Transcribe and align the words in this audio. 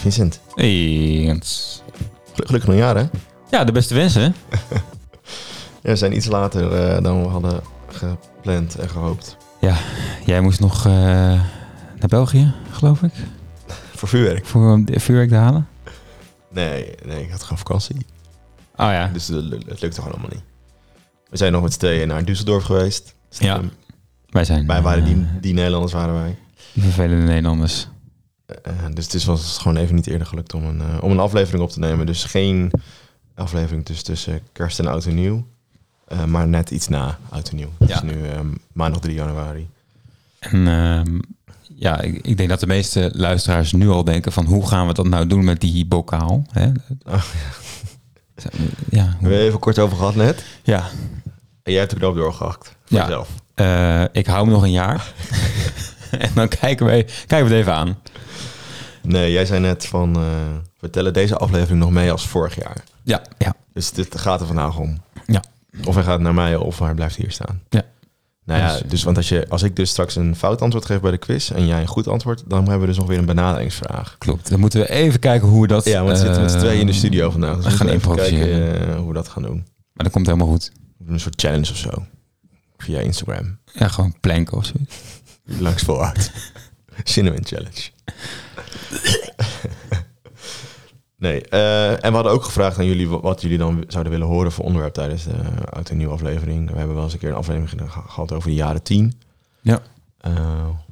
Vincent. 0.00 0.40
Hey, 0.54 1.22
Jens. 1.22 1.82
Gel- 2.34 2.44
Gelukkig 2.46 2.68
nieuwjaar, 2.68 2.96
hè? 2.96 3.04
Ja, 3.50 3.64
de 3.64 3.72
beste 3.72 3.94
wensen. 3.94 4.34
Ja, 5.82 5.90
we 5.90 5.96
zijn 5.96 6.16
iets 6.16 6.26
later 6.26 6.72
eh, 6.72 7.02
dan 7.02 7.22
we 7.22 7.28
hadden 7.28 7.60
gepland 7.88 8.74
en 8.78 8.88
gehoopt. 8.90 9.36
Jij 10.24 10.40
moest 10.40 10.60
nog 10.60 10.86
eh, 10.86 10.92
naar 10.92 12.08
België, 12.08 12.52
geloof 12.70 13.02
ik, 13.02 13.12
Voor 13.94 14.08
vuurwerk? 14.08 14.46
voor 14.46 14.72
um, 14.72 14.84
vuurwerk 14.90 15.28
te 15.28 15.34
halen. 15.34 15.68
Nee, 16.50 16.94
nee, 17.06 17.22
ik 17.24 17.30
had 17.30 17.42
gewoon 17.42 17.58
vakantie. 17.58 17.96
Oh 18.76 18.90
ja, 18.90 19.06
Dus 19.12 19.26
het 19.28 19.44
lu- 19.44 19.60
het 19.68 19.80
lukte 19.80 20.00
gewoon 20.00 20.12
allemaal 20.12 20.30
niet. 20.32 20.42
We 21.30 21.36
zijn 21.36 21.52
nog 21.52 21.62
met 21.62 21.72
z'n 21.72 21.78
tweeën 21.78 22.08
naar 22.08 22.22
Düsseldorf 22.24 22.64
geweest. 22.64 23.14
Ja. 23.30 23.60
wij 24.30 24.44
zijn... 24.44 24.66
Wij 24.66 24.82
waren 24.82 25.04
die, 25.04 25.14
eh, 25.14 25.20
die 25.40 25.54
Nederlanders 25.54 25.92
waren 25.92 26.14
wij. 26.14 26.38
die 26.72 26.82
vervelende 26.82 27.24
Nederlanders. 27.26 27.88
Eh, 28.62 28.72
dus 28.94 29.04
het 29.04 29.14
is 29.14 29.24
was 29.24 29.58
gewoon 29.58 29.76
even 29.76 29.94
niet 29.94 30.06
eerder 30.06 30.26
gelukt 30.26 30.54
om 30.54 30.64
een, 30.64 30.80
eh, 30.80 31.02
om 31.02 31.10
een 31.10 31.18
aflevering 31.18 31.62
op 31.62 31.70
te 31.70 31.78
nemen. 31.78 32.06
Dus 32.06 32.24
geen 32.24 32.70
aflevering 33.34 33.84
dus 33.84 34.02
tussen 34.02 34.40
kerst 34.52 34.78
en 34.78 34.86
oud 34.86 35.04
en 35.04 35.14
nieuw. 35.14 35.46
Eh, 36.08 36.24
maar 36.24 36.48
net 36.48 36.70
iets 36.70 36.88
na 36.88 37.18
oud 37.28 37.48
en 37.48 37.56
nieuw. 37.56 37.72
Ja. 37.78 37.86
Dus 37.86 38.02
nu 38.02 38.16
maandag 38.72 39.00
3 39.00 39.14
januari. 39.14 39.68
En 40.38 40.68
ehm, 40.68 41.18
ja, 41.74 42.00
ik, 42.00 42.26
ik 42.26 42.36
denk 42.36 42.48
dat 42.48 42.60
de 42.60 42.66
meeste 42.66 43.10
luisteraars 43.14 43.72
nu 43.72 43.88
al 43.88 44.04
denken 44.04 44.32
van 44.32 44.44
hoe 44.44 44.68
gaan 44.68 44.86
we 44.86 44.94
dat 44.94 45.06
nou 45.06 45.26
doen 45.26 45.44
met 45.44 45.60
die 45.60 45.86
bokaal? 45.86 46.44
Hè? 46.50 46.66
Oh, 47.06 47.22
Ja, 48.88 49.04
We 49.20 49.28
hebben 49.28 49.38
even 49.38 49.58
kort 49.58 49.78
over 49.78 49.96
gehad 49.96 50.14
net. 50.14 50.44
ja. 50.62 50.88
En 51.62 51.72
jij 51.72 51.80
hebt 51.80 51.92
de 51.92 51.98
knoop 51.98 52.14
doorgehakt. 52.14 52.76
Ja. 52.86 53.02
jezelf. 53.02 53.28
Ik 54.12 54.26
hou 54.26 54.42
hem 54.42 54.52
nog 54.52 54.62
een 54.62 54.70
jaar. 54.70 55.12
en 56.18 56.30
dan 56.34 56.48
kijken 56.48 56.86
we, 56.86 57.04
kijken 57.26 57.48
we 57.48 57.54
het 57.54 57.60
even 57.60 57.74
aan. 57.74 57.98
Nee, 59.02 59.32
jij 59.32 59.46
zei 59.46 59.60
net 59.60 59.86
van... 59.86 60.16
eh 60.16 60.22
we 60.78 60.90
tellen 60.90 61.12
deze 61.12 61.36
aflevering 61.36 61.78
nog 61.80 61.90
mee 61.90 62.12
als 62.12 62.28
vorig 62.28 62.54
jaar. 62.62 62.84
Ja, 63.02 63.22
ja. 63.38 63.54
Dus 63.72 63.90
dit 63.90 64.18
gaat 64.20 64.40
er 64.40 64.46
vandaag 64.46 64.78
om. 64.78 65.02
Ja. 65.26 65.42
Of 65.84 65.94
hij 65.94 66.04
gaat 66.04 66.20
naar 66.20 66.34
mij 66.34 66.56
of 66.56 66.78
hij 66.78 66.94
blijft 66.94 67.16
hier 67.16 67.30
staan. 67.30 67.62
Ja. 67.68 67.82
Nou 68.44 68.60
ja, 68.60 68.72
Dus- 68.72 68.82
dus 68.90 69.02
want 69.02 69.16
als, 69.16 69.28
je, 69.28 69.46
als 69.48 69.62
ik 69.62 69.76
dus 69.76 69.90
straks 69.90 70.16
een 70.16 70.36
fout 70.36 70.62
antwoord 70.62 70.84
geef 70.84 71.00
bij 71.00 71.10
de 71.10 71.18
quiz 71.18 71.50
en 71.50 71.66
jij 71.66 71.80
een 71.80 71.86
goed 71.86 72.08
antwoord, 72.08 72.42
dan 72.46 72.60
hebben 72.62 72.80
we 72.80 72.86
dus 72.86 72.96
nog 72.96 73.06
weer 73.06 73.18
een 73.18 73.24
benaderingsvraag. 73.26 74.16
Klopt. 74.18 74.50
Dan 74.50 74.60
moeten 74.60 74.80
we 74.80 74.90
even 74.90 75.20
kijken 75.20 75.48
hoe 75.48 75.60
we 75.62 75.66
dat... 75.66 75.84
Ja, 75.84 76.02
want 76.04 76.18
we 76.18 76.24
zitten 76.24 76.40
met 76.42 76.50
z'n 76.50 76.56
eh, 76.56 76.62
tweeën 76.62 76.80
in 76.80 76.86
de 76.86 76.92
studio 76.92 77.30
vandaag. 77.30 77.56
Dus 77.56 77.64
we 77.64 77.70
gaan 77.70 77.88
even 77.88 78.14
kijken 78.16 78.88
eh, 78.88 78.96
hoe 78.96 79.08
we 79.08 79.14
dat 79.14 79.28
gaan 79.28 79.42
doen. 79.42 79.66
Maar 79.92 80.04
dat 80.04 80.12
komt 80.12 80.26
helemaal 80.26 80.48
goed. 80.48 80.72
Een 81.06 81.20
soort 81.20 81.40
challenge 81.40 81.70
of 81.70 81.76
zo. 81.76 82.06
Via 82.76 83.00
Instagram. 83.00 83.58
Ja, 83.72 83.88
gewoon 83.88 84.14
planken 84.20 84.56
of 84.56 84.64
zo. 84.66 84.72
Langs 85.64 85.82
voluit. 85.82 86.30
Cinnamon 87.04 87.44
challenge. 87.46 87.90
Nee, 91.20 91.40
eh, 91.48 91.90
en 91.90 92.08
we 92.10 92.14
hadden 92.14 92.32
ook 92.32 92.44
gevraagd 92.44 92.78
aan 92.78 92.86
jullie 92.86 93.08
wa- 93.08 93.20
wat 93.20 93.40
jullie 93.42 93.58
dan 93.58 93.84
zouden 93.88 94.12
willen 94.12 94.26
horen 94.26 94.52
voor 94.52 94.64
onderwerp 94.64 94.92
tijdens 94.94 95.24
de 95.24 95.32
uit 95.70 95.90
een 95.90 95.96
nieuwe 95.96 96.12
aflevering. 96.12 96.70
We 96.70 96.76
hebben 96.78 96.94
wel 96.94 97.04
eens 97.04 97.12
een 97.12 97.18
keer 97.18 97.28
een 97.30 97.34
aflevering 97.34 97.70
ge- 97.92 98.00
gehad 98.08 98.32
over 98.32 98.48
de 98.48 98.54
jaren 98.54 98.82
tien. 98.82 99.20
Ja. 99.60 99.78
Eh, 100.20 100.32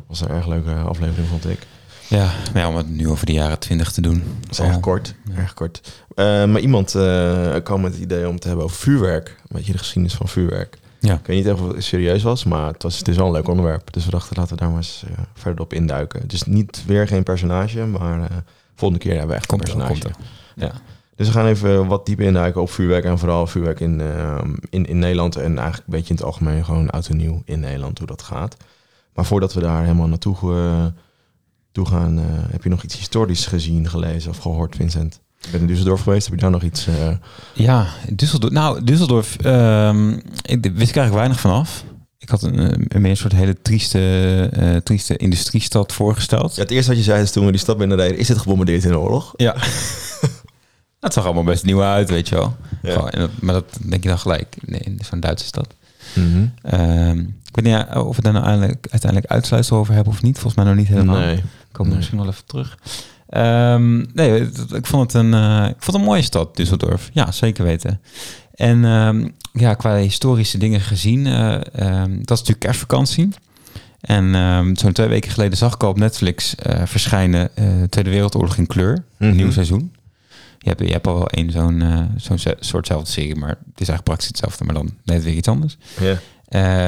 was 0.07 0.21
een 0.21 0.29
erg 0.29 0.47
leuke 0.47 0.75
aflevering, 0.75 1.29
vond 1.29 1.49
ik. 1.49 1.67
Ja, 2.09 2.31
ja, 2.55 2.69
om 2.69 2.77
het 2.77 2.89
nu 2.89 3.09
over 3.09 3.27
de 3.27 3.33
jaren 3.33 3.59
twintig 3.59 3.93
te 3.93 4.01
doen. 4.01 4.23
Dat 4.41 4.51
is 4.51 4.59
erg 4.59 4.75
Oh. 4.77 4.83
kort. 4.83 5.15
Ja. 5.25 5.35
Erg 5.37 5.55
kort. 5.55 6.05
Eh, 6.15 6.25
maar 6.25 6.61
iemand 6.61 6.95
eh, 6.95 7.55
kwam 7.63 7.81
met 7.81 7.93
het 7.93 8.03
idee 8.03 8.27
om 8.27 8.33
het 8.33 8.41
te 8.41 8.47
hebben 8.49 8.65
over 8.67 8.77
vuurwerk. 8.77 9.37
Weet 9.49 9.67
je, 9.67 9.73
de 9.73 9.79
geschiedenis 9.79 10.15
van 10.15 10.29
vuurwerk. 10.29 10.79
Ja. 11.01 11.15
Ik 11.15 11.27
weet 11.27 11.45
niet 11.45 11.53
of 11.55 11.73
het 11.73 11.85
serieus 11.85 12.23
was, 12.23 12.45
maar 12.45 12.67
het, 12.73 12.83
was, 12.83 12.99
het 12.99 13.09
is 13.09 13.17
wel 13.17 13.27
een 13.27 13.33
leuk 13.33 13.49
onderwerp. 13.49 13.93
Dus 13.93 14.05
we 14.05 14.11
dachten, 14.11 14.37
laten 14.37 14.53
we 14.55 14.61
daar 14.61 14.69
maar 14.69 14.79
eens 14.79 15.05
eh, 15.07 15.19
verder 15.35 15.61
op 15.61 15.73
induiken. 15.73 16.29
Dus 16.29 16.43
niet 16.43 16.83
weer 16.87 17.07
geen 17.07 17.23
personage, 17.23 17.85
maar 17.87 18.21
eh, 18.21 18.37
volgende 18.79 19.05
keer 19.05 19.13
hebben 19.13 19.31
we 19.31 19.37
echt 19.37 19.47
Komt 19.47 19.69
een 19.69 19.81
er, 19.81 19.87
komt 19.87 20.05
er. 20.05 20.15
Ja. 20.55 20.73
Dus 21.17 21.27
we 21.27 21.33
gaan 21.33 21.47
even 21.47 21.87
wat 21.87 22.07
dieper 22.07 22.27
induiken 22.27 22.61
op 22.61 22.71
vuurwerk. 22.71 23.05
En 23.05 23.19
vooral 23.19 23.47
vuurwerk 23.47 23.81
in, 23.81 24.01
eh, 24.01 24.39
in, 24.71 24.87
in 24.87 24.99
Nederland. 24.99 25.37
En 25.37 25.59
eigenlijk 25.59 25.77
een 25.87 25.93
beetje 25.95 26.09
in 26.11 26.15
het 26.17 26.25
algemeen 26.25 26.65
gewoon 26.65 26.91
oud 26.91 27.07
en 27.09 27.17
nieuw 27.17 27.43
in 27.45 27.61
Nederland, 27.61 27.99
hoe 27.99 28.07
dat 28.07 28.23
gaat. 28.23 28.57
Maar 29.15 29.25
voordat 29.25 29.53
we 29.55 29.61
daar 29.61 29.83
helemaal 29.83 30.07
naartoe 30.09 30.37
eh, 30.37 30.87
toe 31.73 31.87
gaan, 31.87 32.19
eh, 32.19 32.25
heb 32.29 32.63
je 32.63 32.69
nog 32.69 32.83
iets 32.83 32.97
historisch 32.99 33.47
gezien, 33.47 33.89
gelezen 33.89 34.31
of 34.31 34.39
gehoord, 34.39 34.77
Vincent? 34.77 35.21
Je 35.41 35.51
bent 35.51 35.71
in 35.71 35.77
Düsseldorf 35.77 36.03
geweest, 36.03 36.25
heb 36.27 36.35
je 36.35 36.41
daar 36.41 36.51
nog 36.51 36.63
iets... 36.63 36.87
eh, 36.87 37.11
Ja, 37.55 37.87
Düsseldorf. 38.13 38.53
Nou, 38.53 38.81
Düsseldorf, 38.85 39.37
ehm, 39.45 40.11
ik, 40.43 40.63
wist 40.63 40.91
ik 40.91 40.97
eigenlijk 40.97 41.15
weinig 41.15 41.41
vanaf. 41.41 41.85
Ik 42.29 42.35
had 42.35 42.43
een, 42.43 42.85
een 42.95 43.01
meer 43.03 43.11
een 43.11 43.17
soort 43.17 43.33
hele 43.33 43.57
trieste, 43.63 44.49
eh, 44.53 44.77
trieste 44.77 45.17
industriestad 45.17 45.93
voorgesteld. 45.93 46.55
Ja, 46.57 46.63
het 46.63 46.71
eerste 46.71 46.89
wat 46.91 46.99
je 46.99 47.05
zei 47.05 47.23
is 47.23 47.31
toen 47.31 47.45
we 47.45 47.51
die 47.51 47.61
stad 47.61 47.79
binnenreden, 47.79 48.19
is 48.19 48.27
dit 48.27 48.39
gebombardeerd 48.39 48.85
in 48.85 48.91
de 48.91 48.99
oorlog? 48.99 49.33
Ja. 49.37 49.57
het 51.01 51.13
zag 51.13 51.25
allemaal 51.25 51.45
best 51.45 51.65
nieuw 51.65 51.83
uit, 51.83 52.11
weet 52.11 52.29
je 52.29 52.35
wel. 52.35 52.57
Ja. 52.83 52.93
Gewoon, 52.93 53.09
en 53.11 53.21
dat, 53.21 53.31
maar 53.41 53.55
dat 53.55 53.79
denk 53.89 54.03
je 54.03 54.09
dan 54.09 54.19
gelijk 54.19 54.57
nee, 54.67 54.97
zo'n 55.01 55.21
Duitse 55.21 55.47
stad. 55.47 55.75
Mhm. 56.15 56.47
Ehm, 56.63 57.19
ik 57.19 57.55
weet 57.55 57.65
niet 57.65 57.75
ja, 57.75 58.03
of 58.03 58.17
we 58.17 58.23
daar 58.23 58.33
nou 58.33 58.45
uiteindelijk, 58.45 58.87
uiteindelijk 58.91 59.33
uitsluitsel 59.33 59.77
over 59.77 59.95
hebben 59.95 60.13
of 60.13 60.23
niet. 60.23 60.35
Volgens 60.39 60.55
mij 60.55 60.65
nog 60.65 60.75
niet 60.75 60.89
helemaal. 60.89 61.19
Nee. 61.19 61.43
Komen 61.73 61.91
we 61.93 61.97
misschien 61.99 62.19
wel 62.19 62.29
even 62.29 62.45
terug. 62.47 62.79
Ehm, 63.29 63.97
nee, 64.15 64.31
het- 64.31 64.73
ik 64.73 64.87
vond 64.87 65.13
het 65.13 65.23
een, 65.23 65.35
eh, 65.35 65.65
ik 65.69 65.77
vond 65.83 65.87
het 65.87 65.95
een 65.95 66.03
mooie 66.03 66.23
stad, 66.23 66.61
Düsseldorf. 66.61 67.13
Ja, 67.13 67.33
zeker 67.33 67.65
weten. 67.65 68.01
En 68.59 68.85
ehm, 68.85 69.29
ja, 69.53 69.75
qua 69.75 69.97
historische 69.97 70.59
dingen 70.59 70.81
gezien, 70.81 71.27
eh, 71.27 71.55
ehm, 71.55 72.11
dat 72.11 72.31
is 72.31 72.39
natuurlijk 72.39 72.59
kerstvakantie. 72.61 73.29
En 74.01 74.35
ehm, 74.35 74.75
zo'n 74.75 74.93
twee 74.93 75.09
weken 75.09 75.31
geleden 75.31 75.59
zag 75.59 75.75
ik 75.75 75.83
al 75.83 75.91
op 75.91 75.99
Netflix 75.99 76.55
eh, 76.55 76.83
verschijnen 76.85 77.57
eh, 77.57 77.65
Tweede 77.91 78.11
Wereldoorlog 78.11 78.57
in 78.57 78.67
kleur, 78.67 79.05
een 79.19 79.29
Mhm. 79.29 79.37
nieuw 79.37 79.51
seizoen. 79.51 79.93
Je 80.59 80.69
hebt, 80.69 80.81
je 80.81 80.93
hebt 80.93 81.07
al 81.07 81.15
wel 81.15 81.29
één 81.29 81.51
zo'n 81.51 82.39
soortzelfde 82.61 83.11
serie, 83.11 83.35
maar 83.37 83.49
het 83.49 83.59
is 83.81 83.89
eigenlijk 83.89 84.05
praktisch 84.05 84.27
hetzelfde, 84.29 84.65
maar 84.65 84.75
dan 84.75 84.91
net 85.05 85.23
weer 85.25 85.35
iets 85.35 85.49
anders. 85.49 85.77
Ja. 86.01 86.19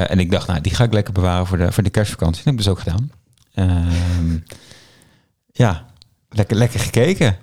En 0.07 0.19
ik 0.19 0.31
dacht, 0.31 0.47
nou, 0.47 0.61
die 0.61 0.75
ga 0.75 0.85
ik 0.85 0.93
lekker 0.93 1.13
bewaren 1.13 1.47
voor 1.47 1.59
de, 1.59 1.73
voor 1.73 1.83
de 1.83 1.91
kerstvakantie. 1.91 2.37
Dat 2.45 2.45
heb 2.45 2.55
ik 2.55 2.61
dus 2.61 2.69
ook 2.69 2.79
gedaan. 2.81 3.11
Ja, 5.53 5.87
lekker, 6.29 6.57
lekker 6.57 6.81
gekeken. 6.81 7.37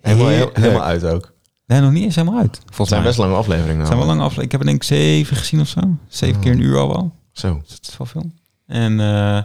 Helemaal, 0.00 0.28
heel- 0.28 0.50
helemaal 0.52 0.82
uit 0.84 1.04
ook. 1.04 1.32
Nee, 1.68 1.80
nog 1.80 1.92
niet 1.92 2.02
eens 2.04 2.14
helemaal 2.14 2.38
uit. 2.40 2.56
Volgens 2.56 2.78
Het 2.78 2.88
zijn 2.88 3.00
mij. 3.00 3.08
best 3.08 3.20
lange 3.20 3.34
afleveringen. 3.34 3.78
Het 3.78 3.86
zijn 3.86 3.98
wel 3.98 4.06
lange 4.08 4.22
afleveringen. 4.22 4.44
Ik 4.44 4.50
heb 4.52 4.60
er 4.60 4.66
denk 4.66 4.82
ik 4.82 4.88
zeven 4.88 5.36
gezien 5.36 5.60
of 5.60 5.68
zo. 5.68 5.80
Zeven 6.08 6.36
Oh. 6.36 6.42
keer 6.42 6.52
een 6.52 6.60
uur 6.60 6.78
al 6.78 6.88
wel. 6.88 7.12
Zo. 7.32 7.60
Dus 7.66 7.70
dat 7.80 7.88
is 7.88 7.96
wel 7.96 8.06
veel. 8.06 8.30
En 8.66 9.00
eh, 9.00 9.42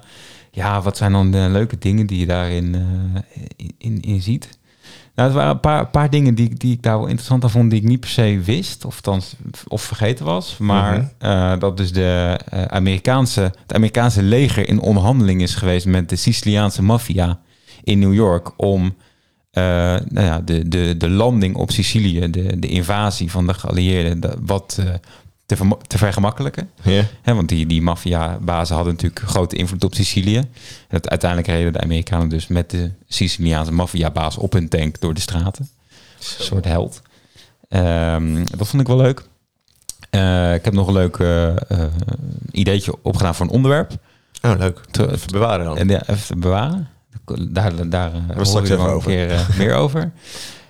ja, 0.52 0.82
wat 0.82 0.98
zijn 0.98 1.12
dan 1.12 1.32
de 1.32 1.48
leuke 1.52 1.78
dingen 1.78 2.06
die 2.08 2.20
je 2.20 2.26
daarin 2.26 2.76
eh, 2.76 3.42
in, 3.56 3.74
in, 3.78 4.02
in 4.02 4.22
ziet? 4.22 4.58
Nou, 5.16 5.28
het 5.30 5.38
waren 5.38 5.54
een 5.54 5.60
paar, 5.60 5.88
paar 5.90 6.10
dingen 6.10 6.36
die, 6.36 6.50
ik- 6.50 6.60
die 6.60 6.74
ik 6.74 6.82
daar 6.82 6.98
wel 6.98 7.06
interessant 7.08 7.44
aan 7.44 7.50
vond, 7.50 7.70
die 7.70 7.80
ik 7.82 7.88
niet 7.88 8.00
per 8.00 8.10
se 8.10 8.42
wist, 8.46 8.86
of, 8.86 8.96
althans, 8.96 9.36
of 9.68 9.82
vergeten 9.82 10.26
was. 10.26 10.58
Maar 10.58 10.98
Mhm. 10.98 11.08
eh, 11.18 11.60
dat 11.60 11.78
dus 11.78 11.92
de, 11.92 12.40
Amerikaanse, 12.70 13.42
het 13.42 13.74
Amerikaanse 13.74 14.24
leger 14.24 14.68
in 14.68 14.80
onderhandeling 14.80 15.42
is 15.42 15.56
geweest 15.56 15.86
met 15.86 16.10
de 16.10 16.16
Siciliaanse 16.16 16.84
maffia 16.84 17.40
in 17.84 18.00
New 18.00 18.14
York 18.14 18.52
om 18.58 18.96
eh, 19.54 19.64
nou 20.10 20.26
ja, 20.26 20.40
de, 20.40 20.68
de, 20.68 20.98
de 20.98 21.10
landing 21.10 21.56
op 21.56 21.72
Sicilië, 21.72 22.30
de, 22.30 22.60
de 22.60 22.68
invasie 22.68 23.32
van 23.32 23.48
de 23.48 23.54
geallieerden, 23.54 24.20
de- 24.20 24.36
wat 24.40 24.78
eh, 24.80 24.94
te, 25.46 25.56
verma- 25.56 25.78
te 25.88 25.98
vergemakkelijken. 25.98 26.70
Hè, 27.22 27.34
want 27.34 27.50
die, 27.50 27.66
die 27.66 27.82
maffia-bazen 27.82 28.76
hadden 28.76 28.94
natuurlijk 28.94 29.22
grote 29.26 29.56
invloed 29.56 29.84
op 29.84 29.94
Sicilië. 29.96 30.38
En 30.38 30.48
dat, 30.90 31.10
uiteindelijk 31.10 31.50
reden 31.52 31.74
de 31.74 31.82
Amerikanen 31.82 32.30
dus 32.30 32.48
met 32.48 32.70
de 32.70 32.92
Siciliaanse 33.08 33.72
maffia-baas 33.72 34.38
op 34.38 34.54
hun 34.54 34.70
tank 34.70 35.00
door 35.02 35.14
de 35.14 35.22
straten. 35.22 35.70
Een 36.20 36.44
soort 36.46 36.66
held. 36.66 37.02
Ehm, 37.70 38.44
dat 38.58 38.68
vond 38.68 38.82
ik 38.82 38.88
wel 38.88 38.98
leuk. 38.98 39.24
Eh, 40.10 40.54
ik 40.54 40.66
heb 40.66 40.74
nog 40.74 40.88
een 40.88 40.94
leuk 40.94 41.18
ideetje 42.52 42.96
opgedaan 43.02 43.36
voor 43.36 43.46
een 43.46 43.52
onderwerp. 43.52 43.92
Oh, 44.42 44.58
leuk. 44.58 44.80
Te- 44.92 45.12
Even 45.12 45.32
bewaren 45.32 45.66
dan. 45.66 45.78
en 45.78 45.88
ja, 45.88 46.08
even 46.08 46.40
bewaren. 46.40 46.88
Daar, 47.50 47.90
daar 47.90 48.12
uh, 48.14 48.36
we 48.36 48.62
even 48.62 48.80
een 48.80 49.02
keer 49.02 49.32
eh, 49.32 49.50
meer 49.58 49.74
over. 49.74 50.12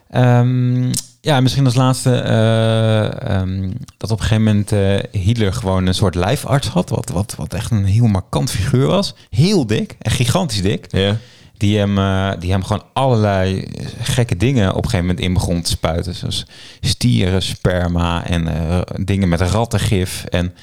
Ehm, 0.09 0.91
ja, 1.21 1.41
misschien 1.41 1.65
als 1.65 1.75
laatste 1.75 2.15
eh, 2.15 3.29
ehm, 3.29 3.71
dat 3.97 4.11
op 4.11 4.19
een 4.19 4.25
gegeven 4.25 4.43
moment 4.43 4.71
eh, 4.71 5.21
Hitler 5.21 5.53
gewoon 5.53 5.85
een 5.85 5.93
soort 5.93 6.15
lijfarts 6.15 6.67
had. 6.67 6.89
Wat, 6.89 7.09
wat, 7.09 7.35
wat 7.37 7.53
echt 7.53 7.71
een 7.71 7.85
heel 7.85 8.07
markant 8.07 8.51
figuur 8.51 8.87
was. 8.87 9.15
Heel 9.29 9.65
dik, 9.65 9.95
echt 9.99 10.15
gigantisch 10.15 10.61
dik. 10.61 10.85
Ja. 10.89 11.17
Die 11.57 11.77
hem, 11.77 11.97
eh, 11.97 12.31
die 12.39 12.51
hem 12.51 12.63
gewoon 12.63 12.83
allerlei 12.93 13.67
gekke 14.01 14.37
dingen 14.37 14.69
op 14.69 14.75
een 14.75 14.89
gegeven 14.89 15.05
moment 15.05 15.25
in 15.25 15.33
begon 15.33 15.61
te 15.61 15.69
spuiten. 15.69 16.15
Zoals 16.15 16.45
stieren, 16.81 17.41
sperma 17.41 18.25
en 18.25 18.47
eh, 18.47 18.81
dingen 18.95 19.29
met 19.29 19.41
rattengif. 19.41 20.25
En 20.29 20.53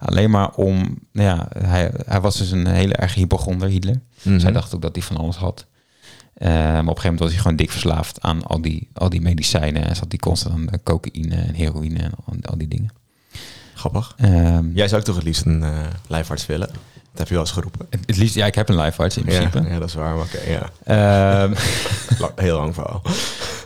alleen 0.00 0.30
maar 0.30 0.50
om... 0.50 0.98
Nou 1.12 1.28
ja, 1.28 1.48
hij, 1.66 1.90
hij 2.06 2.20
was 2.20 2.36
dus 2.36 2.50
een 2.50 2.66
hele 2.66 2.94
erg 2.94 3.14
hypochonder, 3.14 3.68
Hitler. 3.68 4.00
Zij 4.36 4.52
dacht 4.52 4.74
ook 4.74 4.82
dat 4.82 4.94
hij 4.94 5.04
van 5.04 5.16
alles 5.16 5.36
had. 5.36 5.66
Eh, 6.34 6.48
maar 6.48 6.78
op 6.78 6.78
een 6.78 6.84
gegeven 6.86 7.02
moment 7.02 7.20
was 7.20 7.30
hij 7.30 7.38
gewoon 7.40 7.56
dik 7.56 7.70
verslaafd 7.70 8.20
aan 8.20 8.44
al 8.44 8.60
die, 8.62 8.88
al 8.92 9.08
die 9.08 9.20
medicijnen. 9.20 9.84
En 9.88 9.96
zat 9.96 10.06
hij 10.08 10.18
constant 10.18 10.54
aan 10.54 10.66
de 10.66 10.80
cocaïne 10.84 11.34
en 11.34 11.54
heroïne 11.54 11.98
en 11.98 12.12
al, 12.24 12.34
al 12.50 12.58
die 12.58 12.68
dingen. 12.68 12.90
Grappig. 13.74 14.14
Ehm, 14.16 14.64
Jij 14.74 14.88
zou 14.88 15.00
ook 15.00 15.06
toch 15.06 15.14
het 15.16 15.24
liefst 15.24 15.44
een 15.46 15.62
eh 15.62 15.78
lijfarts 16.06 16.46
willen? 16.46 16.68
Dat 17.10 17.18
heb 17.18 17.28
je 17.28 17.34
wel 17.34 17.42
eens 17.42 17.52
geroepen. 17.52 17.86
Het, 17.90 18.00
het 18.06 18.16
liefst, 18.16 18.34
ja, 18.34 18.46
ik 18.46 18.54
heb 18.54 18.68
een 18.68 18.74
lijfarts 18.74 19.16
in 19.16 19.24
principe. 19.24 19.60
Ja, 19.62 19.68
ja, 19.68 19.78
dat 19.78 19.88
is 19.88 19.94
waar. 19.94 20.16
Oké, 20.18 20.38
ja. 20.46 20.70
Ehm, 20.84 21.54
heel 22.46 22.56
lang 22.56 22.74
verhaal. 22.74 23.02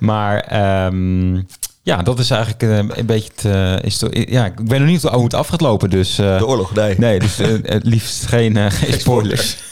maar 0.00 0.40
ehm, 0.40 1.42
ja, 1.84 2.02
dat 2.02 2.18
is 2.18 2.30
eigenlijk 2.30 2.62
eh, 2.62 2.96
een 2.98 3.06
beetje 3.06 3.30
het... 3.34 3.44
eh, 3.44 3.82
is 3.82 4.02
ja, 4.10 4.44
ik 4.46 4.52
weet 4.64 4.78
nog 4.80 4.88
niet 4.88 5.02
hoe 5.02 5.24
het 5.24 5.34
af 5.34 5.48
gaat 5.48 5.60
lopen, 5.60 5.90
dus... 5.90 6.18
eh, 6.18 6.38
De 6.38 6.46
oorlog, 6.46 6.74
nee. 6.74 6.98
nee, 6.98 7.18
dus 7.18 7.36
het 7.62 7.84
liefst 7.84 8.26
geen, 8.26 8.70
geen 8.72 9.00
spoilers. 9.00 9.56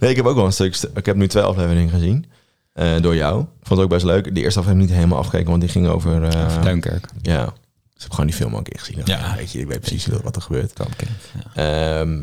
Nee, 0.00 0.10
ik 0.10 0.16
heb 0.16 0.26
ook 0.26 0.34
wel 0.36 0.44
een 0.44 0.52
stuk... 0.52 0.74
st- 0.74 0.88
Ik 0.94 1.06
heb 1.06 1.16
nu 1.16 1.28
twee 1.28 1.42
afleveringen 1.42 1.90
gezien. 1.90 2.24
door 3.00 3.14
jou. 3.14 3.40
Ik 3.40 3.46
vond 3.66 3.68
het 3.68 3.78
ook 3.80 3.88
best 3.88 4.04
leuk. 4.04 4.34
De 4.34 4.40
eerste 4.40 4.58
aflevering 4.58 4.88
niet 4.88 4.98
helemaal 4.98 5.18
afgekeken, 5.18 5.48
want 5.48 5.60
die 5.60 5.70
ging 5.70 5.86
over... 5.88 6.22
Over 6.26 6.62
Duinkerk. 6.62 7.06
ja. 7.22 7.44
Dus 7.44 7.52
ik 7.94 8.00
heb 8.02 8.10
gewoon 8.10 8.26
die 8.26 8.34
film 8.34 8.54
een 8.54 8.62
keer 8.62 8.78
gezien. 8.80 9.02
Ja. 9.04 9.18
Ja. 9.18 9.36
Weet 9.36 9.52
je, 9.52 9.58
ik 9.60 9.66
weet 9.66 9.80
precies 9.80 10.06
wat 10.22 10.36
er 10.36 10.42
gebeurt. 10.42 10.72
Wel 10.78 10.86
bekend, 10.88 11.10
Ja. 11.54 12.00
Ehm, 12.00 12.18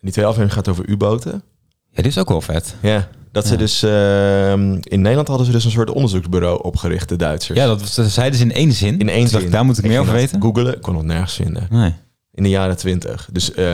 die 0.00 0.12
twee 0.12 0.24
afleveringen 0.24 0.50
gaat 0.54 0.68
over 0.68 0.86
U-boten. 0.88 1.42
ja, 1.90 1.96
dit 2.02 2.06
is 2.06 2.18
ook 2.18 2.28
wel 2.28 2.40
vet. 2.40 2.74
Ja. 2.80 3.08
Dat 3.32 3.46
ze 3.46 3.56
dus... 3.56 3.82
ehm, 3.82 4.78
in 4.82 5.00
Nederland 5.00 5.28
hadden 5.28 5.46
ze 5.46 5.52
dus 5.52 5.64
een 5.64 5.70
soort 5.70 5.90
onderzoeksbureau 5.90 6.62
opgericht, 6.62 7.08
de 7.08 7.16
Duitsers. 7.16 7.58
Ja, 7.58 7.66
dat, 7.66 7.88
zeiden 8.10 8.38
ze 8.38 8.44
in 8.44 8.52
één 8.52 8.72
zin. 8.72 8.98
in 8.98 9.08
één 9.08 9.28
zin. 9.28 9.40
ik, 9.40 9.50
Daar 9.50 9.64
moet 9.64 9.78
ik, 9.78 9.82
meer 9.84 9.92
ging 9.92 10.02
over 10.02 10.14
weten. 10.14 10.42
Googelen, 10.42 10.74
ik 10.74 10.82
kon 10.82 10.96
het 10.96 11.06
nergens 11.06 11.34
vinden. 11.34 11.66
Nee. 11.70 11.94
In 12.32 12.42
de 12.42 12.48
jaren 12.48 12.76
twintig. 12.76 13.28
Dus 13.32 13.54
eh, 13.54 13.64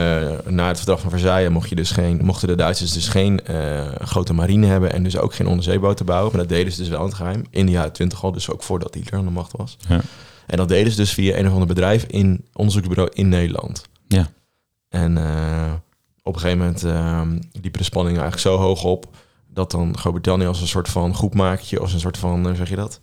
na 0.46 0.68
het 0.68 0.76
verdrag 0.76 1.00
van 1.00 1.10
Versailles 1.10 1.50
mocht 1.50 1.68
je 1.68 1.74
dus 1.74 1.90
geen, 1.90 2.24
mochten 2.24 2.48
de 2.48 2.54
Duitsers 2.54 2.92
dus 2.92 3.08
geen 3.08 3.44
eh, 3.44 3.86
grote 4.00 4.32
marine 4.32 4.66
hebben 4.66 4.92
en 4.92 5.02
dus 5.02 5.16
ook 5.16 5.34
geen 5.34 5.46
onderzeeboten 5.46 6.06
bouwen. 6.06 6.32
Maar 6.32 6.40
dat 6.40 6.48
deden 6.48 6.72
ze 6.72 6.78
dus 6.78 6.88
wel 6.88 7.00
in 7.00 7.06
het 7.06 7.14
geheim. 7.14 7.44
In 7.50 7.66
de 7.66 7.72
jaren 7.72 7.92
twintig 7.92 8.24
al, 8.24 8.32
dus 8.32 8.50
ook 8.50 8.62
voordat 8.62 8.94
Hitler 8.94 9.20
aan 9.20 9.26
de 9.26 9.30
macht 9.30 9.52
was. 9.56 9.76
Ja. 9.88 10.00
En 10.46 10.56
dat 10.56 10.68
deden 10.68 10.90
ze 10.90 10.96
dus 10.96 11.12
via 11.12 11.36
een 11.36 11.46
of 11.46 11.52
ander 11.52 11.68
bedrijf 11.68 12.04
in 12.04 12.44
onderzoeksbureau 12.52 13.10
in 13.12 13.28
Nederland. 13.28 13.82
Ja. 14.08 14.28
En 14.88 15.18
eh, 15.18 15.72
op 16.22 16.34
een 16.34 16.40
gegeven 16.40 16.58
moment 16.58 16.84
eh, 16.84 17.20
liepen 17.52 17.78
de 17.78 17.84
spanningen 17.84 18.20
eigenlijk 18.20 18.56
zo 18.56 18.62
hoog 18.62 18.84
op 18.84 19.16
dat 19.54 19.70
dan 19.70 19.96
Groot-Brittannië 19.98 20.46
als 20.46 20.60
een 20.60 20.66
soort 20.68 20.88
van 20.88 21.14
groepmakertje, 21.14 21.78
als 21.80 21.92
een 21.92 22.00
soort 22.00 22.18
van, 22.18 22.46
hoe 22.46 22.54
zeg 22.54 22.68
je 22.68 22.76
dat? 22.76 23.00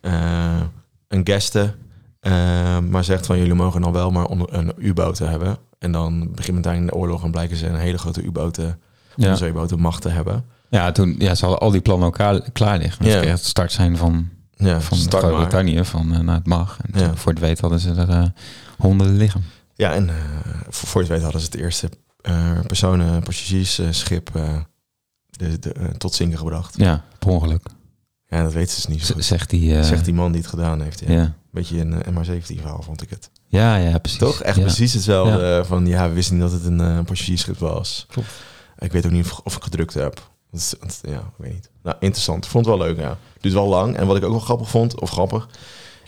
Eh, 0.00 0.60
een 1.08 1.20
gasten, 1.28 1.74
eh, 2.20 2.78
maar 2.78 3.04
zegt 3.04 3.26
van 3.26 3.38
jullie 3.38 3.54
mogen 3.54 3.80
dan 3.80 3.92
wel 3.92 4.10
maar 4.10 4.24
onder, 4.24 4.54
een 4.54 4.72
U-boot 4.78 5.18
hebben. 5.18 5.58
En 5.78 5.92
dan 5.92 6.32
begint 6.34 6.56
meteen 6.56 6.86
de 6.86 6.94
oorlog 6.94 7.24
en 7.24 7.30
blijken 7.30 7.56
ze 7.56 7.66
een 7.66 7.76
hele 7.78 7.98
grote 7.98 8.22
U-boten, 8.22 8.64
Ja. 8.66 9.24
onderzeeboten 9.24 9.80
macht 9.80 10.02
te 10.02 10.08
hebben. 10.08 10.44
ja, 10.70 10.92
toen 10.92 11.14
ja, 11.18 11.34
ze 11.34 11.44
hadden 11.44 11.62
al 11.64 11.70
die 11.70 11.80
plannen 11.80 12.04
elkaar 12.06 12.50
klaar 12.52 12.78
liggen. 12.78 13.04
Dus 13.04 13.12
Ja. 13.14 13.20
het 13.20 13.44
start 13.44 13.72
zijn 13.72 13.96
van, 13.96 14.28
Ja, 14.58 14.80
van. 14.80 14.98
Groot-Brittannië, 14.98 15.84
van 15.84 16.08
nou, 16.08 16.30
het 16.30 16.46
mag. 16.46 16.78
En 16.92 17.00
Ja. 17.00 17.14
voor 17.14 17.32
het 17.32 17.40
weet 17.40 17.60
hadden 17.60 17.80
ze 17.80 17.92
er 17.94 18.32
honderden 18.78 19.16
liggen. 19.16 19.44
Ja, 19.74 19.92
en 19.94 20.10
voor, 20.68 21.00
het 21.00 21.10
weet 21.10 21.22
hadden 21.22 21.40
ze 21.40 21.46
het 21.46 21.56
eerste 21.56 21.88
personen, 22.66 23.22
passagiersschip 23.22 24.30
de, 25.36 25.58
de, 25.58 25.72
eh, 25.72 25.84
tot 25.88 26.14
zinken 26.14 26.38
gebracht. 26.38 26.74
Ja, 26.76 27.04
per 27.18 27.28
ongeluk. 27.28 27.62
Ja, 28.28 28.42
dat 28.42 28.52
weten 28.52 28.70
ze 28.70 28.76
dus 28.76 28.86
niet 28.86 29.00
zo 29.00 29.06
Z- 29.06 29.10
goed. 29.12 29.24
zegt 29.24 29.50
die... 29.50 29.76
eh, 29.78 29.84
Zegt 29.84 30.04
die 30.04 30.14
man 30.14 30.32
die 30.32 30.40
het 30.40 30.50
gedaan 30.50 30.80
heeft. 30.80 31.00
Ja. 31.00 31.12
ja. 31.12 31.34
Beetje 31.50 31.80
een 31.80 32.02
eh, 32.02 32.12
MH17 32.14 32.42
verhaal 32.60 32.82
vond 32.82 33.02
ik 33.02 33.10
het. 33.10 33.30
Ja, 33.46 33.76
ja, 33.76 33.98
precies. 33.98 34.18
Toch? 34.18 34.42
Echt 34.42 34.56
ja. 34.56 34.62
precies 34.62 34.92
hetzelfde. 34.92 35.56
eh, 35.58 35.64
Van 35.64 35.86
ja, 35.86 36.08
we 36.08 36.14
wisten 36.14 36.34
niet 36.34 36.42
dat 36.50 36.52
het 36.52 36.64
een 36.64 36.80
eh 36.80 37.00
passagiersschip 37.04 37.58
was. 37.58 38.06
Klopt. 38.08 38.28
Ik 38.78 38.92
weet 38.92 39.06
ook 39.06 39.12
niet 39.12 39.24
of, 39.24 39.40
of 39.44 39.56
ik 39.56 39.62
gedrukt 39.62 39.94
heb. 39.94 40.14
Dat 40.50 40.60
is- 40.60 40.74
dat- 40.80 41.00
ja, 41.02 41.18
ik 41.18 41.24
weet 41.36 41.52
niet. 41.52 41.70
Nou, 41.82 41.96
interessant. 42.00 42.46
Vond 42.46 42.66
het 42.66 42.76
wel 42.76 42.86
leuk, 42.86 42.98
ja. 42.98 43.18
Duurt 43.40 43.54
wel 43.54 43.68
lang. 43.68 43.96
En 43.96 44.06
wat 44.06 44.16
ik 44.16 44.24
ook 44.24 44.30
wel 44.30 44.40
grappig 44.40 44.70
vond, 44.70 45.00
of 45.00 45.10
grappig, 45.10 45.48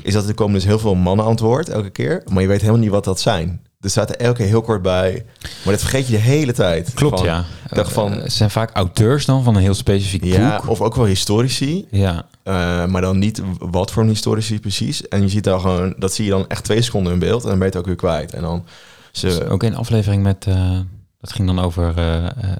is 0.02 0.12
dat 0.12 0.28
er 0.28 0.34
komen 0.34 0.54
dus 0.54 0.64
heel 0.64 0.78
veel 0.78 0.94
mannen 0.94 1.24
aan 1.24 1.30
het 1.30 1.40
woord 1.40 1.68
elke 1.68 1.90
keer. 1.90 2.22
Maar 2.32 2.42
je 2.42 2.48
weet 2.48 2.60
helemaal 2.60 2.80
niet 2.80 2.90
wat 2.90 3.04
dat 3.04 3.20
zijn. 3.20 3.60
Er 3.80 3.90
staat 3.90 4.10
er 4.10 4.16
elke 4.16 4.36
keer 4.36 4.46
heel 4.46 4.60
kort 4.60 4.82
bij. 4.82 5.24
Maar 5.64 5.72
dat 5.72 5.80
vergeet 5.80 6.06
je 6.06 6.12
de 6.12 6.18
hele 6.22 6.52
tijd. 6.52 6.94
Klopt, 6.94 7.16
Van- 7.18 7.26
ja. 7.26 7.44
dacht 7.70 7.92
van- 7.92 8.12
het 8.12 8.32
zijn 8.32 8.50
vaak 8.50 8.70
auteurs 8.72 9.24
dan 9.24 9.44
van 9.44 9.54
een 9.56 9.62
heel 9.62 9.74
specifiek 9.74 10.24
Ja, 10.24 10.56
boek. 10.56 10.68
of 10.70 10.80
ook 10.80 10.94
wel 10.94 11.04
historici. 11.04 11.86
Ja, 11.90 12.26
eh, 12.42 12.84
maar 12.86 13.00
dan 13.00 13.18
niet 13.18 13.42
wat 13.58 13.90
voor 13.90 14.02
een 14.02 14.08
historici 14.08 14.60
precies. 14.60 15.08
En 15.08 15.22
je 15.22 15.28
ziet 15.28 15.44
daar 15.44 15.60
gewoon, 15.60 15.94
dat 15.98 16.14
zie 16.14 16.24
je 16.24 16.30
dan 16.30 16.48
echt 16.48 16.64
twee 16.64 16.82
seconden 16.82 17.12
in 17.12 17.18
beeld. 17.18 17.42
En 17.42 17.48
dan 17.48 17.58
ben 17.58 17.68
je 17.68 17.72
het 17.72 17.80
ook 17.82 17.86
weer 17.86 17.96
kwijt. 17.96 18.34
En 18.34 18.42
dan 18.42 18.64
ze, 19.12 19.26
Dus 19.26 19.40
ook 19.40 19.62
een 19.62 19.76
aflevering 19.76 20.22
met... 20.22 20.46
eh, 20.46 20.78
dat 21.20 21.32
ging 21.32 21.46
dan 21.48 21.58
over 21.60 21.92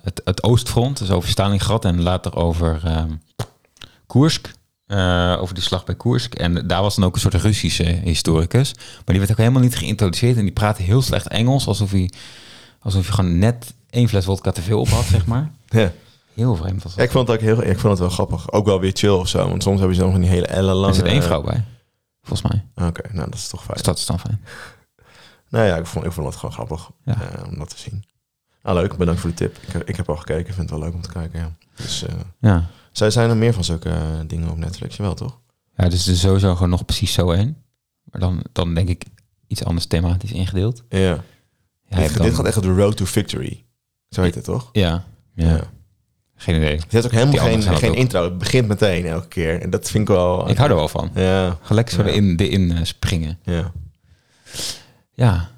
het, 0.02 0.20
het 0.24 0.42
Oostfront, 0.42 0.98
dus 0.98 1.10
over 1.10 1.28
Stalingrad 1.28 1.84
en 1.84 2.02
later 2.02 2.36
over 2.36 2.80
Koersk. 4.06 4.50
Eh, 4.88 5.36
over 5.40 5.54
die 5.54 5.62
slag 5.62 5.84
bij 5.84 5.94
Koersk. 5.94 6.34
En 6.34 6.66
daar 6.66 6.82
was 6.82 6.94
dan 6.94 7.04
ook 7.04 7.14
een 7.14 7.20
soort 7.20 7.34
Russische 7.34 7.82
historicus. 7.84 8.74
Maar 8.74 9.02
die 9.06 9.18
werd 9.18 9.30
ook 9.30 9.36
helemaal 9.36 9.62
niet 9.62 9.76
geïntroduceerd. 9.76 10.36
En 10.36 10.42
die 10.42 10.52
praatte 10.52 10.82
heel 10.82 11.02
slecht 11.02 11.28
Engels. 11.28 11.66
Alsof 11.66 11.90
hij, 11.90 12.10
alsof 12.80 13.06
hij 13.06 13.14
gewoon 13.14 13.38
net 13.38 13.74
één 13.90 14.08
fles 14.08 14.24
vodka 14.24 14.50
te 14.50 14.62
veel 14.62 14.80
op 14.80 14.88
had, 14.88 15.04
zeg 15.04 15.26
maar. 15.26 15.50
ja. 15.68 15.92
Heel 16.34 16.56
vreemd 16.56 16.82
was 16.82 16.92
Ja, 16.92 16.96
dat. 16.98 17.06
ik 17.06 17.12
vond 17.12 17.28
het 17.28 17.36
ook 17.36 17.42
heel, 17.42 17.62
ik 17.64 17.78
vond 17.78 17.90
het 17.92 17.98
wel 17.98 18.08
grappig. 18.10 18.52
Ook 18.52 18.66
wel 18.66 18.80
weer 18.80 18.92
chill 18.94 19.10
of 19.10 19.28
zo. 19.28 19.48
Want 19.48 19.62
soms 19.62 19.78
hebben 19.78 19.96
ze 19.96 20.02
nog 20.02 20.14
een 20.14 20.22
hele 20.22 20.46
ellenlange... 20.46 20.88
Er 20.88 20.94
zit 20.94 21.04
één 21.04 21.22
vrouw 21.22 21.42
bij, 21.42 21.64
volgens 22.22 22.52
mij. 22.52 22.86
Oké, 22.88 23.02
nou 23.12 23.30
dat 23.30 23.38
is 23.38 23.48
toch 23.48 23.60
fijn. 23.62 23.74
Dus 23.74 23.82
dat 23.82 23.98
is 23.98 24.06
dan 24.06 24.18
fijn. 24.20 24.40
Nou 25.50 25.66
ja, 25.66 25.76
ik 25.76 25.86
vond, 25.86 26.04
ik 26.04 26.12
vond 26.12 26.26
het 26.26 26.36
gewoon 26.36 26.54
grappig 26.54 26.90
Ja. 27.04 27.14
eh, 27.20 27.46
om 27.48 27.58
dat 27.58 27.70
te 27.70 27.78
zien. 27.78 28.04
Ah, 28.62 28.74
leuk, 28.74 28.96
bedankt 28.96 29.20
voor 29.20 29.30
de 29.30 29.36
tip. 29.36 29.56
Ik, 29.66 29.72
heb- 29.72 29.88
ik 29.88 29.96
heb 29.96 30.08
al 30.08 30.16
gekeken, 30.16 30.40
ik 30.46 30.54
vind 30.54 30.58
het 30.58 30.70
wel 30.70 30.78
leuk 30.78 30.94
om 30.94 31.00
te 31.02 31.08
kijken, 31.12 31.38
ja. 31.40 31.52
Dus, 31.76 32.02
eh, 32.06 32.14
Ja. 32.40 32.66
Zij 32.98 33.10
zijn 33.10 33.30
er 33.30 33.36
meer 33.36 33.52
van 33.54 33.64
zulke 33.64 33.88
eh, 33.88 34.00
dingen 34.26 34.50
op 34.50 34.56
Netflix, 34.56 34.96
wel 34.96 35.14
toch? 35.14 35.40
Ja, 35.76 35.88
dus 35.88 36.06
er 36.06 36.12
is 36.12 36.20
sowieso 36.20 36.54
gewoon 36.54 36.70
nog 36.70 36.84
precies 36.84 37.12
zo 37.12 37.30
één. 37.30 37.56
Maar 38.04 38.20
dan, 38.20 38.42
dan 38.52 38.74
denk 38.74 38.88
ik 38.88 39.04
iets 39.46 39.64
anders 39.64 39.86
thematisch 39.86 40.32
ingedeeld. 40.32 40.82
Ja. 40.88 40.98
Ja, 40.98 41.16
dit, 41.88 41.98
hebt 41.98 42.16
dan- 42.16 42.26
dit 42.26 42.34
gaat 42.34 42.46
echt 42.46 42.62
de 42.62 42.74
road 42.74 42.96
to 42.96 43.04
victory. 43.04 43.64
Zo 44.08 44.22
heet 44.22 44.34
het, 44.34 44.44
toch? 44.44 44.68
Ja, 44.72 45.04
ja. 45.34 45.60
Geen 46.36 46.56
idee. 46.56 46.76
Het 46.76 46.92
heeft 46.92 47.04
ook 47.04 47.12
helemaal 47.12 47.38
geen, 47.46 47.62
geen 47.62 47.90
ook. 47.90 47.96
intro. 47.96 48.24
Het 48.24 48.38
begint 48.38 48.68
meteen 48.68 49.06
elke 49.06 49.28
keer. 49.28 49.60
En 49.62 49.70
dat 49.70 49.90
vind 49.90 50.08
ik 50.08 50.14
wel... 50.14 50.50
Ik 50.50 50.56
hou 50.56 50.70
er 50.70 50.76
wel 50.76 50.88
van. 50.88 51.10
Ja, 51.14 51.58
Gelijk 51.62 51.90
zo 51.90 52.02
Ja. 52.02 52.08
erin, 52.08 52.36
erin 52.36 52.72
eh, 52.72 52.84
springen. 52.84 53.38
ja. 53.42 53.72
Ja. 55.12 55.48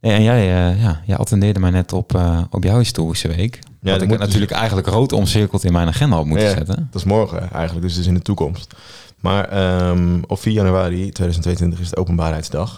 En 0.00 0.22
jij, 0.22 0.40
eh, 0.72 0.82
ja, 0.82 1.02
jij 1.06 1.16
attendeerde 1.16 1.60
mij 1.60 1.70
net 1.70 1.92
op, 1.92 2.20
op 2.50 2.64
jouw 2.64 2.78
historische 2.78 3.28
week. 3.28 3.58
Ja, 3.80 3.92
dat 3.92 4.02
ik 4.02 4.08
moet 4.08 4.18
natuurlijk 4.18 4.50
eigenlijk 4.50 4.86
rood 4.88 5.12
omcirkeld 5.12 5.64
in 5.64 5.72
mijn 5.72 5.88
agenda 5.88 6.16
had 6.16 6.24
moeten 6.24 6.46
Ja. 6.46 6.54
zetten. 6.54 6.88
Dat 6.90 7.00
is 7.00 7.06
morgen 7.06 7.50
eigenlijk, 7.52 7.82
dus 7.82 7.92
het 7.92 8.00
is 8.00 8.06
in 8.06 8.14
de 8.14 8.22
toekomst. 8.22 8.74
Maar 9.20 9.44
ehm, 9.48 10.20
op 10.26 10.38
4 10.40 10.52
januari 10.52 11.10
2022 11.10 11.80
is 11.80 11.86
het 11.90 11.96
openbaarheidsdag. 11.98 12.70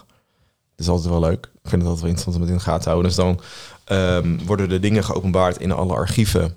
Dat 0.77 0.87
is 0.87 0.89
altijd 0.89 1.09
wel 1.11 1.21
leuk. 1.21 1.51
Ik 1.63 1.69
vind 1.71 1.83
het 1.83 1.91
altijd 1.91 2.01
wel 2.01 2.09
interessant 2.11 2.37
om 2.37 2.41
het 2.43 2.51
in 2.51 2.57
de 2.57 2.63
gaten 2.63 2.83
te 2.83 2.89
houden. 2.89 3.09
Dus 3.11 3.19
dan 3.19 3.41
ehm, 3.85 4.39
worden 4.47 4.69
de 4.69 4.81
dingen 4.81 5.05
geopenbaard 5.05 5.57
in 5.57 5.73
alle 5.73 5.95
archieven. 5.95 6.57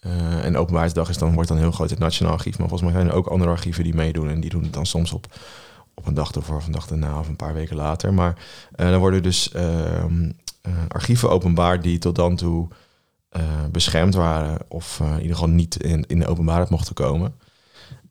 Eh, 0.00 0.44
en 0.44 0.56
openbaarheidsdag 0.56 1.08
is 1.08 1.18
dan, 1.18 1.34
wordt 1.34 1.48
dan 1.48 1.58
heel 1.58 1.70
groot 1.72 1.90
het 1.90 1.98
Nationaal 1.98 2.32
Archief. 2.32 2.58
Maar 2.58 2.68
volgens 2.68 2.90
mij 2.90 3.00
zijn 3.00 3.12
er 3.12 3.16
ook 3.18 3.26
andere 3.26 3.50
archieven 3.50 3.84
die 3.84 3.94
meedoen. 3.94 4.28
En 4.28 4.40
die 4.40 4.50
doen 4.50 4.62
het 4.62 4.72
dan 4.72 4.86
soms 4.86 5.12
op, 5.12 5.26
op 5.94 6.06
een 6.06 6.14
dag 6.14 6.32
ervoor 6.32 6.56
of 6.56 6.66
een 6.66 6.72
dag 6.72 6.86
daarna 6.86 7.18
of 7.18 7.28
een 7.28 7.36
paar 7.36 7.54
weken 7.54 7.76
later. 7.76 8.14
Maar 8.14 8.34
eh, 8.72 8.90
dan 8.90 8.98
worden 8.98 9.22
dus 9.22 9.52
ehm, 9.52 10.30
eh, 10.60 10.72
archieven 10.88 11.30
openbaar 11.30 11.80
die 11.80 11.98
tot 11.98 12.14
dan 12.16 12.36
toe 12.36 12.68
eh, 13.34 13.42
beschermd 13.72 14.14
waren. 14.14 14.58
Of 14.68 14.98
eh, 15.00 15.06
in 15.10 15.16
ieder 15.20 15.32
geval 15.36 15.48
niet 15.50 15.82
in, 15.82 16.04
in 16.06 16.18
de 16.18 16.26
openbaarheid 16.26 16.70
mochten 16.70 16.94
komen. 16.94 17.34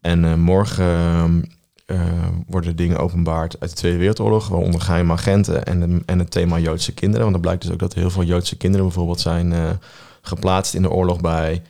En 0.02 0.26
eh, 0.26 0.34
morgen 0.36 0.86
ehm, 0.86 1.42
eh, 1.86 2.02
worden 2.48 2.76
dingen 2.76 2.98
openbaard 2.98 3.60
uit 3.60 3.70
de 3.70 3.76
Tweede 3.76 3.98
Wereldoorlog, 3.98 4.48
waaronder 4.48 4.82
geheime 4.82 5.14
agenten 5.14 5.66
en, 5.66 5.80
de- 5.80 6.02
en 6.06 6.20
het 6.20 6.32
thema 6.32 6.60
Joodse 6.60 6.94
kinderen. 6.94 7.22
Want 7.22 7.32
dan 7.34 7.42
blijkt 7.42 7.62
dus 7.62 7.72
ook 7.72 7.80
dat 7.80 7.94
heel 7.94 8.10
veel 8.10 8.24
Joodse 8.24 8.58
kinderen 8.58 8.86
bijvoorbeeld 8.86 9.20
zijn 9.20 9.80
geplaatst 10.22 10.74
in 10.74 10.82
de 10.82 10.90
oorlog 10.92 11.22
bij 11.22 11.62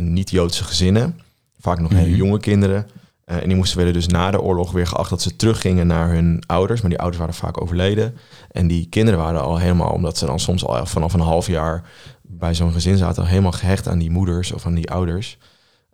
niet-Joodse 0.00 0.64
gezinnen. 0.64 1.20
Vaak 1.60 1.80
nog 1.80 1.90
hele 1.92 2.08
Mhm. 2.08 2.16
jonge 2.16 2.40
kinderen. 2.40 2.86
Eh, 3.26 3.42
en 3.42 3.48
die 3.48 3.56
moesten 3.56 3.76
werden 3.76 3.94
dus 3.94 4.06
na 4.06 4.30
de 4.30 4.40
oorlog 4.40 4.72
weer 4.72 4.86
geacht 4.86 5.10
dat 5.10 5.22
ze 5.22 5.36
teruggingen 5.36 5.86
naar 5.86 6.08
hun 6.08 6.42
ouders. 6.46 6.80
Maar 6.80 6.90
die 6.90 6.98
ouders 6.98 7.20
waren 7.20 7.34
vaak 7.34 7.60
overleden. 7.60 8.16
En 8.50 8.66
die 8.66 8.88
kinderen 8.88 9.20
waren 9.20 9.42
al 9.42 9.58
helemaal, 9.58 9.92
omdat 9.92 10.18
ze 10.18 10.26
dan 10.26 10.40
soms 10.40 10.64
al 10.64 10.86
vanaf 10.86 11.12
een 11.12 11.20
half 11.20 11.46
jaar 11.46 11.82
bij 12.22 12.54
zo'n 12.54 12.72
gezin 12.72 12.96
zaten, 12.96 13.22
al 13.22 13.28
helemaal 13.28 13.52
gehecht 13.52 13.88
aan 13.88 13.98
die 13.98 14.10
moeders 14.10 14.52
of 14.52 14.66
aan 14.66 14.74
die 14.74 14.90
ouders. 14.90 15.38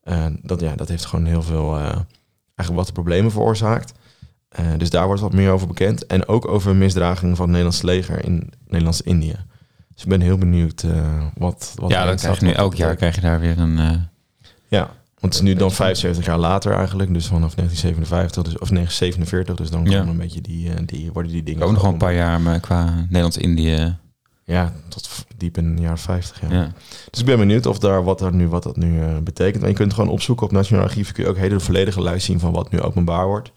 En 0.03 0.41
dat, 0.43 0.61
ja, 0.61 0.75
dat 0.77 0.89
heeft 0.89 1.05
gewoon 1.05 1.25
heel 1.25 1.43
veel 1.43 1.77
eh, 1.77 1.97
eigenlijk 2.55 2.87
wat 2.87 2.93
problemen 2.93 3.31
veroorzaakt. 3.31 3.93
Eh, 4.49 4.67
dus 4.77 4.91
daar 4.91 5.07
wordt 5.07 5.23
wat 5.23 5.33
meer 5.33 5.51
over 5.51 5.67
bekend. 5.67 6.07
En 6.07 6.29
ook 6.29 6.49
over 6.49 6.77
misdragingen 6.77 7.37
van 7.37 7.45
het 7.45 7.55
Nederlands 7.55 7.83
leger 7.83 8.25
in 8.25 8.53
Nederlands-Indië. 8.67 9.37
Dus 9.95 10.03
ik 10.03 10.09
ben 10.09 10.21
heel 10.21 10.39
benieuwd 10.39 10.85
wat, 11.35 11.73
wat 11.77 11.91
ja, 11.91 12.05
dan 12.05 12.17
krijg 12.17 12.39
je 12.39 12.45
nu 12.45 12.53
elk 12.53 12.75
jaar 12.75 12.97
krijg 12.97 13.15
je 13.15 13.21
daar 13.21 13.41
weer 13.41 13.59
een... 13.59 14.09
Ja, 14.69 14.91
want 15.23 15.35
het 15.35 15.43
is 15.43 15.49
nu 15.49 15.55
dan 15.55 15.73
75 15.73 16.25
jaar 16.25 16.39
later 16.39 16.73
eigenlijk. 16.73 17.15
Dus 17.15 17.27
vanaf 17.27 17.55
1957 17.55 18.43
dus, 18.43 18.59
of 18.59 18.69
1947. 18.69 19.57
Dus 19.57 19.71
dan 19.71 19.85
Ja. 19.85 19.99
komen 19.99 20.13
een 20.13 20.21
beetje 20.21 20.41
die, 20.41 20.71
eh, 20.71 20.83
die, 20.87 21.13
worden 21.13 21.33
die 21.33 21.43
dingen... 21.43 21.67
ook 21.67 21.73
nog 21.73 21.83
een 21.83 21.97
paar 21.97 22.15
jaar 22.15 22.41
maar 22.41 22.61
qua 22.61 22.95
Nederlands-Indië. 23.09 23.97
Ja, 24.45 24.73
tot 24.89 25.25
diep 25.37 25.57
in 25.57 25.77
de 25.77 25.83
jaren 25.83 25.99
50. 25.99 26.41
Ja. 26.41 26.49
Ja. 26.51 26.73
Dus 27.11 27.21
ik 27.21 27.27
ben 27.27 27.39
benieuwd 27.39 27.67
of 27.67 27.79
daar, 27.79 28.05
wat, 28.05 28.19
daar 28.19 28.35
nu, 28.35 28.49
wat 28.49 28.63
dat 28.63 28.77
nu 28.77 29.01
eh, 29.03 29.19
betekent. 29.19 29.63
En 29.63 29.69
je 29.69 29.75
kunt 29.75 29.95
gewoon 29.95 30.11
opzoeken 30.11 30.47
op 30.47 30.53
Nationaal 30.53 30.85
Archief. 30.85 31.13
Kun 31.13 31.25
je 31.25 31.31
ook 31.31 31.37
hele 31.37 31.61
volledige 31.61 32.03
lijst 32.03 32.27
zien 32.27 32.41
van 32.41 32.53
wat 32.53 32.71
nu 32.71 32.81
openbaar 32.81 33.27
wordt. 33.27 33.53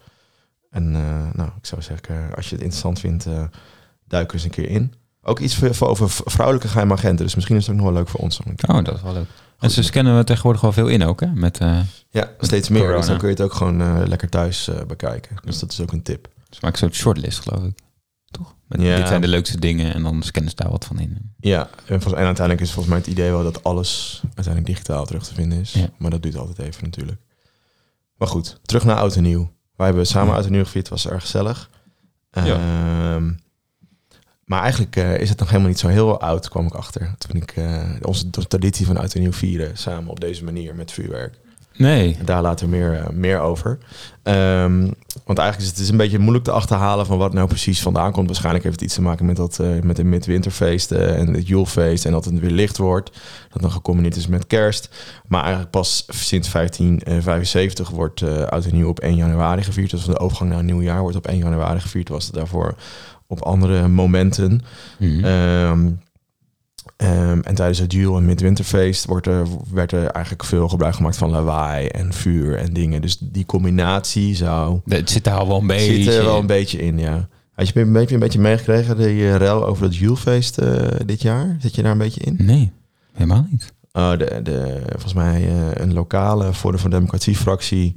En 0.70 0.94
eh, 0.94 1.00
nou, 1.32 1.50
ik 1.58 1.66
zou 1.66 1.82
zeggen, 1.82 2.34
als 2.34 2.48
je 2.48 2.54
het 2.54 2.64
interessant 2.64 3.00
vindt, 3.00 3.26
eh 3.26 3.44
duik 4.08 4.32
eens 4.32 4.44
een 4.44 4.50
keer 4.50 4.68
in. 4.68 4.92
Ook 5.28 5.38
iets 5.38 5.56
voor, 5.56 5.74
voor 5.74 5.88
over 5.88 6.08
vrouwelijke 6.10 6.68
geheime 6.68 6.92
agenten. 6.92 7.24
Dus 7.24 7.34
misschien 7.34 7.56
is 7.56 7.66
het 7.66 7.70
ook 7.74 7.80
nog 7.82 7.90
wel 7.90 7.98
leuk 7.98 8.08
voor 8.08 8.20
ons. 8.20 8.40
Oh, 8.40 8.84
dat 8.84 8.94
is 8.94 9.02
wel 9.02 9.12
leuk. 9.12 9.28
En 9.58 9.70
ze 9.70 9.82
scannen 9.82 10.16
we 10.16 10.24
tegenwoordig 10.24 10.60
wel 10.60 10.72
veel 10.72 10.88
in 10.88 11.04
ook, 11.04 11.20
hè? 11.20 11.26
Met, 11.26 11.58
eh 11.58 11.78
Ja, 12.10 12.30
steeds 12.40 12.68
meer. 12.68 12.80
Corona. 12.80 12.98
Dus 12.98 13.06
dan 13.06 13.18
kun 13.18 13.28
je 13.28 13.34
het 13.34 13.42
ook 13.42 13.52
gewoon 13.52 13.80
eh, 13.80 14.02
lekker 14.06 14.28
thuis 14.28 14.68
eh, 14.68 14.84
bekijken. 14.86 15.36
Dus 15.44 15.58
dat 15.58 15.72
is 15.72 15.80
ook 15.80 15.92
een 15.92 16.02
tip. 16.02 16.28
ze 16.50 16.58
maken 16.62 16.78
zo'n 16.78 16.92
shortlist, 16.92 17.38
geloof 17.40 17.64
ik. 17.64 17.78
Toch? 18.30 18.54
Met, 18.68 18.80
Ja. 18.80 18.96
Dit 18.96 19.08
zijn 19.08 19.20
de 19.20 19.28
leukste 19.28 19.60
dingen 19.60 19.94
en 19.94 20.02
dan 20.02 20.22
scannen 20.22 20.50
ze 20.50 20.56
daar 20.56 20.70
wat 20.70 20.84
van 20.84 20.98
in. 20.98 21.34
Ja, 21.38 21.68
en, 21.86 22.00
volgens, 22.00 22.14
en 22.14 22.26
uiteindelijk 22.26 22.66
is 22.66 22.72
volgens 22.72 22.94
mij 22.94 22.98
het 23.04 23.12
idee 23.12 23.30
wel 23.30 23.42
dat 23.42 23.64
alles 23.64 24.20
uiteindelijk 24.24 24.66
digitaal 24.66 25.06
terug 25.06 25.24
te 25.24 25.34
vinden 25.34 25.60
is. 25.60 25.72
Ja. 25.72 25.88
Maar 25.98 26.10
dat 26.10 26.22
duurt 26.22 26.36
altijd 26.36 26.58
even 26.58 26.84
natuurlijk. 26.84 27.20
Maar 28.16 28.28
goed, 28.28 28.60
terug 28.62 28.84
naar 28.84 28.96
Oud 28.96 29.16
en 29.16 29.22
Nieuw. 29.22 29.52
Wij 29.76 29.86
hebben 29.86 30.06
samen. 30.06 30.34
Oud 30.34 30.44
en 30.44 30.52
Nieuw 30.52 30.64
gevierd, 30.64 30.88
was 30.88 31.06
erg 31.08 31.20
gezellig. 31.22 31.70
Ja. 32.30 32.44
Ehm, 32.44 33.32
maar 34.46 34.60
eigenlijk 34.60 34.96
eh, 34.96 35.18
is 35.18 35.28
het 35.28 35.38
nog 35.38 35.48
helemaal 35.48 35.68
niet 35.68 35.78
zo 35.78 35.88
heel 35.88 36.20
oud, 36.20 36.48
kwam 36.48 36.66
ik 36.66 36.74
achter. 36.74 37.14
Toen 37.18 37.42
ik 37.42 37.50
eh, 37.56 37.82
onze 38.02 38.30
traditie 38.30 38.86
van 38.86 38.96
Oud 38.96 39.14
en 39.14 39.20
Nieuw 39.20 39.32
vieren, 39.32 39.76
samen 39.76 40.10
op 40.10 40.20
deze 40.20 40.44
manier 40.44 40.74
met 40.74 40.92
vuurwerk. 40.92 41.34
Nee. 41.76 42.16
En 42.18 42.24
daar 42.24 42.42
later 42.42 42.68
meer, 42.68 42.94
eh, 42.94 43.08
meer 43.08 43.40
over. 43.40 43.78
Ehm, 44.22 44.90
want 45.24 45.38
eigenlijk 45.38 45.58
is 45.58 45.66
het, 45.66 45.78
is 45.78 45.88
een 45.88 45.96
beetje 45.96 46.18
moeilijk 46.18 46.44
te 46.44 46.50
achterhalen 46.50 47.06
van 47.06 47.18
wat 47.18 47.32
nou 47.32 47.48
precies 47.48 47.82
vandaan 47.82 48.12
komt. 48.12 48.26
Waarschijnlijk 48.26 48.64
heeft 48.64 48.76
het 48.76 48.84
iets 48.84 48.94
te 48.94 49.02
maken 49.02 49.26
met, 49.26 49.36
dat, 49.36 49.60
met 49.82 49.96
de 49.96 50.04
midwinterfeesten 50.04 51.16
en 51.16 51.34
het 51.34 51.46
Julefeest. 51.46 52.04
En 52.04 52.12
dat 52.12 52.24
het 52.24 52.38
weer 52.38 52.50
licht 52.50 52.76
wordt. 52.76 53.10
Dat 53.50 53.62
dan 53.62 53.70
gecombineerd 53.70 54.16
is 54.16 54.26
met 54.26 54.46
kerst. 54.46 54.88
Maar 55.28 55.40
eigenlijk 55.40 55.70
pas 55.70 56.06
sinds 56.08 56.52
1575 56.52 57.88
wordt 57.90 58.22
Oud 58.22 58.64
en 58.64 58.74
Nieuw 58.74 58.88
op 58.88 59.00
1 59.00 59.16
januari 59.16 59.62
gevierd. 59.62 59.90
Dus 59.90 60.04
de 60.04 60.18
overgang 60.18 60.50
naar 60.50 60.58
een 60.58 60.66
nieuw 60.66 60.82
jaar 60.82 61.00
wordt 61.00 61.16
op 61.16 61.26
1 61.26 61.38
januari 61.38 61.80
gevierd. 61.80 62.08
Was 62.08 62.24
het 62.24 62.34
daarvoor 62.34 62.74
op 63.26 63.42
andere 63.42 63.88
momenten. 63.88 64.60
Mhm. 64.98 65.24
Ehm, 65.24 65.90
ehm, 66.96 67.40
en 67.40 67.54
tijdens 67.54 67.78
het 67.78 67.92
Jule 67.92 68.16
en 68.16 68.24
Midwinterfeest 68.24 69.04
wordt 69.04 69.26
er, 69.26 69.46
werd 69.72 69.92
er 69.92 70.06
eigenlijk 70.06 70.44
veel 70.44 70.68
gebruik 70.68 70.94
gemaakt 70.94 71.16
van 71.16 71.30
lawaai 71.30 71.86
en 71.86 72.12
vuur 72.12 72.56
en 72.56 72.72
dingen. 72.72 73.02
Dus 73.02 73.18
die 73.18 73.46
combinatie 73.46 74.34
zou... 74.34 74.80
het 74.84 75.10
zit 75.10 75.24
daar 75.24 75.46
wel 75.46 75.60
een 75.60 75.66
beetje 75.66 76.02
Zit 76.02 76.14
er 76.14 76.24
wel 76.24 76.38
een 76.38 76.46
beetje 76.46 76.78
in, 76.78 76.98
ja. 76.98 77.28
Had 77.52 77.68
je 77.68 77.80
een 77.80 77.92
beetje, 77.92 78.14
een 78.14 78.20
beetje 78.20 78.40
meegekregen, 78.40 78.96
de 78.96 79.14
uh, 79.14 79.36
rel 79.36 79.66
over 79.66 79.84
het 79.84 79.96
Julefeest 79.96 80.58
eh 80.58 80.86
dit 81.06 81.22
jaar? 81.22 81.56
Zit 81.60 81.74
je 81.74 81.82
daar 81.82 81.92
een 81.92 81.98
beetje 81.98 82.20
in? 82.20 82.36
Nee, 82.38 82.72
helemaal 83.12 83.46
niet. 83.50 83.72
Oh, 83.92 84.10
de, 84.10 84.40
de, 84.42 84.82
volgens 84.88 85.14
mij 85.14 85.48
eh, 85.48 85.82
een 85.82 85.92
lokale 85.92 86.54
Forum 86.54 86.78
voor 86.78 86.90
Democratie-fractie 86.90 87.94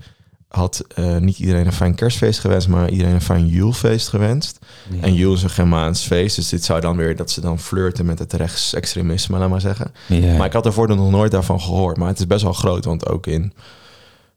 had 0.50 0.84
eh, 0.96 1.18
niet 1.18 1.40
iedereen 1.40 1.66
een 1.66 1.74
fijn 1.74 1.96
kerstfeest 1.96 2.40
gewenst, 2.40 2.68
maar 2.68 2.90
iedereen 2.90 3.14
een 3.14 3.22
fijn 3.22 3.48
Julefeest 3.48 4.08
gewenst. 4.08 4.60
Ja. 4.90 5.02
En 5.02 5.14
Jule 5.14 5.34
is 5.34 5.44
een 5.44 5.50
Germaans 5.50 6.06
feest, 6.06 6.36
dus 6.36 6.50
dit 6.50 6.64
zou 6.64 6.82
dan 6.82 6.98
weer 6.98 7.16
dat 7.16 7.32
ze 7.32 7.42
dan 7.42 7.60
flirten 7.60 8.06
met 8.06 8.20
het 8.20 8.34
rechtsextremisme, 8.34 9.38
laat 9.38 9.50
maar 9.50 9.62
zeggen. 9.62 9.94
Ja. 10.08 10.38
Maar 10.38 10.46
ik 10.46 10.54
had 10.54 10.66
ervoor 10.66 10.88
nog 10.88 11.12
nooit 11.12 11.32
daarvan 11.32 11.62
gehoord. 11.62 11.98
Maar 11.98 12.08
het 12.08 12.20
is 12.20 12.28
best 12.28 12.44
wel 12.44 12.54
groot, 12.54 12.86
want 12.86 13.10
ook 13.10 13.28
in 13.28 13.54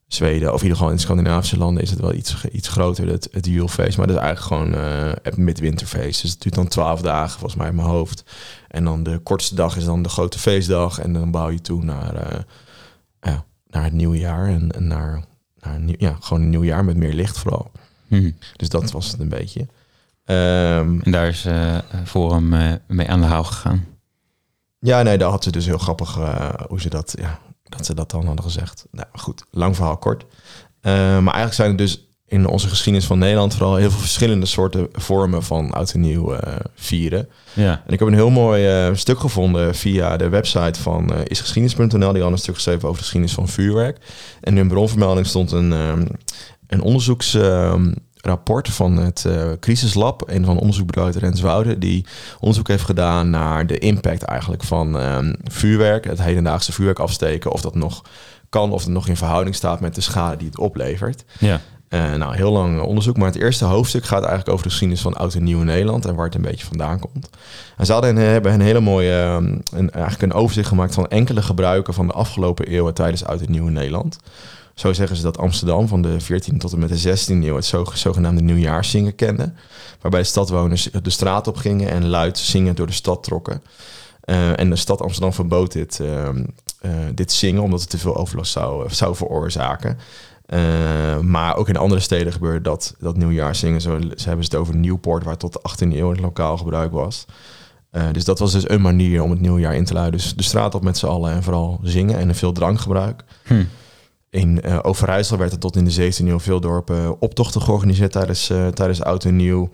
Zweden, 0.07 0.49
of 0.49 0.57
in 0.57 0.63
ieder 0.63 0.77
geval 0.77 0.93
in 0.93 0.99
Scandinavische 0.99 1.59
landen, 1.59 1.83
is 1.83 1.91
het 1.91 2.01
wel 2.01 2.15
iets, 2.15 2.45
iets 2.53 2.69
groter, 2.69 3.09
het, 3.09 3.29
het 3.31 3.47
Julefeest. 3.47 3.97
Maar 3.97 4.07
dat 4.07 4.17
is 4.17 4.23
eigenlijk 4.23 4.55
gewoon 4.55 4.85
eh, 4.85 5.13
het 5.23 5.37
midwinterfeest. 5.37 6.23
Dus 6.23 6.31
het 6.31 6.41
duurt 6.41 6.55
dan 6.55 6.69
twaalf 6.69 7.01
dagen, 7.01 7.39
volgens 7.39 7.55
mij 7.55 7.69
in 7.69 7.75
mijn 7.75 7.89
hoofd. 7.89 8.25
En 8.69 8.85
dan 8.85 9.03
de 9.03 9.19
kortste 9.19 9.55
dag 9.55 9.77
is 9.77 9.85
dan 9.85 10.03
de 10.03 10.09
grote 10.09 10.39
feestdag. 10.39 10.99
En 10.99 11.13
dan 11.13 11.31
bouw 11.31 11.49
je 11.49 11.61
toe 11.61 11.85
naar, 11.85 12.15
eh, 12.15 12.39
ja, 13.21 13.45
naar 13.71 13.85
het 13.85 13.93
nieuwe 13.93 14.19
jaar. 14.19 14.49
En, 14.49 14.71
en 14.71 14.87
naar, 14.87 15.25
naar 15.63 15.75
een 15.75 15.85
nieuw, 15.85 15.97
ja, 15.99 16.17
gewoon 16.21 16.43
een 16.43 16.51
nieuw 16.51 16.65
jaar 16.65 16.85
met 16.85 16.97
meer 16.97 17.13
licht 17.13 17.39
vooral. 17.39 17.71
Mhm. 18.07 18.31
Dus 18.57 18.69
dat 18.69 18.91
was 18.91 19.11
het 19.11 19.21
een 19.21 19.29
beetje. 19.29 19.67
Ehm, 20.25 21.01
En 21.01 21.11
daar 21.13 21.29
is 21.29 21.45
eh 21.45 21.79
Forum 22.05 22.55
eh, 22.55 22.73
mee 22.87 23.09
aan 23.11 23.21
de 23.21 23.27
haal 23.27 23.45
gegaan. 23.45 23.85
Ja, 24.79 25.03
nee, 25.03 25.19
daar 25.19 25.31
had 25.31 25.45
ze 25.45 25.51
dus 25.51 25.67
heel 25.67 25.79
grappig 25.79 26.19
eh, 26.19 26.51
hoe 26.69 26.81
ze 26.81 26.89
dat, 26.89 27.15
ja, 27.19 27.39
dat 27.63 27.87
ze 27.87 27.95
dat 27.95 28.11
dan 28.11 28.27
hadden 28.27 28.45
gezegd. 28.45 28.87
Nou 28.91 29.07
goed, 29.13 29.45
lang 29.51 29.77
verhaal 29.77 29.97
kort. 29.97 30.25
Eh, 30.81 30.93
maar 30.93 31.35
eigenlijk 31.35 31.55
zijn 31.55 31.71
er 31.71 31.77
dus 31.77 32.07
in 32.33 32.47
onze 32.47 32.69
geschiedenis 32.69 33.07
van 33.07 33.19
Nederland 33.19 33.55
vooral 33.55 33.77
heel 33.77 33.91
veel 33.91 34.01
verschillende 34.01 34.47
soorten 34.47 34.89
vormen 34.93 35.43
van 35.43 35.71
oud 35.71 35.93
en 35.93 36.01
nieuw 36.01 36.35
eh, 36.35 36.57
vieren. 36.75 37.29
Ja. 37.53 37.83
En 37.87 37.93
ik 37.93 37.99
heb 37.99 38.09
een 38.09 38.15
heel 38.15 38.31
mooi 38.31 38.67
eh, 38.67 38.95
stuk 38.95 39.21
gevonden 39.21 39.75
via 39.75 40.17
de 40.17 40.29
website 40.29 40.81
van 40.81 41.15
eh, 41.15 41.21
isgeschiedenis.nl. 41.25 41.89
Die 41.89 41.99
hadden 42.01 42.33
een 42.33 42.39
stuk 42.39 42.55
geschreven 42.55 42.83
over 42.83 42.97
de 42.97 43.03
geschiedenis 43.03 43.35
van 43.35 43.49
vuurwerk. 43.49 43.99
En 44.41 44.53
in 44.53 44.57
hun 44.57 44.69
bronvermelding 44.69 45.27
stond 45.27 45.53
een, 45.53 45.73
ehm, 45.73 46.07
een 46.67 46.81
onderzoeksrapport 46.81 48.69
van 48.69 48.97
het 48.97 49.27
crisislab. 49.61 50.23
Een 50.27 50.45
van 50.45 50.59
onderzoekbedrijven 50.59 51.21
Renswoude. 51.21 51.79
Die 51.79 52.07
onderzoek 52.41 52.69
heeft 52.69 52.85
gedaan 52.85 53.31
naar 53.31 53.67
de 53.67 53.79
impact 53.79 54.23
eigenlijk 54.23 54.63
van 54.63 54.99
ehm, 54.99 55.33
vuurwerk. 55.45 56.05
Het 56.05 56.23
hedendaagse 56.23 56.73
vuurwerk 56.73 56.99
afsteken. 56.99 57.53
Of 57.53 57.61
dat 57.61 57.75
nog 57.75 58.03
kan, 58.49 58.73
of 58.73 58.85
het 58.85 58.93
nog 58.93 59.09
in 59.09 59.17
verhouding 59.17 59.55
staat 59.55 59.81
met 59.81 59.95
de 59.95 60.01
schade 60.01 60.37
die 60.37 60.47
het 60.47 60.59
oplevert. 60.59 61.25
Ja. 61.39 61.61
Eh, 61.93 62.15
nou, 62.15 62.37
heel 62.37 62.53
lang 62.53 62.81
onderzoek, 62.81 63.17
maar 63.17 63.27
het 63.27 63.41
eerste 63.41 63.65
hoofdstuk 63.65 64.05
gaat 64.05 64.21
eigenlijk 64.21 64.49
over 64.49 64.63
de 64.63 64.71
geschiedenis 64.71 65.03
van 65.03 65.15
oud 65.15 65.35
en 65.35 65.45
nieuw 65.45 65.63
Nederland 65.63 66.05
en 66.05 66.15
waar 66.15 66.25
het 66.25 66.35
een 66.35 66.43
beetje 66.43 66.67
vandaan 66.67 66.99
komt. 66.99 67.31
En 67.77 67.87
ze 67.87 67.93
hadden 67.93 68.17
hebben 68.17 68.53
een 68.53 68.61
hele 68.61 68.81
mooie, 68.81 69.13
ehm, 69.13 69.59
een, 69.73 69.91
eigenlijk 69.91 70.23
een 70.23 70.33
overzicht 70.33 70.69
gemaakt 70.69 70.95
van 70.95 71.09
enkele 71.09 71.43
gebruiken 71.43 71.95
van 71.95 72.07
de 72.07 72.13
afgelopen 72.13 72.67
eeuwen 72.67 72.95
tijdens 72.95 73.25
oud 73.25 73.41
en 73.41 73.51
nieuw 73.51 73.69
Nederland. 73.69 74.19
Zo 74.75 74.93
zeggen 74.93 75.17
ze 75.17 75.23
dat 75.23 75.39
Amsterdam 75.39 75.89
van 75.89 76.03
de 76.03 76.21
14e 76.21 76.59
tot 76.59 76.73
en 76.73 76.79
met 76.79 76.89
de 76.89 77.17
16e 77.19 77.45
eeuw 77.45 77.57
het 77.57 77.65
zo, 77.65 77.85
zogenaamde 77.95 78.43
nieuwjaarszingen 78.43 79.15
kende. 79.15 79.53
Waarbij 80.01 80.21
de 80.21 80.27
stadwoners 80.27 80.89
de 81.03 81.11
straat 81.11 81.47
op 81.47 81.57
gingen 81.57 81.91
en 81.91 82.09
luid 82.09 82.39
zingen 82.39 82.75
door 82.75 82.87
de 82.87 82.93
stad 82.93 83.23
trokken. 83.23 83.63
Eh, 84.21 84.59
en 84.59 84.71
de 84.71 84.77
stad 84.77 85.03
Amsterdam 85.03 85.33
verbood 85.33 85.73
dit, 85.73 86.01
ehm, 86.01 86.45
eh, 86.81 86.91
dit 87.15 87.33
zingen 87.33 87.63
omdat 87.63 87.81
het 87.81 87.91
te 87.91 87.99
veel 87.99 88.17
overlast 88.17 88.53
zou, 88.53 88.91
zou 88.91 89.17
veroorzaken. 89.17 89.99
Uh, 90.53 91.19
maar 91.19 91.57
ook 91.57 91.69
in 91.69 91.77
andere 91.77 92.01
steden 92.01 92.33
gebeurde 92.33 92.61
dat, 92.61 92.95
dat 92.99 93.17
nieuwjaarzingen. 93.17 93.81
Zo 93.81 94.01
ze 94.01 94.29
hebben 94.29 94.45
het 94.45 94.55
over 94.55 94.77
Nieuwpoort, 94.77 95.25
waar 95.25 95.37
tot 95.37 95.53
de 95.53 95.61
18e 95.71 95.97
eeuw 95.97 96.11
het 96.11 96.21
lokaal 96.21 96.57
gebruik 96.57 96.93
was. 96.93 97.25
Uh, 97.93 98.05
dus 98.13 98.25
dat 98.25 98.39
was 98.39 98.53
dus 98.53 98.69
een 98.69 98.81
manier 98.81 99.23
om 99.23 99.31
het 99.31 99.41
nieuwjaar 99.41 99.75
in 99.75 99.85
te 99.85 99.93
luiden. 99.93 100.21
Dus 100.21 100.35
de 100.35 100.43
straat 100.43 100.75
op 100.75 100.83
met 100.83 100.99
z'n 100.99 101.07
allen 101.07 101.33
en 101.33 101.43
vooral 101.43 101.81
zingen 101.83 102.19
en 102.19 102.35
veel 102.35 102.53
drankgebruik. 102.53 103.25
Hm. 103.45 103.65
In 104.31 104.61
uh, 104.65 104.79
Overijssel 104.83 105.39
werd 105.39 105.53
er 105.53 105.59
tot 105.59 105.77
in 105.77 105.85
de 105.85 106.13
17e 106.13 106.27
eeuw 106.27 106.41
veel 106.41 106.61
dorpen 106.61 107.21
optochten 107.21 107.63
georganiseerd 107.63 108.13
tijdens, 108.13 108.47
tijdens 108.75 109.03
Oud 109.03 109.25
en 109.25 109.37
Nieuw. 109.37 109.71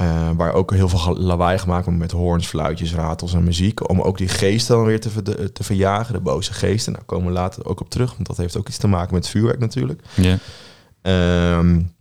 Uh, 0.00 0.30
waar 0.36 0.52
ook 0.52 0.72
heel 0.72 0.88
veel 0.88 1.16
lawaai 1.18 1.58
gemaakt 1.58 1.84
wordt 1.84 2.00
met 2.00 2.10
hoorns, 2.10 2.46
fluitjes, 2.46 2.94
ratels 2.94 3.34
en 3.34 3.44
muziek. 3.44 3.88
Om 3.88 4.00
ook 4.00 4.18
die 4.18 4.28
geesten 4.28 4.76
dan 4.76 4.84
weer 4.84 5.00
te, 5.00 5.10
ver, 5.10 5.52
te 5.52 5.64
verjagen, 5.64 6.14
de 6.14 6.20
boze 6.20 6.52
geesten. 6.52 6.92
Daar 6.92 7.04
komen 7.04 7.26
we 7.26 7.32
later 7.32 7.66
ook 7.66 7.80
op 7.80 7.90
terug, 7.90 8.12
want 8.12 8.26
dat 8.26 8.36
heeft 8.36 8.56
ook 8.56 8.68
iets 8.68 8.76
te 8.76 8.86
maken 8.86 9.14
met 9.14 9.28
vuurwerk 9.28 9.58
natuurlijk. 9.58 10.02
Ja. 10.14 10.38
Um, 11.58 11.94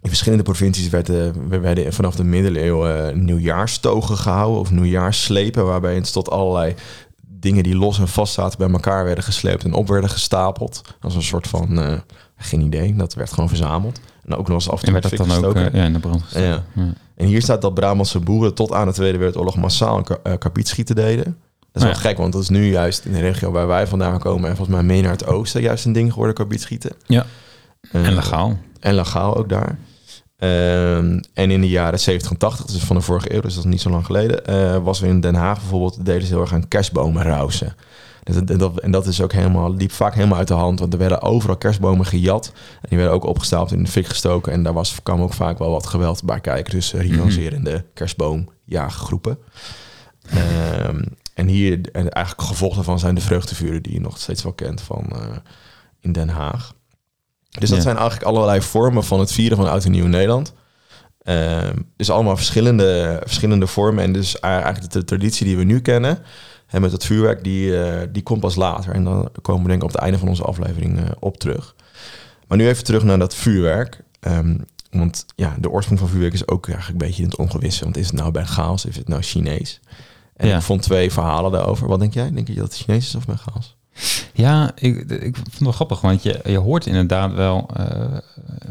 in 0.00 0.10
verschillende 0.10 0.44
provincies 0.44 0.88
werden, 0.88 1.48
werden 1.60 1.92
vanaf 1.92 2.14
de 2.14 2.24
middeleeuwen 2.24 3.24
nieuwjaarstogen 3.24 4.16
gehouden 4.16 4.60
of 4.60 4.70
nieuwjaarsslepen, 4.70 5.66
waarbij 5.66 5.94
het 5.94 6.12
tot 6.12 6.30
allerlei 6.30 6.74
dingen 7.26 7.62
die 7.62 7.76
los 7.76 7.98
en 7.98 8.08
vast 8.08 8.32
zaten 8.34 8.58
bij 8.58 8.70
elkaar 8.70 9.04
werden 9.04 9.24
gesleept 9.24 9.64
en 9.64 9.72
op 9.72 9.88
werden 9.88 10.10
gestapeld. 10.10 10.80
Als 11.00 11.14
een 11.14 11.22
soort 11.22 11.46
van, 11.46 11.78
uh, 11.78 11.98
geen 12.36 12.60
idee, 12.60 12.94
dat 12.94 13.14
werd 13.14 13.32
gewoon 13.32 13.48
verzameld. 13.48 14.00
En 14.26 14.36
ook 14.36 14.48
nog 14.48 14.56
eens 14.56 14.70
af 14.70 14.78
en 14.78 14.84
toe 14.84 14.92
werd 14.92 15.10
dat 15.10 15.18
dan 15.18 15.30
gestoken. 15.30 15.66
ook 15.66 15.72
uh, 15.72 15.80
ja, 15.80 15.84
in 15.84 15.92
de 15.92 15.98
brand 15.98 16.22
ja. 16.34 16.40
ja. 16.40 16.62
En 17.16 17.26
hier 17.26 17.42
staat 17.42 17.62
dat 17.62 17.74
Brabantse 17.74 18.20
boeren 18.20 18.54
tot 18.54 18.72
aan 18.72 18.86
de 18.86 18.92
Tweede 18.92 19.18
Wereldoorlog 19.18 19.56
massaal 19.56 19.98
een 19.98 20.16
uh, 20.26 20.38
karpietschieten 20.38 20.94
deden. 20.94 21.24
Dat 21.24 21.82
is 21.82 21.88
Oh 21.88 21.94
wel 21.94 22.02
ja. 22.02 22.08
gek, 22.08 22.16
want 22.16 22.32
dat 22.32 22.42
is 22.42 22.48
nu 22.48 22.70
juist 22.70 23.04
in 23.04 23.12
de 23.12 23.20
regio 23.20 23.50
waar 23.50 23.66
wij 23.66 23.86
vandaan 23.86 24.18
komen... 24.18 24.50
en 24.50 24.56
volgens 24.56 24.76
mij 24.76 24.86
meer 24.86 25.02
naar 25.02 25.12
het 25.12 25.26
oosten 25.26 25.62
juist 25.62 25.84
een 25.84 25.92
ding 25.92 26.10
geworden, 26.10 26.34
karpietschieten. 26.34 26.92
Ja, 27.06 27.26
uh, 27.92 28.06
en 28.06 28.14
legaal. 28.14 28.58
En 28.80 28.94
legaal 28.94 29.36
ook 29.36 29.48
daar. 29.48 29.78
Um, 30.38 31.20
en 31.34 31.50
in 31.50 31.60
de 31.60 31.68
jaren 31.68 32.00
70 32.00 32.30
en 32.30 32.36
80, 32.36 32.66
dus 32.66 32.82
van 32.82 32.96
de 32.96 33.02
vorige 33.02 33.34
eeuw, 33.34 33.40
dus 33.40 33.54
dat 33.54 33.64
is 33.64 33.70
niet 33.70 33.80
zo 33.80 33.90
lang 33.90 34.06
geleden... 34.06 34.42
Uh, 34.50 34.76
was 34.76 35.02
er 35.02 35.08
in 35.08 35.20
Den 35.20 35.34
Haag 35.34 35.58
bijvoorbeeld, 35.58 36.04
deden 36.06 36.22
ze 36.22 36.32
heel 36.32 36.40
erg 36.40 36.52
aan 36.52 36.68
kerstbomen 36.68 37.22
rousen. 37.22 37.76
Dat, 38.24 38.58
dat, 38.58 38.80
en 38.80 38.90
dat 38.90 39.06
is 39.06 39.20
ook 39.20 39.32
helemaal, 39.32 39.74
liep 39.74 39.92
vaak 39.92 40.14
helemaal 40.14 40.38
uit 40.38 40.48
de 40.48 40.54
hand. 40.54 40.78
Want 40.78 40.92
er 40.92 40.98
werden 40.98 41.22
overal 41.22 41.56
kerstbomen 41.56 42.06
gejat. 42.06 42.52
En 42.54 42.88
die 42.88 42.98
werden 42.98 43.14
ook 43.14 43.24
opgestapeld 43.24 43.72
in 43.72 43.82
de 43.82 43.90
fik 43.90 44.06
gestoken. 44.06 44.52
En 44.52 44.62
daar 44.62 44.72
was, 44.72 45.02
kwam 45.02 45.22
ook 45.22 45.32
vaak 45.32 45.58
wel 45.58 45.70
wat 45.70 45.86
geweld 45.86 46.24
bij 46.24 46.40
kijken. 46.40 46.72
Dus 46.72 46.92
rivaliserende 46.92 47.70
mm 47.70 47.76
-hmm. 47.76 47.86
kerstboomjaaggroepen. 47.94 49.38
Um, 50.86 51.04
en 51.34 51.46
hier, 51.46 51.80
en 51.92 52.10
eigenlijk 52.10 52.48
gevolg 52.48 52.74
daarvan 52.74 52.98
zijn 52.98 53.14
de 53.14 53.20
vreugdevuren... 53.20 53.82
die 53.82 53.92
je 53.92 54.00
nog 54.00 54.18
steeds 54.18 54.42
wel 54.42 54.52
kent 54.52 54.80
van 54.80 55.10
uh, 55.12 55.18
in 56.00 56.12
Den 56.12 56.28
Haag. 56.28 56.74
Dus 57.48 57.68
dat 57.68 57.78
ja. 57.78 57.84
zijn 57.84 57.96
eigenlijk 57.96 58.26
allerlei 58.26 58.62
vormen 58.62 59.04
van 59.04 59.20
het 59.20 59.32
vieren 59.32 59.56
van 59.56 59.68
Oud 59.68 59.84
en 59.84 59.90
Nieuw 59.90 60.06
Nederland. 60.06 60.52
Um, 61.26 61.92
dus 61.96 62.10
allemaal 62.10 62.36
verschillende, 62.36 63.20
verschillende 63.24 63.66
vormen. 63.66 64.04
En 64.04 64.12
dus 64.12 64.40
eigenlijk 64.40 64.92
de 64.92 65.04
traditie 65.04 65.46
die 65.46 65.56
we 65.56 65.64
nu 65.64 65.80
kennen... 65.80 66.18
En 66.66 66.80
met 66.80 66.90
dat 66.90 67.04
vuurwerk, 67.04 67.44
die, 67.44 67.70
uh, 67.70 68.00
die 68.12 68.22
komt 68.22 68.40
pas 68.40 68.54
later. 68.54 68.94
En 68.94 69.04
dan 69.04 69.28
komen 69.42 69.62
we 69.62 69.68
denk 69.68 69.82
ik 69.82 69.88
op 69.88 69.92
het 69.92 70.02
einde 70.02 70.18
van 70.18 70.28
onze 70.28 70.42
aflevering 70.42 70.98
uh, 70.98 71.04
op 71.18 71.36
terug. 71.36 71.74
Maar 72.48 72.58
nu 72.58 72.68
even 72.68 72.84
terug 72.84 73.02
naar 73.02 73.18
dat 73.18 73.34
vuurwerk. 73.34 74.00
Um, 74.20 74.64
want 74.90 75.26
ja, 75.36 75.56
de 75.58 75.70
oorsprong 75.70 76.00
van 76.00 76.08
vuurwerk 76.08 76.32
is 76.32 76.48
ook 76.48 76.68
eigenlijk 76.68 77.00
een 77.00 77.06
beetje 77.06 77.22
in 77.22 77.28
het 77.28 77.38
ongewisse. 77.38 77.84
Want 77.84 77.96
is 77.96 78.06
het 78.06 78.14
nou 78.14 78.30
Bengaals, 78.30 78.84
is 78.84 78.96
het 78.96 79.08
nou 79.08 79.22
Chinees? 79.22 79.80
En 80.36 80.48
Ja. 80.48 80.56
ik 80.56 80.62
vond 80.62 80.82
twee 80.82 81.12
verhalen 81.12 81.52
daarover. 81.52 81.88
Wat 81.88 82.00
denk 82.00 82.14
jij? 82.14 82.32
Denk 82.32 82.48
je 82.48 82.54
dat 82.54 82.64
het 82.64 82.76
Chinees 82.76 83.06
is 83.06 83.14
of 83.14 83.26
Bengaals? 83.26 83.76
Ja, 84.32 84.72
ik, 84.74 84.96
ik 85.10 85.34
vond 85.36 85.50
het 85.50 85.58
wel 85.58 85.72
grappig, 85.72 86.00
want 86.00 86.22
je, 86.22 86.40
je 86.44 86.58
hoort 86.58 86.86
inderdaad 86.86 87.32
wel 87.32 87.68
eh, 87.76 88.16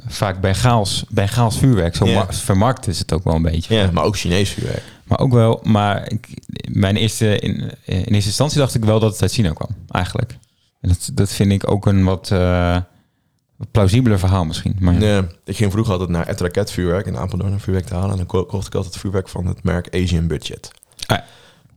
vaak 0.07 0.41
Bengaals, 0.41 1.05
Bengaals 1.09 1.57
vuurwerk. 1.57 1.95
Zo 1.95 2.05
ma- 2.05 2.33
vermarkt 2.33 2.87
is 2.87 2.99
het 2.99 3.13
ook 3.13 3.23
wel 3.23 3.35
een 3.35 3.41
beetje. 3.41 3.75
Ja, 3.75 3.91
maar 3.91 4.03
ook 4.03 4.17
Chinees 4.17 4.49
vuurwerk. 4.49 4.83
Maar 5.03 5.19
ook 5.19 5.31
wel, 5.33 5.59
maar 5.63 6.11
ik, 6.11 6.27
mijn 6.71 6.95
eerste, 6.95 7.39
in, 7.39 7.53
in 7.85 7.95
eerste 7.95 8.13
instantie 8.29 8.57
dacht 8.59 8.75
ik 8.75 8.85
wel 8.85 8.99
dat 8.99 9.11
het 9.11 9.21
uit 9.21 9.31
China 9.31 9.51
kwam, 9.53 9.69
eigenlijk. 9.91 10.37
En 10.81 10.89
dat, 10.89 11.09
dat 11.13 11.31
vind 11.31 11.51
ik 11.51 11.69
ook 11.71 11.85
een 11.85 12.03
wat 12.03 12.31
eh, 12.31 12.77
plausibeler 13.71 14.19
verhaal 14.19 14.45
misschien. 14.45 14.75
Maar 14.79 14.93
ja. 14.93 14.99
Nee, 14.99 15.21
ik 15.45 15.55
ging 15.55 15.71
vroeger 15.71 15.91
altijd 15.93 16.09
naar 16.09 16.27
Etraket 16.27 16.71
vuurwerk 16.71 17.05
in 17.05 17.17
Apeldoorn 17.17 17.59
vuurwerk 17.59 17.85
te 17.87 17.93
halen. 17.93 18.11
En 18.11 18.17
dan 18.17 18.25
ko- 18.25 18.45
kocht 18.45 18.67
ik 18.67 18.75
altijd 18.75 18.97
vuurwerk 18.97 19.29
van 19.29 19.45
het 19.45 19.63
merk 19.63 19.95
Asian 19.95 20.27
Budget. 20.27 20.71
Ah. 21.05 21.17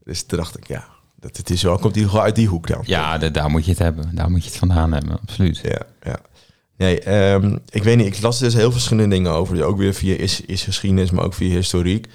Dus 0.05 0.23
toen 0.23 0.38
dacht 0.38 0.57
ik, 0.59 0.67
ja, 0.69 0.85
dat, 1.20 1.37
het 1.37 1.50
is 1.50 1.62
wel, 1.62 1.78
komt 1.78 1.96
gewoon 1.99 2.20
uit 2.20 2.35
die 2.35 2.46
hoek 2.49 2.66
dan. 2.66 2.82
Ja, 2.87 3.18
da- 3.18 3.28
daar 3.28 3.50
moet 3.50 3.64
je 3.64 3.70
het 3.70 3.80
hebben. 3.80 4.11
Daar 4.14 4.30
moet 4.30 4.42
je 4.44 4.49
het 4.50 4.58
vandaan 4.58 4.92
hebben, 4.92 5.20
absoluut. 5.20 5.58
Ja, 5.62 5.80
ja. 6.02 6.18
Nee, 6.76 7.00
ehm, 7.00 7.56
ik 7.68 7.82
weet 7.82 7.96
niet. 7.96 8.06
Ik 8.06 8.20
las 8.23 8.38
dus 8.38 8.54
heel 8.54 8.73
verschillende 8.73 9.14
dingen 9.14 9.32
over. 9.32 9.64
Ook 9.64 9.78
weer 9.78 9.94
via 9.94 10.16
is, 10.16 10.40
is 10.40 10.62
geschiedenis, 10.62 11.11
maar 11.11 11.25
ook 11.25 11.35
via 11.35 11.54
historiek. 11.54 12.06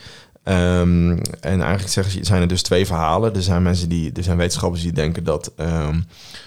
Ehm, 0.44 1.10
en 1.40 1.62
eigenlijk 1.62 1.90
zeggen, 1.90 2.14
ze- 2.14 2.24
zijn 2.26 2.42
er 2.42 2.48
dus 2.48 2.62
twee 2.62 2.86
verhalen. 2.86 3.36
Er 3.36 3.44
zijn 3.44 3.64
mensen 3.64 3.90
die, 3.90 4.12
er 4.12 4.24
zijn 4.24 4.38
wetenschappers 4.38 4.82
die 4.82 4.92
denken 4.92 5.24
dat, 5.24 5.52
ehm, 5.58 6.02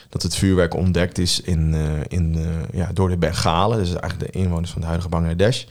dat 0.09 0.23
het 0.23 0.37
vuurwerk 0.37 0.75
ontdekt 0.75 1.19
is 1.19 1.41
in, 1.41 1.75
eh, 1.75 2.01
in, 2.09 2.35
eh, 2.37 2.79
ja, 2.79 2.91
door 2.93 3.09
de 3.09 3.17
Bengalen. 3.17 3.79
Dus 3.79 3.89
eigenlijk 3.95 4.33
de 4.33 4.39
inwoners 4.39 4.69
van 4.71 4.79
het 4.79 4.87
huidige 4.89 5.09
Bangladesh. 5.11 5.65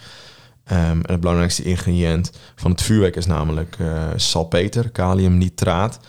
Ehm, 0.64 0.82
en 0.82 1.12
het 1.12 1.20
belangrijkste 1.20 1.64
ingrediënt 1.64 2.32
van 2.56 2.72
het 2.72 2.82
vuurwerk 2.82 3.16
is 3.16 3.26
namelijk 3.26 3.76
eh, 3.80 4.08
salpeter, 4.16 4.90
kaliumnitraat. 4.90 6.00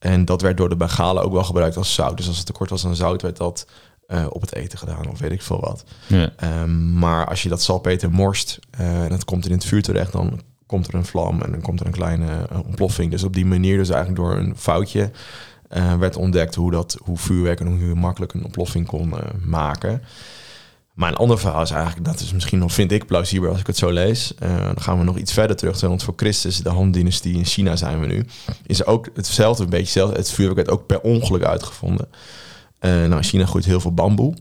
En 0.00 0.24
dat 0.24 0.42
werd 0.42 0.56
door 0.56 0.68
de 0.68 0.76
Bengalen 0.76 1.22
ook 1.22 1.32
wel 1.32 1.44
gebruikt 1.44 1.76
als 1.76 1.94
zout. 1.94 2.16
Dus 2.16 2.28
als 2.28 2.36
het 2.36 2.46
tekort 2.46 2.70
was 2.70 2.86
aan 2.86 2.96
zout, 2.96 3.22
werd 3.22 3.36
dat 3.36 3.66
eh, 4.06 4.26
op 4.28 4.40
het 4.40 4.54
eten 4.54 4.78
gedaan 4.78 5.08
of 5.08 5.18
weet 5.18 5.30
ik 5.30 5.42
veel 5.42 5.60
wat. 5.60 5.84
Ja. 6.06 6.32
Ehm, 6.36 6.98
maar 6.98 7.26
als 7.26 7.42
je 7.42 7.48
dat 7.48 7.62
salpeter 7.62 8.10
morst 8.10 8.58
eh, 8.70 9.02
en 9.02 9.08
dat 9.08 9.24
komt 9.24 9.46
in 9.46 9.52
het 9.52 9.64
vuur 9.64 9.82
terecht, 9.82 10.12
dan 10.12 10.40
komt 10.66 10.88
er 10.88 10.94
een 10.94 11.04
vlam 11.04 11.42
en 11.42 11.50
dan 11.50 11.60
komt 11.60 11.80
er 11.80 11.86
een 11.86 11.92
kleine 11.92 12.46
eh, 12.50 12.58
ontploffing. 12.66 13.10
Dus 13.10 13.22
op 13.22 13.34
die 13.34 13.46
manier, 13.46 13.76
dus 13.76 13.88
eigenlijk 13.88 14.20
door 14.20 14.36
een 14.36 14.56
foutje, 14.56 15.10
werd 15.98 16.16
ontdekt 16.16 16.54
hoe, 16.54 16.70
dat, 16.70 16.98
hoe 17.02 17.18
vuurwerk 17.18 17.60
en 17.60 17.66
hoe 17.66 17.86
je 17.86 17.94
makkelijk 17.94 18.32
een 18.32 18.44
ontploffing 18.44 18.86
kon 18.86 19.14
maken. 19.44 20.02
Maar 21.00 21.08
een 21.10 21.16
ander 21.16 21.38
verhaal 21.38 21.62
is 21.62 21.70
eigenlijk, 21.70 22.04
dat 22.04 22.20
is 22.20 22.32
misschien 22.32 22.58
nog, 22.58 22.72
vind 22.72 22.92
ik, 22.92 23.06
plausibel 23.06 23.50
als 23.50 23.60
ik 23.60 23.66
het 23.66 23.76
zo 23.76 23.90
lees. 23.90 24.34
Eh, 24.34 24.64
dan 24.64 24.80
gaan 24.80 24.98
we 24.98 25.04
nog 25.04 25.16
iets 25.18 25.32
verder 25.32 25.56
terug, 25.56 25.80
want 25.80 26.02
voor 26.02 26.14
Christus, 26.16 26.62
de 26.62 26.68
Han-dynastie 26.68 27.34
in 27.34 27.44
China 27.44 27.76
zijn 27.76 28.00
we 28.00 28.06
nu. 28.06 28.26
Is 28.66 28.84
ook 28.84 29.08
hetzelfde, 29.14 29.62
een 29.62 29.70
beetje 29.70 29.84
hetzelfde. 29.84 30.16
Het 30.16 30.30
vuurwerk 30.30 30.56
werd 30.56 30.70
ook 30.70 30.86
per 30.86 31.00
ongeluk 31.00 31.42
uitgevonden. 31.42 32.08
Eh, 32.78 32.90
nou, 32.90 33.16
in 33.16 33.22
China 33.22 33.46
groeit 33.46 33.64
heel 33.64 33.80
veel 33.80 33.94
bamboe. 33.94 34.34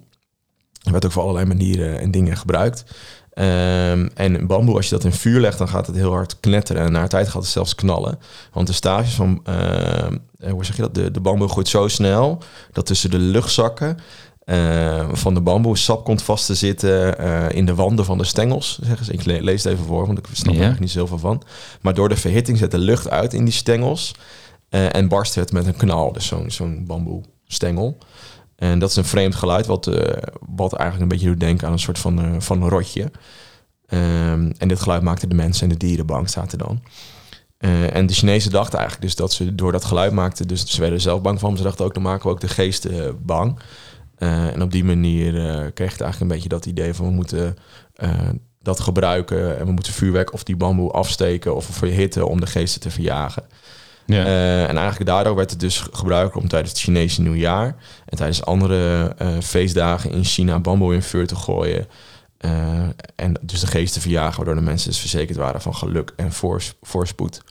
Er 0.83 0.91
werd 0.91 1.05
ook 1.05 1.11
voor 1.11 1.21
allerlei 1.21 1.45
manieren 1.45 1.99
en 1.99 2.11
dingen 2.11 2.37
gebruikt. 2.37 2.83
Ehm, 3.33 4.07
en 4.13 4.47
bamboe, 4.47 4.75
als 4.75 4.89
je 4.89 4.95
dat 4.95 5.03
in 5.03 5.13
vuur 5.13 5.39
legt, 5.39 5.57
dan 5.57 5.69
gaat 5.69 5.87
het 5.87 5.95
heel 5.95 6.11
hard 6.11 6.39
knetteren. 6.39 6.81
En 6.81 6.91
na 6.91 7.07
tijd 7.07 7.27
gaat 7.27 7.41
het 7.41 7.51
zelfs 7.51 7.75
knallen. 7.75 8.19
Want 8.51 8.67
de 8.67 8.73
stages 8.73 9.13
van, 9.13 9.39
ehm, 9.43 10.17
eh, 10.39 10.51
hoe 10.51 10.65
zeg 10.65 10.75
je 10.75 10.81
dat? 10.81 10.95
De, 10.95 11.11
de 11.11 11.19
bamboe 11.19 11.47
groeit 11.47 11.67
zo 11.67 11.87
snel 11.87 12.41
dat 12.71 12.85
tussen 12.85 13.09
de 13.09 13.19
luchtzakken 13.19 13.97
eh, 14.49 15.09
van 15.11 15.33
de 15.33 15.41
bamboe 15.41 15.77
sap 15.77 16.03
komt 16.05 16.21
vast 16.21 16.45
te 16.45 16.55
zitten 16.55 17.17
eh, 17.17 17.57
in 17.57 17.65
de 17.65 17.75
wanden 17.75 18.05
van 18.05 18.17
de 18.17 18.23
stengels. 18.23 18.79
Zeggen 18.83 19.05
ze. 19.05 19.11
Ik 19.13 19.25
le- 19.25 19.39
lees 19.41 19.63
het 19.63 19.73
even 19.73 19.85
voor, 19.85 20.05
want 20.05 20.17
ik 20.17 20.25
snap 20.31 20.37
er 20.45 20.51
Ja. 20.53 20.57
eigenlijk 20.59 20.79
niet 20.79 20.91
zoveel 20.91 21.17
van. 21.19 21.41
Maar 21.81 21.93
door 21.93 22.09
de 22.09 22.15
verhitting 22.17 22.57
zet 22.57 22.71
de 22.71 22.77
lucht 22.77 23.09
uit 23.09 23.33
in 23.33 23.43
die 23.43 23.53
stengels. 23.53 24.15
eh, 24.69 24.95
en 24.95 25.07
barst 25.07 25.35
het 25.35 25.51
met 25.51 25.65
een 25.65 25.75
knal. 25.77 26.11
Dus 26.13 26.25
zo'n 26.27 26.51
zo'n 26.51 26.83
bamboe 26.87 27.21
stengel. 27.47 27.97
En 28.55 28.79
dat 28.79 28.89
is 28.89 28.95
een 28.95 29.05
vreemd 29.05 29.35
geluid, 29.35 29.65
wat, 29.65 29.85
wat 30.55 30.73
eigenlijk 30.73 31.01
een 31.01 31.17
beetje 31.17 31.27
doet 31.31 31.39
denken 31.39 31.67
aan 31.67 31.73
een 31.73 31.79
soort 31.79 31.99
van, 31.99 32.41
van 32.41 32.61
een 32.61 32.69
rotje. 32.69 33.11
Ehm, 33.87 34.51
en 34.57 34.67
dit 34.67 34.79
geluid 34.79 35.01
maakte 35.01 35.27
de 35.27 35.35
mensen 35.35 35.63
en 35.63 35.69
de 35.69 35.77
dieren 35.85 36.05
bang, 36.05 36.29
staat 36.29 36.51
er 36.51 36.57
dan. 36.57 36.81
En 37.91 38.05
de 38.05 38.13
Chinezen 38.13 38.51
dachten 38.51 38.77
eigenlijk 38.79 39.07
dus 39.07 39.15
dat 39.17 39.33
ze 39.33 39.55
door 39.55 39.71
dat 39.71 39.85
geluid 39.85 40.11
maakten, 40.11 40.47
dus 40.47 40.65
ze 40.65 40.79
werden 40.79 40.95
er 40.97 41.03
zelf 41.03 41.21
bang 41.21 41.39
van, 41.39 41.57
ze 41.57 41.63
dachten 41.63 41.85
ook, 41.85 41.93
dan 41.93 42.03
maken 42.03 42.23
we 42.25 42.31
ook 42.31 42.41
de 42.41 42.47
geesten 42.47 43.19
bang. 43.25 43.59
Eh, 44.19 44.47
en 44.47 44.61
op 44.61 44.71
die 44.71 44.83
manier 44.83 45.35
eh, 45.35 45.65
kreeg 45.73 45.91
het 45.91 46.01
eigenlijk 46.01 46.19
een 46.19 46.27
beetje 46.27 46.49
dat 46.49 46.65
idee 46.65 46.93
van 46.93 47.05
we 47.05 47.11
moeten 47.11 47.57
eh, 47.95 48.11
dat 48.61 48.79
gebruiken 48.79 49.59
en 49.59 49.65
we 49.65 49.71
moeten 49.71 49.93
vuurwerk 49.93 50.33
of 50.33 50.43
die 50.43 50.55
bamboe 50.55 50.91
afsteken 50.91 51.55
of 51.55 51.65
verhitten 51.65 52.27
om 52.27 52.39
de 52.39 52.47
geesten 52.47 52.81
te 52.81 52.91
verjagen. 52.91 53.43
Ja. 54.05 54.25
En 54.67 54.77
eigenlijk 54.77 55.05
daardoor 55.05 55.35
werd 55.35 55.49
het 55.49 55.59
dus 55.59 55.85
gebruikt 55.91 56.35
om 56.35 56.47
tijdens 56.47 56.71
het 56.71 56.81
Chinese 56.81 57.21
nieuwjaar 57.21 57.75
en 58.05 58.17
tijdens 58.17 58.45
andere 58.45 59.15
feestdagen 59.41 60.11
in 60.11 60.23
China 60.23 60.59
bamboe 60.59 60.93
in 60.93 61.01
vuur 61.01 61.27
te 61.27 61.35
gooien. 61.35 61.87
En 63.15 63.33
dus 63.41 63.59
de 63.59 63.67
geest 63.67 63.93
te 63.93 64.01
verjagen, 64.01 64.35
waardoor 64.35 64.55
de 64.55 64.69
mensen 64.69 64.89
dus 64.89 64.99
verzekerd 64.99 65.37
waren 65.37 65.61
van 65.61 65.75
geluk 65.75 66.13
en 66.15 66.31
voors- 66.31 66.73
voorspoed. 66.81 67.41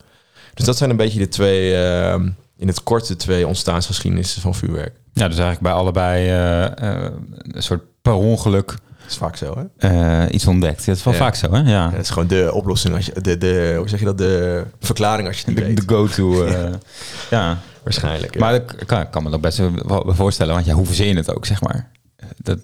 Dus 0.54 0.66
dat 0.66 0.76
zijn 0.76 0.90
een 0.90 0.96
beetje 0.96 1.18
de 1.18 1.28
twee, 1.28 1.76
eh, 1.76 2.20
in 2.58 2.68
het 2.68 2.82
kort, 2.82 3.06
de 3.06 3.16
twee 3.16 3.46
ontstaansgeschiedenissen 3.46 4.42
van 4.42 4.54
vuurwerk. 4.54 4.94
ja, 5.12 5.24
dus 5.28 5.38
eigenlijk 5.38 5.60
bij 5.60 5.72
allebei 5.72 6.28
eh, 6.28 6.64
eh, 7.04 7.12
een 7.42 7.62
soort 7.62 7.82
per 8.02 8.12
ongeluk 8.12 8.66
Dat 8.66 9.10
is 9.10 9.16
vaak 9.16 9.36
zo, 9.36 9.68
hè? 9.78 9.88
eh, 10.24 10.34
iets 10.34 10.46
ontdekt. 10.46 10.86
Dat 10.86 10.96
is 10.96 11.04
wel 11.04 11.12
Ja. 11.14 11.18
vaak 11.18 11.34
zo, 11.34 11.52
hè? 11.52 11.58
Ja. 11.58 11.66
Ja, 11.68 11.90
dat 11.90 12.00
is 12.00 12.10
gewoon 12.10 12.28
de 12.28 12.50
oplossing, 12.52 12.94
als 12.94 13.06
je, 13.06 13.20
de, 13.20 13.38
de, 13.38 13.74
hoe 13.78 13.88
zeg 13.88 13.98
je 13.98 14.04
dat, 14.04 14.18
de 14.18 14.64
verklaring 14.80 15.28
als 15.28 15.38
je 15.40 15.44
het 15.46 15.56
De, 15.56 15.64
weet. 15.64 15.76
de 15.76 15.94
go-to. 15.94 16.42
eh, 16.44 16.72
ja. 17.30 17.58
Waarschijnlijk, 17.82 18.34
ja. 18.34 18.40
Maar 18.40 18.54
ik 18.54 18.82
kan, 18.86 19.10
kan 19.10 19.22
me 19.22 19.30
dat 19.30 19.40
best 19.40 19.58
wel 19.58 20.04
voorstellen, 20.14 20.54
want 20.54 20.66
ja, 20.66 20.74
hoe 20.74 20.86
verzin 20.86 21.06
je 21.08 21.14
het 21.16 21.34
ook, 21.34 21.46
zeg 21.46 21.60
maar? 21.62 21.90
Dat, 22.36 22.58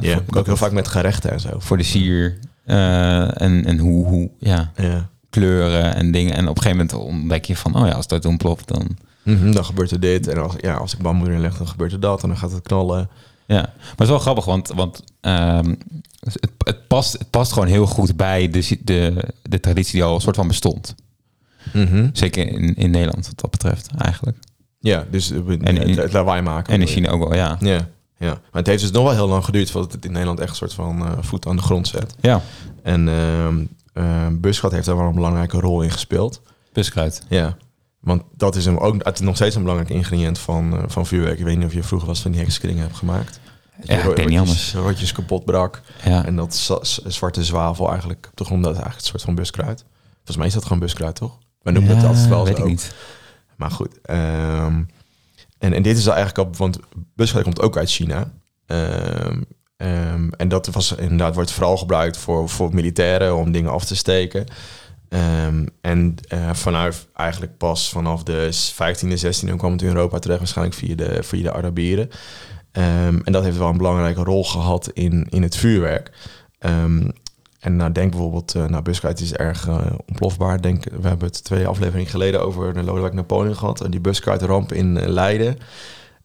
Ja, 0.00 0.18
ook 0.36 0.46
heel 0.46 0.56
vaak 0.56 0.72
met 0.72 0.88
gerechten 0.88 1.30
en 1.30 1.40
zo. 1.40 1.48
voor 1.58 1.76
de 1.76 1.82
sier 1.82 2.38
eh, 2.64 3.40
en, 3.42 3.64
en 3.64 3.78
hoe, 3.78 4.06
hoe, 4.06 4.30
ja, 4.38 4.70
Ja. 4.76 5.08
Kleuren 5.32 5.94
en 5.94 6.10
dingen. 6.12 6.34
En 6.34 6.48
op 6.48 6.56
een 6.56 6.62
gegeven 6.62 6.86
moment 6.86 7.10
ontdek 7.12 7.44
je 7.44 7.56
van, 7.56 7.74
oh 7.74 7.86
ja, 7.86 7.92
als 7.92 8.06
dat 8.06 8.24
ontploft, 8.24 8.68
dan... 8.68 8.96
Mhm, 9.22 9.52
dan 9.52 9.64
gebeurt 9.64 9.90
er 9.90 10.00
dit. 10.00 10.28
En 10.28 10.42
als, 10.42 10.54
ja, 10.60 10.74
als 10.74 10.92
ik 10.94 10.98
bamboe 10.98 11.28
erin 11.28 11.40
leg, 11.40 11.56
dan 11.58 11.68
gebeurt 11.68 11.92
er 11.92 12.00
dat. 12.00 12.22
En 12.22 12.28
dan 12.28 12.36
gaat 12.38 12.52
het 12.52 12.62
knallen. 12.62 13.08
Ja, 13.46 13.60
maar 13.60 13.88
het 13.90 14.00
is 14.00 14.08
wel 14.08 14.18
grappig, 14.18 14.44
want, 14.44 14.68
want 14.68 15.02
ehm, 15.20 15.74
het, 16.20 16.48
het, 16.58 16.88
past, 16.88 17.12
het 17.12 17.30
past 17.30 17.52
gewoon 17.52 17.68
heel 17.68 17.86
goed 17.86 18.16
bij 18.16 18.50
de, 18.50 18.78
de, 18.84 19.24
de 19.42 19.60
traditie 19.60 19.92
die 19.92 20.04
al 20.04 20.14
een 20.14 20.20
soort 20.20 20.36
van 20.36 20.48
bestond. 20.48 20.94
Mhm. 21.72 22.08
Zeker 22.12 22.46
in, 22.48 22.74
in 22.74 22.90
Nederland 22.90 23.26
wat 23.26 23.40
dat 23.40 23.50
betreft, 23.50 23.88
eigenlijk. 23.98 24.36
Ja, 24.80 25.06
dus 25.10 25.30
eh, 25.30 25.38
En 25.48 25.60
in- 25.60 25.88
het, 25.88 25.96
het 25.96 26.12
lawaai 26.12 26.42
maken. 26.42 26.72
En 26.74 26.80
in 26.80 26.86
China 26.86 27.10
ook 27.10 27.20
wel, 27.28 27.34
ja. 27.34 27.56
Ja, 27.60 27.88
ja. 28.18 28.28
Maar 28.28 28.40
het 28.52 28.66
heeft 28.66 28.82
dus 28.82 28.90
nog 28.90 29.02
wel 29.02 29.12
heel 29.12 29.28
lang 29.28 29.44
geduurd 29.44 29.70
voordat 29.70 29.92
het 29.92 30.04
in 30.04 30.12
Nederland 30.12 30.40
echt 30.40 30.50
een 30.50 30.56
soort 30.56 30.74
van 30.74 31.06
eh, 31.06 31.12
voet 31.20 31.46
aan 31.46 31.56
de 31.56 31.62
grond 31.62 31.88
zet. 31.88 32.14
Ja, 32.20 32.40
En 32.82 33.08
ehm 33.08 33.64
eh, 33.92 34.26
buskrat 34.32 34.72
heeft 34.72 34.86
daar 34.86 34.96
wel 34.96 35.06
een 35.06 35.14
belangrijke 35.14 35.60
rol 35.60 35.82
in 35.82 35.90
gespeeld. 35.90 36.42
buskruid. 36.72 37.22
Ja. 37.28 37.56
Want 38.00 38.22
dat 38.36 38.56
is 38.56 38.64
hem 38.64 38.76
ook 38.76 39.04
het 39.04 39.14
is 39.14 39.20
nog 39.26 39.34
steeds 39.36 39.54
een 39.54 39.62
belangrijk 39.62 39.90
ingrediënt 39.92 40.38
van, 40.38 40.76
eh, 40.76 40.82
van 40.86 41.06
vuurwerk. 41.06 41.38
Ik 41.38 41.44
weet 41.44 41.56
niet 41.56 41.66
of 41.66 41.72
je 41.72 41.82
vroeger 41.82 42.08
was 42.08 42.20
van 42.22 42.30
die 42.30 42.40
hekskringen 42.40 42.82
hebt 42.82 42.96
gemaakt. 42.96 43.40
Ja, 43.84 43.96
ik 43.98 44.16
weet 44.16 44.28
niet 44.28 44.38
Rotjes- 44.38 44.74
Rotjes 44.74 45.12
kapot 45.12 45.44
brak. 45.44 45.80
Ja, 46.04 46.24
En 46.24 46.36
dat 46.36 46.54
zwarte 47.06 47.44
zwavel 47.44 47.88
eigenlijk 47.90 48.26
op 48.30 48.36
de 48.36 48.44
grond, 48.44 48.62
dat 48.64 48.72
is 48.72 48.78
eigenlijk 48.80 49.04
een 49.04 49.10
soort 49.10 49.22
van 49.22 49.34
buskruid. 49.34 49.84
Volgens 50.14 50.36
mij 50.36 50.46
is 50.46 50.52
dat 50.52 50.62
gewoon 50.62 50.78
buskruid, 50.78 51.14
toch? 51.14 51.38
Wij 51.62 51.72
noemen 51.72 51.96
het 51.96 52.06
altijd 52.06 52.28
wel 52.28 52.44
weet 52.44 52.56
zo. 52.56 52.62
ik 52.62 52.68
niet. 52.68 52.94
Maar 53.56 53.70
goed. 53.70 54.00
ehm, 54.02 54.82
en, 55.58 55.72
en 55.72 55.82
dit 55.82 55.98
is 55.98 56.06
eigenlijk 56.06 56.38
al, 56.38 56.48
want 56.56 56.78
buskruid 57.14 57.44
komt 57.44 57.60
ook 57.60 57.76
uit 57.76 57.90
China. 57.90 58.32
Ehm, 58.66 59.40
ehm, 59.82 60.28
en 60.36 60.48
dat 60.48 60.66
was 60.66 60.92
inderdaad 60.92 61.34
wordt 61.34 61.52
vooral 61.52 61.76
gebruikt 61.76 62.16
voor, 62.16 62.48
voor 62.48 62.74
militairen 62.74 63.36
om 63.36 63.52
dingen 63.52 63.70
af 63.70 63.84
te 63.84 63.96
steken. 63.96 64.46
Ehm, 65.08 65.66
en 65.80 66.14
eh, 66.28 66.50
vanuit 66.52 67.06
eigenlijk 67.14 67.56
pas 67.56 67.88
vanaf 67.88 68.22
de 68.22 68.48
15e, 68.52 69.16
16e 69.16 69.56
kwam 69.56 69.72
het 69.72 69.82
in 69.82 69.88
Europa 69.88 70.18
terecht, 70.18 70.38
waarschijnlijk 70.38 70.76
via 70.76 70.94
de, 70.94 71.22
via 71.22 71.42
de 71.42 71.52
Arabieren. 71.52 72.10
Ehm, 72.72 73.18
en 73.24 73.32
dat 73.32 73.42
heeft 73.42 73.58
wel 73.58 73.68
een 73.68 73.76
belangrijke 73.76 74.22
rol 74.22 74.44
gehad 74.44 74.90
in, 74.92 75.26
in 75.30 75.42
het 75.42 75.56
vuurwerk. 75.56 76.10
En 77.62 77.76
nou, 77.76 77.92
denk 77.92 78.10
bijvoorbeeld, 78.10 78.54
uh, 78.54 78.64
nou, 78.66 78.82
buskruid 78.82 79.20
is 79.20 79.32
erg 79.32 79.68
uh, 79.68 79.86
ontplofbaar. 80.06 80.62
Denk, 80.62 80.84
we 80.84 81.08
hebben 81.08 81.26
het 81.26 81.44
twee 81.44 81.66
afleveringen 81.66 82.10
geleden 82.10 82.42
over 82.42 82.74
de 82.74 82.82
Lodewijk 82.82 83.14
Napoleon 83.14 83.56
gehad. 83.56 83.80
En 83.80 83.90
die 83.90 84.00
buskruidramp 84.00 84.72
in 84.72 85.10
Leiden. 85.10 85.58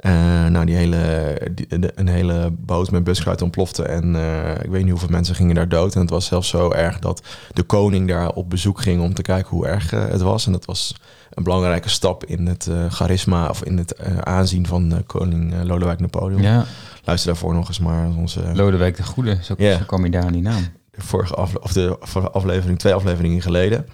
Uh, 0.05 0.45
nou, 0.45 0.65
die 0.65 0.75
hele, 0.75 1.38
die, 1.51 1.79
de, 1.79 1.91
een 1.95 2.07
hele 2.07 2.49
boot 2.51 2.91
met 2.91 3.03
buskruid 3.03 3.41
ontplofte. 3.41 3.83
En 3.83 4.15
uh, 4.15 4.51
ik 4.51 4.69
weet 4.69 4.81
niet 4.81 4.91
hoeveel 4.91 5.10
mensen 5.10 5.36
gingen 5.36 5.55
daar 5.55 5.69
dood. 5.69 5.95
En 5.95 6.01
het 6.01 6.10
was 6.10 6.25
zelfs 6.25 6.49
zo 6.49 6.71
erg 6.71 6.99
dat 6.99 7.21
de 7.53 7.63
koning 7.63 8.07
daar 8.07 8.29
op 8.29 8.49
bezoek 8.49 8.81
ging 8.81 9.01
om 9.01 9.13
te 9.13 9.21
kijken 9.21 9.49
hoe 9.49 9.67
erg 9.67 9.93
uh, 9.93 10.07
het 10.07 10.21
was. 10.21 10.45
En 10.45 10.51
dat 10.51 10.65
was 10.65 10.95
een 11.29 11.43
belangrijke 11.43 11.89
stap 11.89 12.25
in 12.25 12.45
het 12.47 12.69
charisma 12.89 13.49
of 13.49 13.63
in 13.63 13.77
het 13.77 14.23
aanzien 14.23 14.67
van 14.67 15.03
koning 15.05 15.63
Lodewijk 15.63 15.99
Napoleon. 15.99 16.41
Ja. 16.41 16.65
Luister 17.03 17.31
daarvoor 17.31 17.53
nog 17.53 17.67
eens 17.67 17.79
maar 17.79 18.07
onze... 18.17 18.41
Lodewijk 18.53 18.97
de 18.97 19.03
Goede, 19.03 19.38
zo, 19.41 19.55
kwam 19.86 20.05
je 20.05 20.12
daar 20.12 20.23
aan 20.23 20.31
die 20.31 20.41
naam. 20.41 20.67
vorige 20.91 21.33
afle 21.33 21.62
of 21.62 21.73
de 21.73 21.97
vorige 21.99 22.31
aflevering, 22.31 22.79
twee 22.79 22.93
afleveringen 22.93 23.41
geleden. 23.41 23.86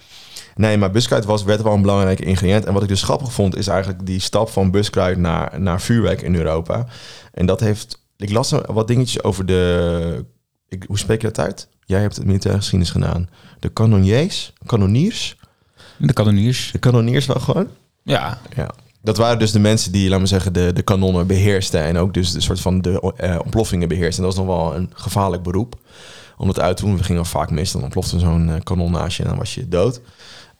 Nee, 0.55 0.77
maar 0.77 0.91
buskruid 0.91 1.25
was, 1.25 1.43
werd 1.43 1.61
wel 1.61 1.73
een 1.73 1.81
belangrijke 1.81 2.23
ingrediënt. 2.23 2.65
En 2.65 2.73
wat 2.73 2.83
ik 2.83 2.87
dus 2.87 3.03
grappig 3.03 3.33
vond, 3.33 3.55
is 3.55 3.67
eigenlijk 3.67 4.05
die 4.05 4.19
stap 4.19 4.49
van 4.49 4.71
buskruid 4.71 5.17
naar, 5.17 5.61
naar 5.61 5.81
vuurwerk 5.81 6.21
in 6.21 6.35
Europa. 6.35 6.85
En 7.33 7.45
dat 7.45 7.59
heeft... 7.59 8.01
Ik 8.17 8.31
las 8.31 8.53
wat 8.65 8.87
dingetjes 8.87 9.23
over 9.23 9.45
de... 9.45 10.25
Ik, 10.67 10.83
hoe 10.87 10.97
spreek 10.97 11.21
je 11.21 11.27
dat 11.27 11.39
uit? 11.39 11.67
Jij 11.85 12.01
hebt 12.01 12.15
het 12.15 12.25
militaire 12.25 12.59
geschiedenis 12.59 12.93
gedaan. 12.93 13.29
De 13.59 13.69
kanoniers? 13.69 14.53
Kanoniers? 14.65 15.37
De 15.97 16.13
kanoniers. 16.13 16.71
De 16.71 16.79
kanoniers 16.79 17.25
wel 17.25 17.39
gewoon? 17.39 17.67
Ja. 18.03 18.37
Ja. 18.55 18.69
Dat 19.01 19.17
waren 19.17 19.39
dus 19.39 19.51
de 19.51 19.59
mensen 19.59 19.91
die, 19.91 20.09
laten 20.09 20.23
we 20.23 20.29
zeggen, 20.29 20.53
de, 20.53 20.73
de 20.73 20.81
kanonnen 20.81 21.27
beheersten. 21.27 21.81
En 21.81 21.97
ook 21.97 22.13
dus 22.13 22.31
de 22.31 22.41
soort 22.41 22.59
van 22.59 22.81
de 22.81 23.13
eh, 23.17 23.39
ontploffingen 23.43 23.87
beheersten. 23.87 24.23
En 24.23 24.29
dat 24.29 24.37
was 24.37 24.45
nog 24.45 24.55
wel 24.55 24.75
een 24.75 24.91
gevaarlijk 24.93 25.43
beroep. 25.43 25.75
Om 26.43 26.49
het 26.49 26.59
uit 26.59 26.77
te 26.77 26.83
doen. 26.83 26.97
We 26.97 27.03
gingen 27.03 27.25
vaak 27.25 27.51
mis. 27.51 27.71
Dan 27.71 27.83
ontplofte 27.83 28.19
zo'n 28.19 28.49
eh, 28.49 28.61
kanon 28.63 28.91
naast 28.91 29.17
je 29.17 29.23
en 29.23 29.29
dan 29.29 29.37
was 29.37 29.55
je 29.55 29.67
dood. 29.67 30.01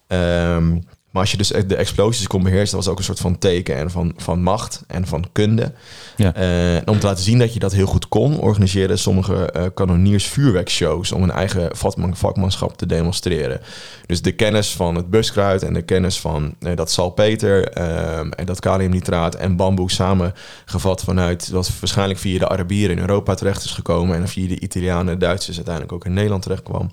Ehm, 0.08 0.80
maar 1.14 1.22
als 1.22 1.32
je 1.32 1.38
dus 1.38 1.48
de 1.48 1.76
explosies 1.76 2.28
kon 2.28 2.44
beheersen, 2.44 2.76
dat 2.76 2.86
was 2.86 2.88
ook 2.88 2.98
een 2.98 3.04
soort 3.04 3.20
van 3.20 3.38
teken 3.38 3.76
en 3.76 3.92
van, 3.92 4.14
van 4.18 4.42
macht 4.42 4.84
en 4.88 5.08
van 5.08 5.26
kunde. 5.32 5.74
Ja. 6.16 6.34
Eh, 6.36 6.76
en 6.76 6.88
om 6.88 7.00
te 7.00 7.06
laten 7.06 7.24
zien 7.24 7.40
dat 7.40 7.54
je 7.54 7.60
dat 7.60 7.72
heel 7.72 7.86
goed 7.86 8.08
kon, 8.08 8.40
organiseerden 8.40 9.00
sommige 9.00 9.52
eh 9.52 9.64
kanoniers 9.74 10.26
vuurwerkshows 10.26 11.12
om 11.12 11.22
hun 11.22 11.32
eigen 11.32 11.78
vakman, 11.78 12.16
vakmanschap 12.16 12.78
te 12.78 12.86
demonstreren. 12.86 13.62
Dus 14.06 14.22
de 14.22 14.32
kennis 14.32 14.72
van 14.72 14.96
het 14.96 15.10
buskruid 15.10 15.64
en 15.64 15.74
de 15.74 15.82
kennis 15.82 16.20
van 16.20 16.56
eh, 16.60 16.76
dat 16.76 16.92
salpeter 16.92 17.68
ehm, 17.68 18.30
en 18.30 18.46
dat 18.46 18.60
kaliumnitraat 18.60 19.36
en 19.36 19.56
bamboe 19.56 19.92
samengevat 19.92 21.04
vanuit 21.04 21.50
wat 21.50 21.72
waarschijnlijk 21.80 22.20
via 22.20 22.40
de 22.40 22.50
Arabieren 22.50 22.96
in 22.96 23.02
Europa 23.02 23.34
terecht 23.34 23.64
is 23.64 23.72
gekomen 23.72 24.16
en 24.16 24.28
via 24.28 24.48
de 24.48 24.60
Italianen 24.60 25.14
en 25.14 25.20
Duitsers 25.20 25.56
uiteindelijk 25.56 25.96
ook 25.96 26.06
in 26.06 26.14
Nederland 26.14 26.42
terecht 26.44 26.64
kwam. 26.64 26.92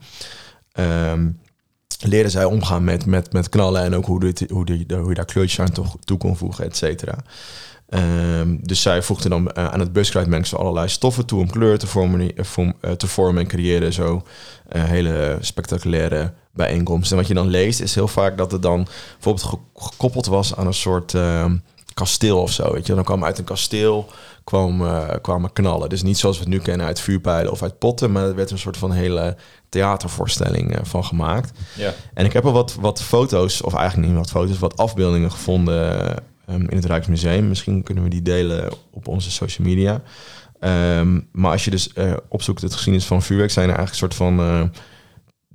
Ehm, 0.72 1.28
leren 2.00 2.30
zij 2.30 2.44
omgaan 2.44 2.84
met, 2.84 3.06
met, 3.06 3.32
met 3.32 3.48
knallen 3.48 3.82
en 3.82 3.94
ook 3.94 4.06
hoe, 4.06 4.20
dit, 4.20 4.44
hoe, 4.50 4.64
die, 4.64 4.86
hoe 4.96 5.08
je 5.08 5.14
daar 5.14 5.24
kleurtjes 5.24 5.60
aan 5.60 5.86
toe, 6.04 6.18
kon 6.18 6.36
voegen, 6.36 6.64
et 6.64 6.76
cetera. 6.76 7.14
Ehm, 7.88 8.56
dus 8.60 8.82
zij 8.82 9.02
voegden 9.02 9.30
dan 9.30 9.50
eh, 9.52 9.64
aan 9.66 9.80
het 9.80 9.92
buskruidmengsel 9.92 10.58
allerlei 10.58 10.88
stoffen 10.88 11.26
toe 11.26 11.40
om 11.40 11.50
kleur 11.50 11.78
te 11.78 11.86
vormen, 11.86 12.32
vorm- 12.36 12.74
eh, 12.80 12.90
te 12.90 13.06
vormen 13.06 13.42
en 13.42 13.48
creëren 13.48 13.92
zo 13.92 14.22
eh, 14.68 14.84
hele 14.84 15.38
spectaculaire 15.40 16.32
bijeenkomsten. 16.52 17.10
En 17.10 17.18
wat 17.18 17.28
je 17.28 17.34
dan 17.34 17.48
leest 17.48 17.80
is 17.80 17.94
heel 17.94 18.08
vaak 18.08 18.38
dat 18.38 18.52
het 18.52 18.62
dan 18.62 18.86
bijvoorbeeld 19.12 19.46
ge- 19.46 19.58
gekoppeld 19.88 20.26
was 20.26 20.56
aan 20.56 20.66
een 20.66 20.74
soort 20.74 21.14
ehm, 21.14 21.56
kasteel 21.94 22.40
of 22.42 22.52
zo. 22.52 22.72
Weet 22.72 22.86
je? 22.86 22.94
Dan 22.94 23.04
kwam 23.04 23.24
uit 23.24 23.38
een 23.38 23.44
kasteel 23.44 24.06
kwam, 24.50 24.84
eh, 24.86 25.08
kwamen 25.22 25.52
knallen. 25.52 25.88
Dus 25.88 26.02
niet 26.02 26.18
zoals 26.18 26.36
we 26.38 26.42
het 26.44 26.52
nu 26.52 26.58
kennen 26.58 26.86
uit 26.86 27.00
vuurpijlen 27.00 27.52
of 27.52 27.62
uit 27.62 27.78
potten, 27.78 28.12
maar 28.12 28.24
er 28.26 28.34
werd 28.34 28.50
een 28.50 28.58
soort 28.58 28.76
van 28.76 28.92
hele 28.92 29.36
theatervoorstelling 29.68 30.76
eh, 30.76 30.80
van 30.84 31.04
gemaakt. 31.04 31.58
Ja. 31.76 31.92
En 32.14 32.24
ik 32.24 32.32
heb 32.32 32.44
al 32.44 32.52
wat, 32.52 32.76
wat 32.80 33.02
foto's, 33.02 33.62
of 33.62 33.74
eigenlijk 33.74 34.08
niet 34.08 34.16
wat 34.18 34.30
foto's, 34.30 34.58
wat 34.58 34.76
afbeeldingen 34.76 35.30
gevonden 35.30 36.16
ehm, 36.46 36.60
in 36.68 36.76
het 36.76 36.84
Rijksmuseum. 36.84 37.48
Misschien 37.48 37.82
kunnen 37.82 38.04
we 38.04 38.10
die 38.10 38.22
delen 38.22 38.72
op 38.90 39.08
onze 39.08 39.30
social 39.30 39.66
media. 39.68 40.02
Ehm, 40.60 41.20
maar 41.32 41.50
als 41.52 41.64
je 41.64 41.70
dus 41.70 41.92
eh, 41.92 42.12
opzoekt 42.28 42.62
het 42.62 42.72
geschiedenis 42.72 43.06
van 43.06 43.22
vuurwerk, 43.22 43.50
zijn 43.50 43.68
er 43.68 43.76
eigenlijk 43.76 44.02
een 44.02 44.10
soort 44.12 44.28
van 44.28 44.40
eh, 44.46 44.62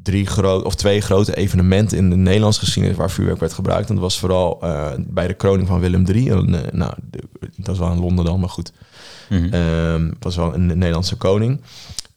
drie 0.03 0.25
grote 0.25 0.65
of 0.65 0.75
twee 0.75 1.01
grote 1.01 1.35
evenementen 1.35 1.97
in 1.97 2.09
de 2.09 2.15
Nederlandse 2.15 2.59
geschiedenis 2.59 2.97
waar 2.97 3.11
vuurwerk 3.11 3.39
werd 3.39 3.53
gebruikt. 3.53 3.87
En 3.89 3.95
dat 3.95 4.03
was 4.03 4.19
vooral 4.19 4.59
eh, 4.61 4.91
bij 4.97 5.27
de 5.27 5.33
kroning 5.33 5.67
van 5.67 5.79
Willem 5.79 6.05
III. 6.07 6.29
En, 6.29 6.65
eh, 6.65 6.71
nou, 6.71 6.93
de- 7.09 7.23
dat 7.57 7.67
was 7.67 7.77
wel 7.79 7.91
in 7.91 7.99
Londen 7.99 8.25
dan, 8.25 8.39
maar 8.39 8.49
goed. 8.49 8.71
Mhm. 9.29 9.53
Ehm, 9.53 10.11
was 10.19 10.35
wel 10.35 10.53
een 10.53 10.65
Nederlandse 10.65 11.15
koning. 11.15 11.61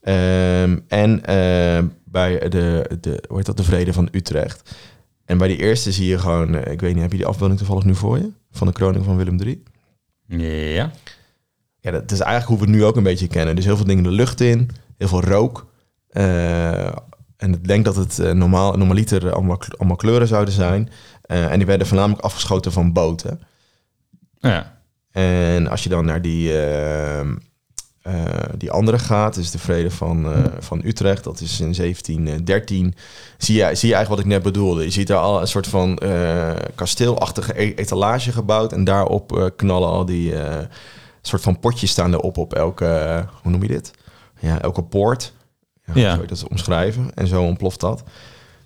Ehm, 0.01 0.79
en 0.89 1.25
ehm, 1.25 1.87
bij 2.05 2.49
de, 2.49 2.91
de, 3.01 3.25
hoe 3.29 3.37
heet 3.37 3.47
dat, 3.47 3.57
de 3.57 3.65
vrede 3.65 3.93
van 3.93 4.09
Utrecht. 4.13 4.75
En 5.25 5.39
bij 5.39 5.49
die 5.49 5.57
eerste 5.57 5.93
zie 5.93 6.07
je 6.07 6.19
gewoon, 6.19 6.55
eh, 6.55 6.73
ik 6.73 6.81
weet 6.81 6.93
niet, 6.93 7.03
heb 7.03 7.11
je 7.11 7.17
die 7.17 7.27
afbeelding 7.27 7.59
toevallig 7.59 7.85
nu 7.85 7.95
voor 7.95 8.19
je? 8.19 8.31
Van 8.51 8.67
de 8.67 8.73
kroning 8.73 9.05
van 9.05 9.17
Willem 9.17 9.41
III? 9.41 9.63
Ja. 10.27 10.91
Ja, 11.81 11.91
dat 11.91 12.11
is 12.11 12.21
eigenlijk 12.21 12.49
hoe 12.49 12.59
we 12.59 12.73
het 12.73 12.81
nu 12.81 12.85
ook 12.85 12.97
een 12.97 13.03
beetje 13.03 13.27
kennen. 13.27 13.57
Dus 13.57 13.65
heel 13.65 13.77
veel 13.77 13.87
dingen 13.87 14.03
de 14.03 14.11
lucht 14.11 14.41
in, 14.41 14.71
heel 14.97 15.09
veel 15.09 15.23
rook. 15.23 15.67
Eh, 16.09 16.87
en 17.37 17.53
ik 17.53 17.69
denk 17.69 17.85
dat 17.85 17.97
het 17.97 18.35
normaal, 18.35 18.77
normaliter 18.77 19.33
allemaal, 19.33 19.61
allemaal 19.77 19.97
kleuren 19.97 20.29
zouden 20.29 20.55
zijn. 20.55 20.91
En 21.23 21.59
die 21.59 21.67
werden 21.67 21.87
voornamelijk 21.87 22.23
afgeschoten 22.25 22.73
van 22.73 22.93
boten. 22.93 23.41
Ja. 24.39 24.78
En 25.19 25.69
als 25.69 25.83
je 25.83 25.89
dan 25.89 26.05
naar 26.05 26.23
die, 26.23 26.61
ehm, 26.61 27.37
eh, 28.03 28.15
die 28.57 28.71
andere 28.71 28.99
gaat, 28.99 29.35
dus 29.35 29.51
de 29.51 29.59
vrede 29.59 29.91
van, 29.91 30.33
eh, 30.33 30.45
van 30.59 30.81
Utrecht, 30.85 31.25
dat 31.25 31.41
is 31.41 31.61
in 31.61 31.75
1713, 31.75 32.95
zie 33.39 33.57
je, 33.57 33.75
zie 33.75 33.89
je 33.89 33.95
eigenlijk 33.95 34.09
wat 34.09 34.19
ik 34.19 34.25
net 34.27 34.43
bedoelde. 34.43 34.85
Je 34.85 34.91
ziet 34.91 35.07
daar 35.07 35.19
al 35.19 35.41
een 35.41 35.47
soort 35.49 35.67
van 35.67 35.99
eh, 35.99 36.51
kasteelachtige 36.75 37.63
e- 37.63 37.75
etalage 37.75 38.33
gebouwd 38.33 38.73
en 38.73 38.85
daarop 38.85 39.53
knallen 39.57 39.89
al 39.89 40.05
die 40.05 40.35
soort 41.23 41.43
van 41.43 41.61
potjes 41.61 41.91
staan 41.91 42.13
erop 42.13 42.37
op 42.37 42.55
elke, 42.55 43.25
hoe 43.43 43.51
noem 43.51 43.63
je 43.63 43.69
dit? 43.69 43.91
Ja, 44.41 44.61
elke 44.61 44.83
poort. 44.83 45.33
Ja, 45.85 45.93
Ja. 45.95 46.11
Zou 46.11 46.21
je 46.21 46.29
dat 46.29 46.49
omschrijven? 46.49 47.11
En 47.15 47.27
zo 47.27 47.43
ontploft 47.43 47.81
dat. 47.81 48.03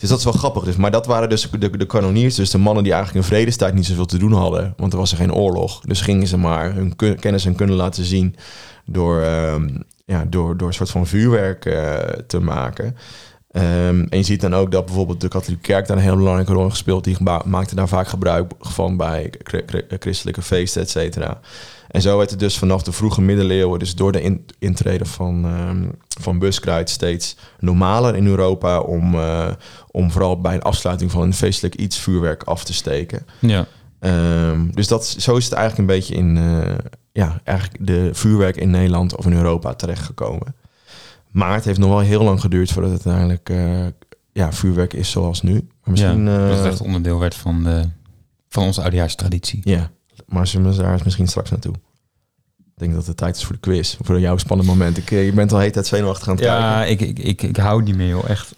Dus 0.03 0.11
dat 0.11 0.19
is 0.19 0.25
wel 0.25 0.33
grappig. 0.33 0.65
Dus, 0.65 0.77
maar 0.77 0.91
dat 0.91 1.07
waren 1.07 1.29
dus 1.29 1.51
de, 1.59 1.77
de 1.77 1.87
kanoniers, 1.87 2.35
dus 2.35 2.51
de 2.51 2.59
mannen 2.59 2.85
die 2.85 2.93
eigenlijk 2.93 3.25
in 3.25 3.33
vredestijd 3.33 3.75
niet 3.75 3.87
zoveel 3.87 4.07
te 4.07 4.19
doen 4.19 4.33
hadden. 4.33 4.75
Want 4.77 4.93
er 4.93 4.99
was 4.99 5.11
er 5.11 5.17
geen 5.17 5.35
oorlog. 5.35 5.81
Dus 5.81 6.01
gingen 6.01 6.27
ze 6.27 6.37
maar 6.37 6.75
hun 6.75 6.97
kennis 6.97 7.45
en 7.45 7.55
kunnen 7.55 7.77
laten 7.77 8.05
zien 8.05 8.37
door, 8.85 9.21
ehm, 9.21 9.69
ja, 10.05 10.25
door, 10.29 10.57
door 10.57 10.69
een 10.69 10.75
soort 10.75 10.91
van 10.91 11.07
vuurwerk 11.07 11.65
eh, 11.65 11.99
te 12.27 12.41
maken. 12.41 12.97
Ehm, 13.53 14.01
en 14.09 14.19
je 14.19 14.23
ziet 14.23 14.41
dan 14.41 14.55
ook 14.55 14.71
dat 14.71 14.85
bijvoorbeeld 14.87 15.21
de 15.21 15.29
katholieke 15.29 15.63
kerk 15.67 15.87
daar 15.87 15.97
een 15.97 16.03
heel 16.03 16.17
belangrijke 16.17 16.53
rol 16.53 16.65
in 16.65 16.71
gespeeld. 16.71 17.05
Die 17.05 17.17
maakte 17.45 17.75
daar 17.75 17.89
vaak 17.89 18.09
gebruik 18.09 18.53
van 18.61 18.97
bij 18.97 19.33
chri- 19.43 19.83
christelijke 19.99 20.43
feesten, 20.43 20.83
et 20.83 20.91
cetera. 20.91 21.41
En 21.91 22.03
zo 22.03 22.17
werd 22.19 22.31
het 22.31 22.39
dus 22.39 22.59
vanaf 22.59 22.83
de 22.83 22.93
vroege 22.93 23.21
middeleeuwen, 23.21 23.79
dus 23.79 23.95
door 23.95 24.13
de 24.13 24.23
in- 24.23 24.47
intrede 24.59 25.05
van, 25.05 25.45
ehm 25.45 25.83
van 26.21 26.39
buskruid, 26.39 26.91
steeds 26.91 27.37
normaler 27.59 28.17
in 28.17 28.27
Europa 28.27 28.81
om, 28.81 29.15
eh, 29.15 29.49
om 29.91 30.11
vooral 30.11 30.41
bij 30.41 30.55
een 30.55 30.63
afsluiting 30.63 31.11
van 31.11 31.23
een 31.23 31.35
feestelijk 31.35 31.75
iets 31.75 31.99
vuurwerk 31.99 32.43
af 32.43 32.65
te 32.65 32.73
steken. 32.73 33.27
Ja. 33.39 33.67
Ehm, 33.99 34.71
dus 34.71 34.89
dat, 34.89 35.07
zo 35.07 35.37
is 35.37 35.45
het 35.45 35.53
eigenlijk 35.53 35.89
een 35.89 35.97
beetje 35.97 36.15
in 36.15 36.37
eh, 36.37 36.75
ja, 37.13 37.41
eigenlijk 37.45 37.87
de 37.87 38.11
vuurwerk 38.13 38.57
in 38.57 38.71
Nederland 38.71 39.17
of 39.17 39.27
in 39.27 39.33
Europa 39.33 39.75
terechtgekomen. 39.75 40.55
Maar 41.33 41.55
het 41.55 41.65
heeft 41.65 41.79
nog 41.79 41.89
wel 41.89 41.99
heel 41.99 42.23
lang 42.23 42.41
geduurd 42.41 42.73
voordat 42.73 42.91
het 42.93 43.07
uiteindelijk 43.07 43.49
eh, 43.49 43.87
ja, 44.33 44.53
vuurwerk 44.53 44.93
is 44.93 45.11
zoals 45.11 45.43
nu. 45.43 45.53
Maar 45.53 45.91
misschien, 45.91 46.25
ja, 46.25 46.43
eh, 46.43 46.49
dat 46.49 46.59
het 46.59 46.67
echt 46.67 46.81
onderdeel 46.81 47.19
werd 47.19 47.35
van, 47.35 47.65
de, 47.65 47.89
van 48.49 48.65
onze 48.65 48.83
oudejaarstraditie. 48.83 49.61
ja, 49.65 49.91
maar 50.27 50.51
we 50.63 50.75
daar 50.77 51.01
misschien 51.05 51.29
straks 51.29 51.51
naartoe? 51.51 51.75
Ik 52.59 52.79
denk 52.79 52.93
dat 52.95 53.07
het 53.07 53.17
tijd 53.17 53.37
is 53.37 53.45
voor 53.45 53.55
de 53.55 53.61
quiz. 53.61 53.97
Voor 54.01 54.21
jouw 54.21 54.37
spannend 54.37 54.69
moment. 54.69 54.97
Ik, 54.97 55.11
eh, 55.11 55.25
je 55.25 55.33
bent 55.33 55.53
al 55.53 55.59
hele 55.59 55.71
tijd 55.73 55.87
zenuwachtig 55.87 56.29
aan 56.29 56.35
het 56.35 56.45
Ja, 56.45 56.83
kijken. 56.83 57.09
ik, 57.09 57.19
ik, 57.19 57.25
ik, 57.25 57.43
ik 57.43 57.57
hou 57.57 57.83
niet 57.83 57.97
meer, 57.97 58.09
joh. 58.09 58.29
Echt. 58.29 58.55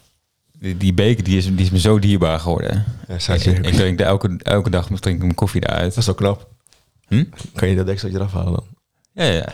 Die, 0.59 0.77
die 0.77 0.93
beker 0.93 1.23
die 1.23 1.37
is, 1.37 1.45
die 1.45 1.55
is 1.65 1.69
me 1.69 1.79
zo 1.79 1.99
dierbaar 1.99 2.39
geworden. 2.39 2.83
Ja, 3.07 3.33
Ik, 3.33 3.45
ik, 3.45 3.65
ik 3.65 3.73
drink 3.73 3.99
elke, 3.99 4.37
elke 4.43 4.69
dag 4.69 4.87
drink 4.87 5.15
ik 5.15 5.21
mijn 5.21 5.33
koffie 5.35 5.63
eruit. 5.67 5.89
dat 5.89 5.97
is 5.97 6.05
wel 6.05 6.15
knap. 6.15 6.49
Hm? 7.07 7.23
Kan 7.53 7.67
je 7.69 7.75
dat 7.75 7.85
dekseltje 7.85 8.17
eraf 8.17 8.33
halen 8.33 8.53
dan? 8.53 8.65
Ja, 9.11 9.23
ja. 9.23 9.45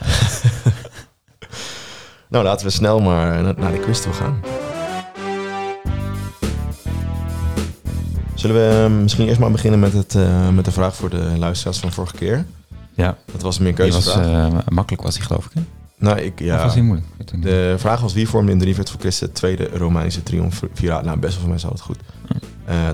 Nou, 2.32 2.44
laten 2.44 2.66
we 2.66 2.72
snel 2.72 3.00
maar 3.00 3.42
naar, 3.42 3.72
de 3.72 3.78
quiz 3.80 4.00
toe 4.00 4.12
gaan. 4.12 4.40
Zullen 8.34 8.56
we 8.56 8.84
eh, 8.84 9.00
misschien 9.02 9.26
eerst 9.26 9.40
maar 9.40 9.50
beginnen 9.50 9.80
met, 9.80 9.92
het, 9.92 10.14
eh, 10.14 10.48
met 10.48 10.64
de 10.64 10.72
vraag 10.72 10.96
voor 10.96 11.10
de 11.10 11.32
luisteraars 11.38 11.78
van 11.78 11.92
vorige 11.92 12.14
keer? 12.16 12.44
ja. 12.94 13.16
Dat 13.32 13.42
was 13.42 13.58
meer 13.58 13.74
Die 13.74 13.92
was, 13.92 14.04
keuzevraag. 14.04 14.52
eh, 14.52 14.58
makkelijk 14.68 15.02
was 15.02 15.14
die, 15.14 15.22
geloof 15.22 15.44
ik. 15.46 15.50
Hè? 15.54 15.60
nou, 15.98 16.18
ik, 16.20 16.32
Of 16.32 16.46
ja, 16.46 16.62
was 16.64 16.74
die 16.74 16.82
moeilijk? 16.82 17.08
De 17.42 17.74
vraag 17.78 18.00
was 18.00 18.12
wie 18.12 18.28
vormde 18.28 18.52
in 18.52 18.58
de 18.58 18.64
Rivet 18.64 18.90
voor 18.90 19.00
Christus 19.00 19.28
het 19.28 19.36
tweede 19.36 19.68
Romeinse 19.74 20.22
triumviraat? 20.22 21.04
Nou, 21.04 21.18
best 21.18 21.32
wel 21.32 21.40
voor 21.40 21.50
mij 21.50 21.58
zat 21.58 21.70
het 21.70 21.80
goed. 21.80 21.98
Eh, 22.64 22.88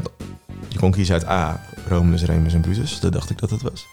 je 0.69 0.79
kon 0.79 0.91
kiezen 0.91 1.15
uit 1.15 1.27
A, 1.29 1.61
Romulus, 1.89 2.23
Remus 2.23 2.55
en 2.55 2.61
Brutus. 2.61 3.01
Dat 3.01 3.13
dacht 3.13 3.31
ik 3.31 3.39
dat 3.39 3.51
het 3.51 3.63
was. 3.63 3.87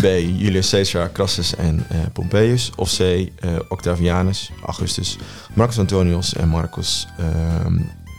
B, 0.00 0.04
Julius 0.36 0.70
Caesar, 0.70 1.12
Crassus 1.12 1.54
en 1.54 1.84
eh, 1.88 1.98
Pompeius. 2.12 2.72
Of 2.76 2.96
C, 2.96 3.00
eh, 3.00 3.28
Octavianus, 3.68 4.50
Augustus, 4.64 5.16
Marcus 5.54 5.78
Antonius 5.78 6.34
en 6.34 6.48
Marcus 6.48 7.06
ehm, 7.18 7.78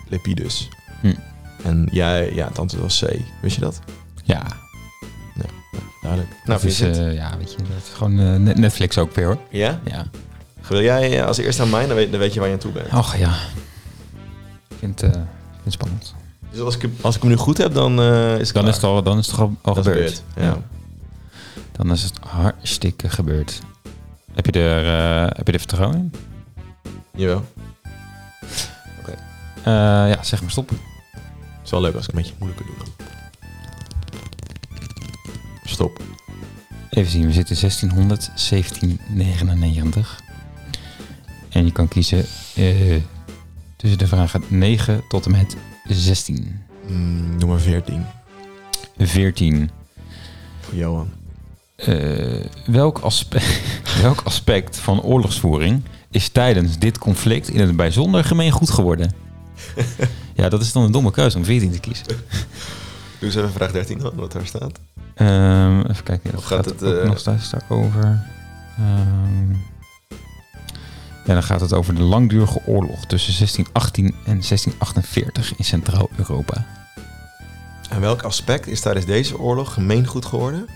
Lepidus. 0.10 0.70
Hm. 1.02 1.14
En 1.64 1.88
jij, 1.92 2.34
ja, 2.34 2.48
het 2.48 2.60
antwoord 2.60 2.84
was 2.84 3.00
C. 3.06 3.20
Wist 3.42 3.56
je 3.56 3.62
dat? 3.62 3.80
Ja. 4.24 4.42
Duidelijk. 6.02 6.32
Nou, 6.46 6.60
vind 6.60 6.72
is, 6.72 6.80
eh, 6.80 7.14
ja, 7.14 7.38
weet 7.38 7.52
je, 7.52 7.58
dat 7.58 7.68
is 7.84 7.90
gewoon 7.94 8.44
Net- 8.44 8.58
Netflix 8.58 8.98
ook 8.98 9.16
weer, 9.16 9.26
hoor. 9.26 9.38
Ja? 9.50 9.80
Ja. 9.86 10.06
Wil 10.68 10.82
jij 10.82 11.26
als 11.26 11.38
eerste 11.38 11.62
aan 11.62 11.70
mij, 11.70 11.88
dan 11.88 11.96
weet, 11.96 12.12
dan 12.12 12.20
weet 12.20 12.34
je 12.34 12.40
waar 12.40 12.48
je 12.48 12.54
aan 12.54 12.60
toe 12.60 12.72
bent. 12.72 12.94
Och, 12.94 13.16
ja. 13.16 13.34
Ik 14.70 14.78
vind, 14.80 15.00
vind 15.00 15.16
het 15.64 15.74
spannend. 15.74 16.16
Dus 16.54 16.62
als 16.62 16.78
ik, 16.78 16.90
als 17.02 17.16
ik 17.16 17.22
hem 17.22 17.32
nu 17.32 17.38
goed 17.38 17.58
heb, 17.58 17.74
dan 17.74 18.00
eh, 18.02 18.40
is 18.40 18.48
het 18.48 18.54
Dan 18.54 18.64
klaar. 18.64 18.68
is 18.68 18.76
het 18.76 18.84
al, 18.84 19.04
dan 19.04 19.18
is 19.18 19.28
het 19.28 19.40
al, 19.40 19.56
gebeurd. 19.64 19.86
gebeurd, 19.86 20.24
ja. 20.36 20.58
Dan 21.72 21.92
is 21.92 22.04
het 22.04 22.14
hartstikke 22.20 23.10
gebeurd. 23.10 23.60
Heb 24.34 24.46
je 24.46 24.52
er, 24.52 24.86
eh, 24.86 25.28
heb 25.38 25.48
je 25.48 25.54
er 25.54 25.60
vertrouwen 25.60 25.98
in? 25.98 26.14
Jawel. 27.16 27.46
Eh, 29.64 29.74
ja, 30.10 30.24
zeg 30.24 30.42
maar 30.42 30.52
stop. 30.52 30.70
Het 30.70 30.80
is 31.64 31.72
wel 31.72 31.82
leuk 31.82 31.96
als 31.96 32.04
ik 32.08 32.10
een 32.14 32.18
beetje 32.18 32.34
moeilijker 32.38 32.66
doe 32.66 32.76
dan. 32.78 32.88
Stop. 35.66 36.02
Even 36.90 37.12
zien, 37.12 37.26
we 37.26 37.32
zitten 37.32 37.56
1600, 37.56 38.32
1799. 38.36 40.22
En 41.50 41.66
je 41.66 41.72
kan 41.72 41.88
kiezen 41.88 42.26
tussen 43.78 43.98
de 43.98 44.08
vragen 44.08 44.44
9 44.48 45.04
tot 45.10 45.26
en 45.26 45.32
met 45.32 45.56
16. 45.84 46.62
Mm, 46.88 47.38
nummer 47.38 47.60
14. 47.62 48.06
14. 48.98 49.70
Voor 50.60 50.76
Johan. 50.76 51.10
Eh, 51.76 52.46
welk, 52.66 53.00
aspe- 53.00 53.42
welk 54.02 54.22
aspect 54.24 54.78
van 54.78 55.02
oorlogsvoering 55.02 55.82
is 56.12 56.30
tijdens 56.30 56.78
dit 56.80 56.98
conflict 56.98 57.50
in 57.50 57.60
het 57.60 57.76
bijzonder 57.76 58.24
gemeengoed 58.24 58.70
geworden? 58.70 59.14
ja, 60.36 60.50
dat 60.50 60.62
is 60.62 60.72
dan 60.72 60.84
een 60.84 60.92
domme 60.92 61.12
keuze 61.12 61.38
om 61.38 61.46
14 61.46 61.72
te 61.72 61.80
kiezen. 61.80 62.06
Doe 63.20 63.32
eens 63.32 63.36
even 63.36 63.52
vraag 63.52 63.72
13 63.72 63.98
dan, 63.98 64.12
wat 64.16 64.32
daar 64.32 64.46
staat. 64.46 64.80
Ehm, 65.16 65.80
even 65.80 66.04
kijken, 66.04 66.38
Of 66.38 66.44
gaat 66.44 66.66
gaat, 66.66 66.66
het, 66.66 66.84
ook 66.84 66.98
eh, 66.98 67.06
nog 67.08 67.20
steeds 67.20 67.50
daarover. 67.50 68.26
Ehm, 68.78 69.52
ja, 71.26 71.34
dan 71.34 71.44
gaat 71.44 71.62
het 71.62 71.74
over 71.74 71.96
de 71.96 72.02
langdurige 72.02 72.62
oorlog 72.66 73.06
tussen 73.06 73.34
1618 73.34 74.06
en 74.06 74.24
1648 74.24 75.58
in 75.58 75.66
Centraal-Europa. 75.66 76.66
En 77.90 78.02
welk 78.02 78.22
aspect 78.22 78.68
is 78.68 78.82
tijdens 78.82 79.06
deze 79.06 79.40
oorlog 79.40 79.74
gemeengoed 79.74 80.26
geworden? 80.26 80.68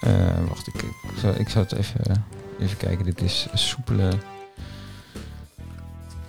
Eh, 0.00 0.48
wacht, 0.48 0.66
ik, 0.66 0.82
ik, 0.82 1.18
zou, 1.20 1.36
ik 1.36 1.48
zou 1.48 1.64
het 1.64 1.72
even, 1.78 2.24
even 2.60 2.76
kijken. 2.76 3.04
Dit 3.04 3.22
is 3.22 3.46
soepele... 3.54 4.12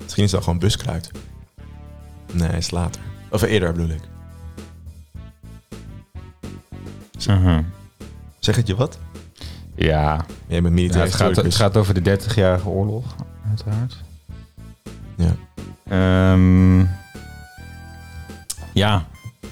Misschien 0.02 0.24
is 0.24 0.32
dat 0.32 0.44
gewoon 0.44 0.60
buskruid. 0.60 1.12
Nee, 2.32 2.50
is 2.50 2.72
later. 2.72 3.02
Of 3.30 3.42
eerder 3.42 3.72
bedoel 3.72 3.90
ik. 3.90 4.02
Aha. 7.28 7.64
Zeg 8.40 8.56
het 8.56 8.68
je 8.68 8.76
wat? 8.76 9.00
Ja, 9.76 10.26
Jij 10.48 10.62
bent 10.62 10.66
Ja, 10.66 10.82
militair 10.82 11.04
het, 11.04 11.16
gaat, 11.16 11.36
het 11.36 11.56
gaat 11.56 11.78
over 11.78 12.04
de 12.04 12.20
30-jarige 12.20 12.68
oorlog, 12.68 13.16
uiteraard. 13.48 14.04
Ja. 15.16 15.36
Ehm, 15.88 16.80
ja. 18.74 19.06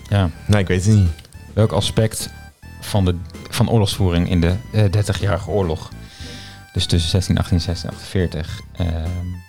ja. 0.10 0.30
Nee, 0.48 0.62
ik 0.62 0.68
weet 0.68 0.86
het 0.86 0.96
niet. 0.96 1.10
Welk 1.54 1.72
aspect 1.72 2.30
van, 2.82 3.06
de, 3.06 3.16
van 3.50 3.70
oorlogsvoering 3.70 4.30
in 4.30 4.42
de 4.42 4.56
eh 4.72 4.86
30-jarige 4.86 5.50
oorlog, 5.50 5.92
dus 6.74 6.86
tussen 6.86 7.12
1618 7.12 7.58
en 7.58 7.64
1648, 7.66 8.62
ehm, 8.72 9.42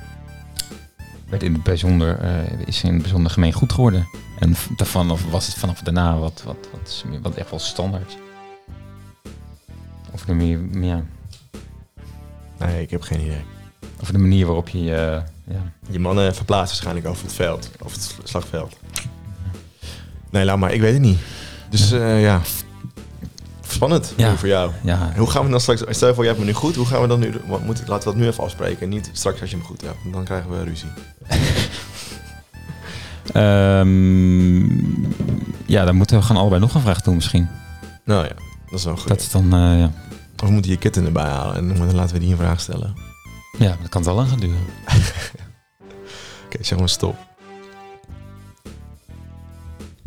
werd 1.29 1.43
in 1.43 1.53
het 1.53 1.63
bijzonder, 1.63 2.19
eh, 2.19 2.67
is 2.67 2.83
in 2.83 2.93
het 2.93 3.03
bijzonder 3.03 3.31
gemeen 3.31 3.53
goed 3.53 3.73
geworden? 3.73 4.09
En 4.39 4.55
daarvan 4.77 5.11
of 5.11 5.31
was 5.31 5.47
het 5.47 5.55
vanaf 5.55 5.81
daarna 5.81 6.19
wat, 6.19 6.43
wat, 6.45 6.69
wat, 6.73 7.05
wat 7.23 7.35
echt 7.35 7.51
wel 7.51 7.59
standaard? 7.59 8.17
Of 10.15 10.25
de 10.25 10.35
manier, 10.35 10.61
ja, 10.81 11.03
Nee, 12.59 12.83
ik 12.83 12.91
heb 12.91 13.03
geen 13.03 13.21
idee. 13.21 13.45
of 14.01 14.11
de 14.11 14.19
manier 14.19 14.47
waarop 14.47 14.69
je 14.69 14.83
je, 14.85 15.23
ja, 15.47 15.73
Je 15.91 15.99
mannen 15.99 16.35
verplaatsen 16.35 16.69
waarschijnlijk 16.75 17.07
over 17.07 17.25
het 17.25 17.35
veld. 17.35 17.71
Over 17.85 17.97
het 17.97 18.07
sl- 18.07 18.21
slagveld. 18.25 18.77
Nee, 20.31 20.45
laat 20.45 20.59
maar. 20.59 20.73
Ik 20.73 20.81
weet 20.81 20.93
het 20.93 21.03
niet. 21.03 21.19
Dus 21.71 21.93
eh, 21.93 22.23
ja. 22.23 22.41
Spannend 23.69 24.13
Ja. 24.17 24.37
voor 24.37 24.49
jou. 24.49 24.71
ja, 24.83 25.13
Hoe 25.17 25.31
gaan 25.31 25.45
we 25.45 25.51
dan 25.51 25.61
straks... 25.61 25.83
Stel 25.89 26.09
je 26.09 26.15
voor, 26.15 26.23
je 26.25 26.29
hebt 26.31 26.41
me 26.43 26.47
nu 26.47 26.53
goed. 26.53 26.75
Hoe 26.77 26.87
gaan 26.87 27.01
we 27.01 27.07
dan 27.07 27.21
nu... 27.21 27.35
Wat 27.47 27.65
moet, 27.65 27.79
laten 27.79 28.09
we 28.09 28.15
dat 28.15 28.17
nu 28.17 28.27
even 28.27 28.45
afspreken. 28.45 28.89
Niet 28.89 29.11
straks 29.13 29.41
als 29.41 29.51
je 29.51 29.57
hem 29.57 29.65
goed 29.65 29.81
hebt. 29.81 29.97
want 30.03 30.15
Dan 30.15 30.25
krijgen 30.25 30.51
we 30.51 30.65
ruzie. 30.65 30.89
Ehm, 33.33 34.65
ja, 35.67 35.85
dan 35.85 35.97
moeten 35.97 36.17
we 36.19 36.23
gewoon 36.23 36.41
allebei 36.41 36.61
nog 36.61 36.75
een 36.75 36.81
vraag 36.81 37.01
doen 37.03 37.15
misschien. 37.15 37.49
Nou 38.05 38.25
ja, 38.25 38.33
dat 38.75 38.83
is 38.83 38.89
wel 38.89 38.97
goed. 38.97 39.09
Dat 39.09 39.21
is 39.21 39.31
dan, 39.31 39.45
eh, 39.45 39.79
ja. 39.79 39.93
Of 40.43 40.49
we 40.49 40.53
moeten 40.53 40.71
je 40.71 40.77
kitten 40.77 41.05
erbij 41.05 41.25
halen. 41.25 41.57
En 41.57 41.77
dan 41.77 41.95
laten 41.95 42.15
we 42.15 42.21
die 42.21 42.31
een 42.31 42.37
vraag 42.37 42.61
stellen. 42.61 42.95
Oké, 43.55 43.65
ja, 43.65 43.77
dat 43.81 43.89
kan 43.89 44.03
wel 44.03 44.15
lang 44.15 44.29
gaan 44.29 44.41
duren. 44.41 44.59
zeg 46.61 46.79
maar 46.79 46.89
stop. 46.89 47.17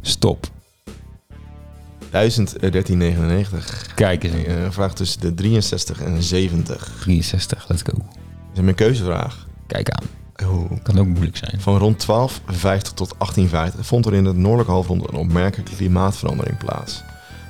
Stop. 0.01 0.47
1399. 2.09 3.93
Kijk 3.95 4.23
eens. 4.23 4.33
Een 4.33 4.45
Eh, 4.45 4.71
vraag 4.71 4.93
tussen 4.93 5.21
de 5.21 5.33
63 5.33 6.01
en 6.01 6.23
70. 6.23 6.93
63, 6.99 7.67
let's 7.67 7.81
go. 7.81 7.97
Dat 7.97 8.05
is 8.53 8.61
mijn 8.61 8.75
keuzevraag. 8.75 9.47
Kijk 9.67 9.89
aan. 9.89 10.05
Oeh. 10.47 10.71
Kan 10.83 10.99
ook 10.99 11.07
moeilijk 11.07 11.37
zijn. 11.37 11.61
Van 11.61 11.77
rond 11.77 12.05
1250 12.05 12.93
tot 12.93 13.13
1850 13.17 13.85
vond 13.85 14.05
er 14.05 14.13
in 14.13 14.25
het 14.25 14.37
noordelijke 14.37 14.71
halfrond 14.71 15.07
een 15.07 15.15
opmerkelijke 15.15 15.75
klimaatverandering 15.75 16.57
plaats. 16.57 17.03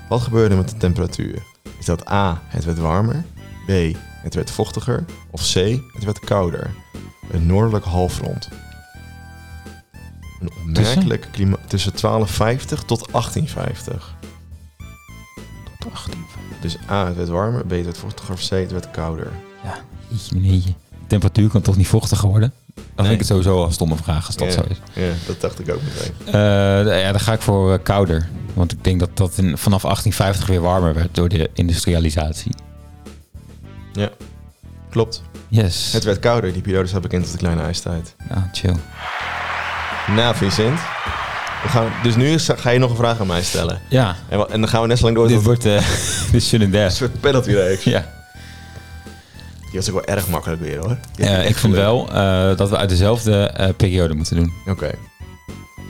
Wat 0.08 0.22
gebeurde 0.22 0.56
met 0.56 0.70
de 0.70 0.78
temperatuur? 0.78 1.44
Is 1.80 1.86
dat 1.86 2.10
A. 2.10 2.42
Het 2.48 2.66
werd 2.66 2.78
warmer, 2.78 3.24
B. 3.66 3.72
Het 4.06 4.36
werd 4.36 4.52
vochtiger 4.52 5.06
of 5.32 5.42
C. 5.42 5.54
Het 5.94 6.04
werd 6.04 6.20
kouder? 6.20 6.74
Het 7.28 7.46
noordelijke 7.46 7.90
halfrond. 7.90 8.50
Een 10.40 10.52
opmerkelijk 10.60 11.28
klimaat 11.32 11.70
tussen 11.70 11.92
1250 11.92 12.84
tot 12.84 13.12
1850. 13.12 14.16
Tot 15.80 15.94
18. 15.94 16.26
Dus 16.62 16.78
A. 16.90 17.08
Het 17.08 17.16
werd 17.16 17.30
warmer, 17.30 17.66
B. 17.66 17.70
Het 17.70 17.84
werd 17.84 17.98
vochtiger 17.98 18.34
of 18.34 18.48
C. 18.48 18.50
Het 18.50 18.72
werd 18.72 18.92
kouder. 18.92 19.32
Ja, 19.64 19.78
jeetje 20.08 20.36
meneertje. 20.36 20.74
De 20.90 21.08
temperatuur 21.08 21.50
kan 21.50 21.62
toch 21.62 21.78
niet 21.78 21.88
vochtiger 21.88 22.30
worden? 22.30 22.54
Dan 22.96 23.06
Nee. 23.06 23.08
vind 23.08 23.12
ik 23.12 23.18
het 23.20 23.28
sowieso 23.28 23.58
al 23.62 23.66
een 23.66 23.74
stomme 23.74 23.96
vraag 23.96 24.26
als 24.26 24.36
dat 24.36 24.48
Ja. 24.48 24.54
zo 24.54 24.64
is. 24.70 24.78
Ja, 24.94 25.12
dat 25.28 25.42
dacht 25.42 25.60
ik 25.60 25.70
ook 25.72 25.82
meteen. 25.84 26.14
Eh, 26.26 27.02
ja, 27.02 27.12
dan 27.12 27.20
ga 27.20 27.34
ik 27.34 27.42
voor 27.42 27.74
eh, 27.74 27.80
kouder. 27.84 28.28
Want 28.54 28.72
ik 28.72 28.84
denk 28.84 29.00
dat 29.00 29.10
dat 29.18 29.38
in, 29.38 29.58
vanaf 29.58 29.82
1850 29.82 30.48
weer 30.48 30.62
warmer 30.62 30.94
werd 30.94 31.16
door 31.16 31.30
de 31.30 31.50
industrialisatie. 31.54 32.52
Klopt. 34.90 35.22
Yes. 35.48 35.92
Het 35.94 36.04
werd 36.04 36.20
kouder. 36.20 36.54
Die 36.54 36.62
periode 36.62 36.88
staat 36.88 37.02
bekend 37.02 37.22
als 37.24 37.32
de 37.32 37.38
kleine 37.38 37.62
ijstijd. 37.62 38.16
Ja, 38.30 38.50
chill. 38.52 38.76
Nou, 40.16 40.36
Vincent. 40.36 40.80
We 41.64 41.70
gaan, 41.70 41.92
dus 42.04 42.16
nu 42.16 42.40
ga 42.40 42.70
je 42.70 42.80
nog 42.80 42.90
een 42.90 42.96
vraag 42.96 43.20
aan 43.20 43.28
mij 43.28 43.44
stellen. 43.44 43.82
Ja, 43.90 44.16
En, 44.30 44.50
en 44.50 44.60
dan 44.60 44.70
gaan 44.70 44.82
we 44.82 44.88
net 44.88 44.98
zo 44.98 45.04
lang 45.04 45.16
door 45.16 45.28
dit 45.28 45.36
tot 45.36 45.46
wordt 45.46 45.66
eh 45.66 45.78
de 46.32 46.40
sudden 46.40 46.74
een 46.74 46.92
soort 46.92 47.20
penalty 47.20 47.52
reeks. 47.52 47.84
Ja. 47.84 48.06
Die 49.72 49.80
was 49.80 49.90
ook 49.90 50.06
wel 50.06 50.16
erg 50.16 50.28
makkelijk 50.30 50.62
weer 50.62 50.78
hoor. 50.80 50.98
Ja, 51.16 51.26
heb 51.26 51.46
ik 51.50 51.58
vind 51.58 51.74
wel 51.74 52.08
eh, 52.12 52.58
dat 52.58 52.70
we 52.70 52.78
uit 52.78 52.90
dezelfde 52.90 53.48
eh, 53.48 53.70
periode 53.78 54.14
moeten 54.14 54.36
doen. 54.36 54.54
Oké. 54.68 54.92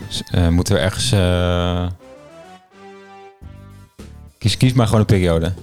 Dus, 0.07 0.23
eh, 0.31 0.47
moeten 0.47 0.73
we 0.75 0.79
ergens... 0.79 1.11
eh, 1.11 1.87
Kies, 4.37 4.57
kies 4.57 4.73
maar 4.73 4.85
gewoon 4.85 4.99
een 4.99 5.05
periode. 5.05 5.53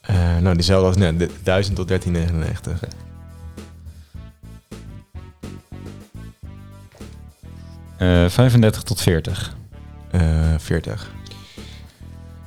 Eh, 0.00 0.36
nou, 0.40 0.54
diezelfde 0.54 0.86
als 0.86 0.96
net. 0.96 1.18
de- 1.18 1.30
1000 1.42 1.76
tot 1.76 1.88
1399. 1.88 2.88
Eh 7.96 8.28
35 8.28 8.82
tot 8.82 9.00
40. 9.00 9.56
Eh 10.10 10.20
40. 10.58 11.10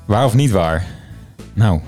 Waar 0.06 0.26
of 0.26 0.34
niet 0.34 0.52
waar? 0.52 0.86
Nou. 1.54 1.80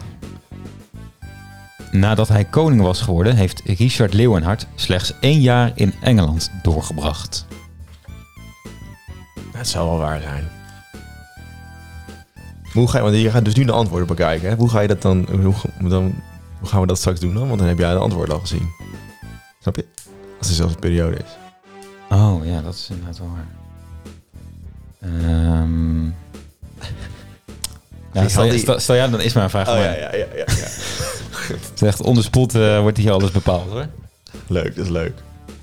Nadat 1.92 2.28
hij 2.28 2.46
koning 2.46 2.82
was 2.82 3.02
geworden, 3.02 3.36
heeft 3.36 3.62
Richard 3.66 4.14
Leeuwenhard 4.14 4.68
slechts 4.76 5.14
één 5.20 5.42
jaar 5.42 5.72
in 5.76 5.94
Engeland 6.02 6.52
doorgebracht. 6.62 7.46
Het 9.52 9.68
zal 9.68 9.86
wel 9.86 9.98
waar 9.98 10.22
zijn. 10.22 10.48
Hoe 12.74 12.88
ga 12.88 12.98
je, 12.98 13.04
want 13.04 13.16
je 13.16 13.32
gaat 13.32 13.46
dus 13.46 13.56
nu 13.56 13.66
de 13.66 13.72
antwoorden 13.72 14.08
bekijken. 14.08 14.50
Hè? 14.50 14.56
Hoe 14.56 14.70
ga 14.70 14.80
je 14.80 14.88
dat 14.88 15.02
dan 15.02 15.28
hoe, 15.42 15.54
dan... 15.90 16.16
hoe 16.60 16.70
gaan 16.70 16.82
we 16.82 16.88
dat 16.88 16.98
straks 16.98 17.20
doen 17.20 17.34
dan? 17.34 17.48
Want 17.48 17.60
dan 17.60 17.68
heb 17.68 17.78
jij 17.78 17.92
de 17.94 18.00
antwoorden 18.00 18.36
al 18.36 18.42
gezien. 18.42 18.70
Snap 19.62 19.76
je? 19.76 19.86
Als 20.38 20.48
het 20.48 20.48
dezelfde 20.48 20.80
periode 20.80 21.16
is. 21.16 21.38
Oh 22.10 22.46
ja, 22.46 22.62
dat 22.62 22.74
is 22.74 22.88
inderdaad 22.90 23.18
wel 23.18 23.30
waar. 23.30 23.48
Ehm 25.00 26.10
Stel, 28.28 28.50
die- 28.50 28.60
stel, 28.60 28.80
stel 28.80 28.96
ja, 28.96 29.08
dan 29.08 29.22
is 29.22 29.34
mijn 29.34 29.50
vraag. 29.50 29.68
Oh 29.68 29.74
maar 29.74 29.84
ja, 29.84 29.92
ja, 29.92 30.10
ja, 30.12 30.18
ja. 30.18 30.26
ja. 30.36 30.46
Het 31.50 31.72
is 31.76 31.82
echt 31.82 32.02
on 32.02 32.16
the 32.16 32.22
spot 32.24 32.56
eh, 32.56 32.80
wordt 32.80 32.98
hier 32.98 33.12
alles 33.12 33.32
bepaald 33.32 33.70
hoor. 33.72 33.86
leuk, 34.48 34.76
dat 34.76 34.86
is 34.86 34.92
leuk. 34.92 35.14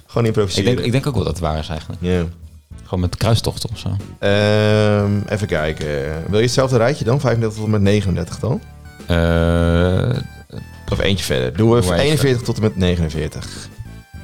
Gewoon 0.07 0.23
Ik 0.23 0.35
improviseren. 0.37 0.75
denk, 0.75 0.87
ik 0.87 0.93
denk 0.93 1.07
ook 1.07 1.15
wel 1.15 1.23
dat 1.25 1.33
het 1.33 1.43
waar 1.43 1.59
is 1.59 1.69
eigenlijk. 1.69 2.01
Ja. 2.03 2.23
Gewoon 2.85 3.01
met 3.01 3.17
kruistochten 3.17 3.71
of 3.71 3.79
zo. 3.79 3.89
Ehm, 4.19 5.19
even 5.29 5.47
kijken. 5.47 5.87
Wil 6.29 6.39
je 6.39 6.45
hetzelfde 6.45 6.77
rijtje 6.77 7.05
dan? 7.05 7.21
35 7.21 7.57
tot 7.59 7.65
en 7.65 7.71
met 7.71 7.81
39 7.83 8.39
dan? 8.39 8.61
Eh, 9.07 10.19
Of 10.93 10.99
eentje 11.01 11.25
verder. 11.25 11.57
Doen 11.57 11.71
we 11.71 11.81
Doe 11.81 11.89
maar 11.91 11.99
41 11.99 12.43
tot 12.43 12.57
en 12.57 12.63
met 12.63 12.77
49. 12.77 13.69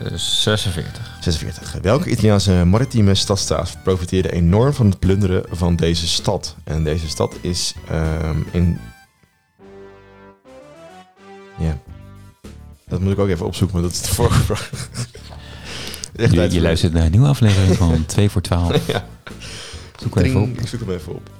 Eh, 0.05 0.17
46. 0.17 1.17
46. 1.21 1.79
Welke 1.83 2.11
Italiaanse 2.11 2.65
maritieme 2.65 3.15
stadstaat 3.15 3.77
profiteerde 3.83 4.33
enorm 4.33 4.73
van 4.73 4.87
het 4.87 4.99
plunderen 4.99 5.45
van 5.51 5.77
deze 5.77 6.09
stad? 6.09 6.57
En 6.65 6.85
deze 6.85 7.09
stad 7.09 7.37
is 7.41 7.75
ehm, 7.89 8.39
in... 8.51 8.79
Ja. 11.59 11.79
Dat 12.87 13.01
moet 13.01 13.13
ik 13.13 13.19
ook 13.19 13.29
even 13.29 13.47
opzoeken, 13.47 13.77
maar 13.77 13.89
dat 13.89 13.97
is 13.97 14.03
de 14.03 14.15
vorige 14.15 14.43
vraag. 14.43 14.71
Echt 16.17 16.53
Je, 16.53 16.61
luistert 16.61 16.93
naar 16.93 17.05
een 17.05 17.11
nieuwe 17.11 17.29
aflevering 17.29 17.77
van 17.77 18.07
2 18.07 18.31
voor 18.31 18.41
12. 18.41 18.87
Ja. 18.87 19.07
Zoek 20.01 20.17
even 20.17 20.41
op. 20.41 20.59
Ik 20.59 20.69
zoek 20.69 20.81
hem 20.81 20.91
even 20.91 21.15
op. 21.15 21.31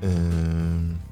Ehm. 0.00 1.09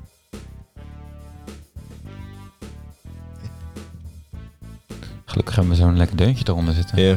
Gelukkig 5.39 5.57
hebben 5.63 5.77
we 5.77 5.83
zo'n 5.83 5.97
lekker 5.97 6.17
deuntje 6.17 6.45
eronder 6.49 6.75
zitten. 6.75 7.03
Ja. 7.03 7.17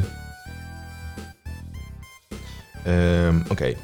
Ehm, 2.84 3.40
Oké. 3.48 3.74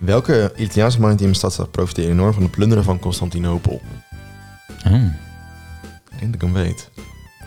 Welke 0.00 0.52
Italiaanse 0.56 1.00
maritieme 1.00 1.34
stadstad 1.34 1.70
profiteert 1.70 2.08
enorm 2.08 2.32
van 2.32 2.42
de 2.42 2.48
plunderen 2.48 2.84
van 2.84 2.98
Constantinopel? 2.98 3.80
Oh. 4.86 4.92
Ik 4.92 6.18
denk 6.18 6.32
dat 6.32 6.34
ik 6.34 6.40
hem 6.40 6.52
weet. 6.52 6.90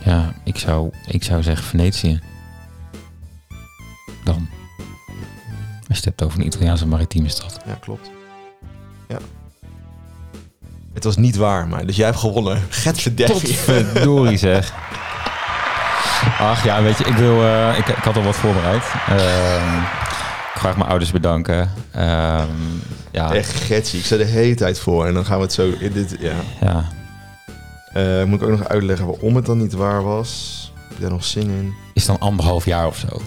Ja, 0.03 0.33
ik 0.43 0.57
zou, 0.57 0.89
ik 1.05 1.23
zou 1.23 1.43
zeggen 1.43 1.65
Venetië. 1.65 2.19
Dan. 4.23 4.47
Als 5.87 5.87
je 5.87 5.93
het 5.93 6.05
hebt 6.05 6.23
over 6.23 6.39
een 6.39 6.45
Italiaanse 6.45 6.87
maritieme 6.87 7.29
stad. 7.29 7.59
Ja, 7.65 7.73
klopt. 7.73 8.11
Ja. 9.07 9.19
Het 10.93 11.03
was 11.03 11.17
niet 11.17 11.35
waar, 11.35 11.67
maar 11.67 11.85
dus 11.85 11.95
jij 11.95 12.05
hebt 12.05 12.19
gewonnen. 12.19 12.61
Get 12.69 13.01
verdefje. 13.01 13.53
Verdorie 13.53 14.37
zeg. 14.37 14.73
Ach 16.39 16.63
ja, 16.63 16.81
weet 16.81 16.97
je, 16.97 17.03
ik, 17.03 17.13
wil, 17.15 17.43
eh, 17.43 17.77
ik, 17.77 17.87
ik 17.87 18.03
had 18.03 18.15
al 18.15 18.23
wat 18.23 18.35
voorbereid. 18.35 18.83
Ehm, 19.07 19.77
ik 20.53 20.63
ga 20.63 20.73
mijn 20.77 20.89
ouders 20.89 21.11
bedanken. 21.11 21.71
Ehm, 21.91 22.47
ja, 23.11 23.33
Echt 23.33 23.51
getsie. 23.55 23.99
Ik 23.99 24.05
zet 24.05 24.19
de 24.19 24.25
hele 24.25 24.55
tijd 24.55 24.79
voor 24.79 25.05
en 25.07 25.13
dan 25.13 25.25
gaan 25.25 25.37
we 25.37 25.43
het 25.43 25.53
zo... 25.53 25.71
In 25.79 25.91
dit, 25.91 26.15
ja. 26.19 26.33
ja, 26.61 26.83
Eh, 27.93 28.23
moet 28.23 28.41
ik 28.41 28.47
ook 28.47 28.57
nog 28.57 28.67
uitleggen 28.67 29.05
waarom 29.07 29.35
het 29.35 29.45
dan 29.45 29.57
niet 29.57 29.73
waar 29.73 30.03
was? 30.03 30.71
Heb 30.87 30.95
je 30.97 31.01
daar 31.01 31.11
nog 31.11 31.23
zin 31.23 31.49
in? 31.49 31.73
is 31.93 32.05
dan 32.05 32.19
anderhalf 32.19 32.65
jaar 32.65 32.87
of 32.87 32.97
zo. 32.97 33.21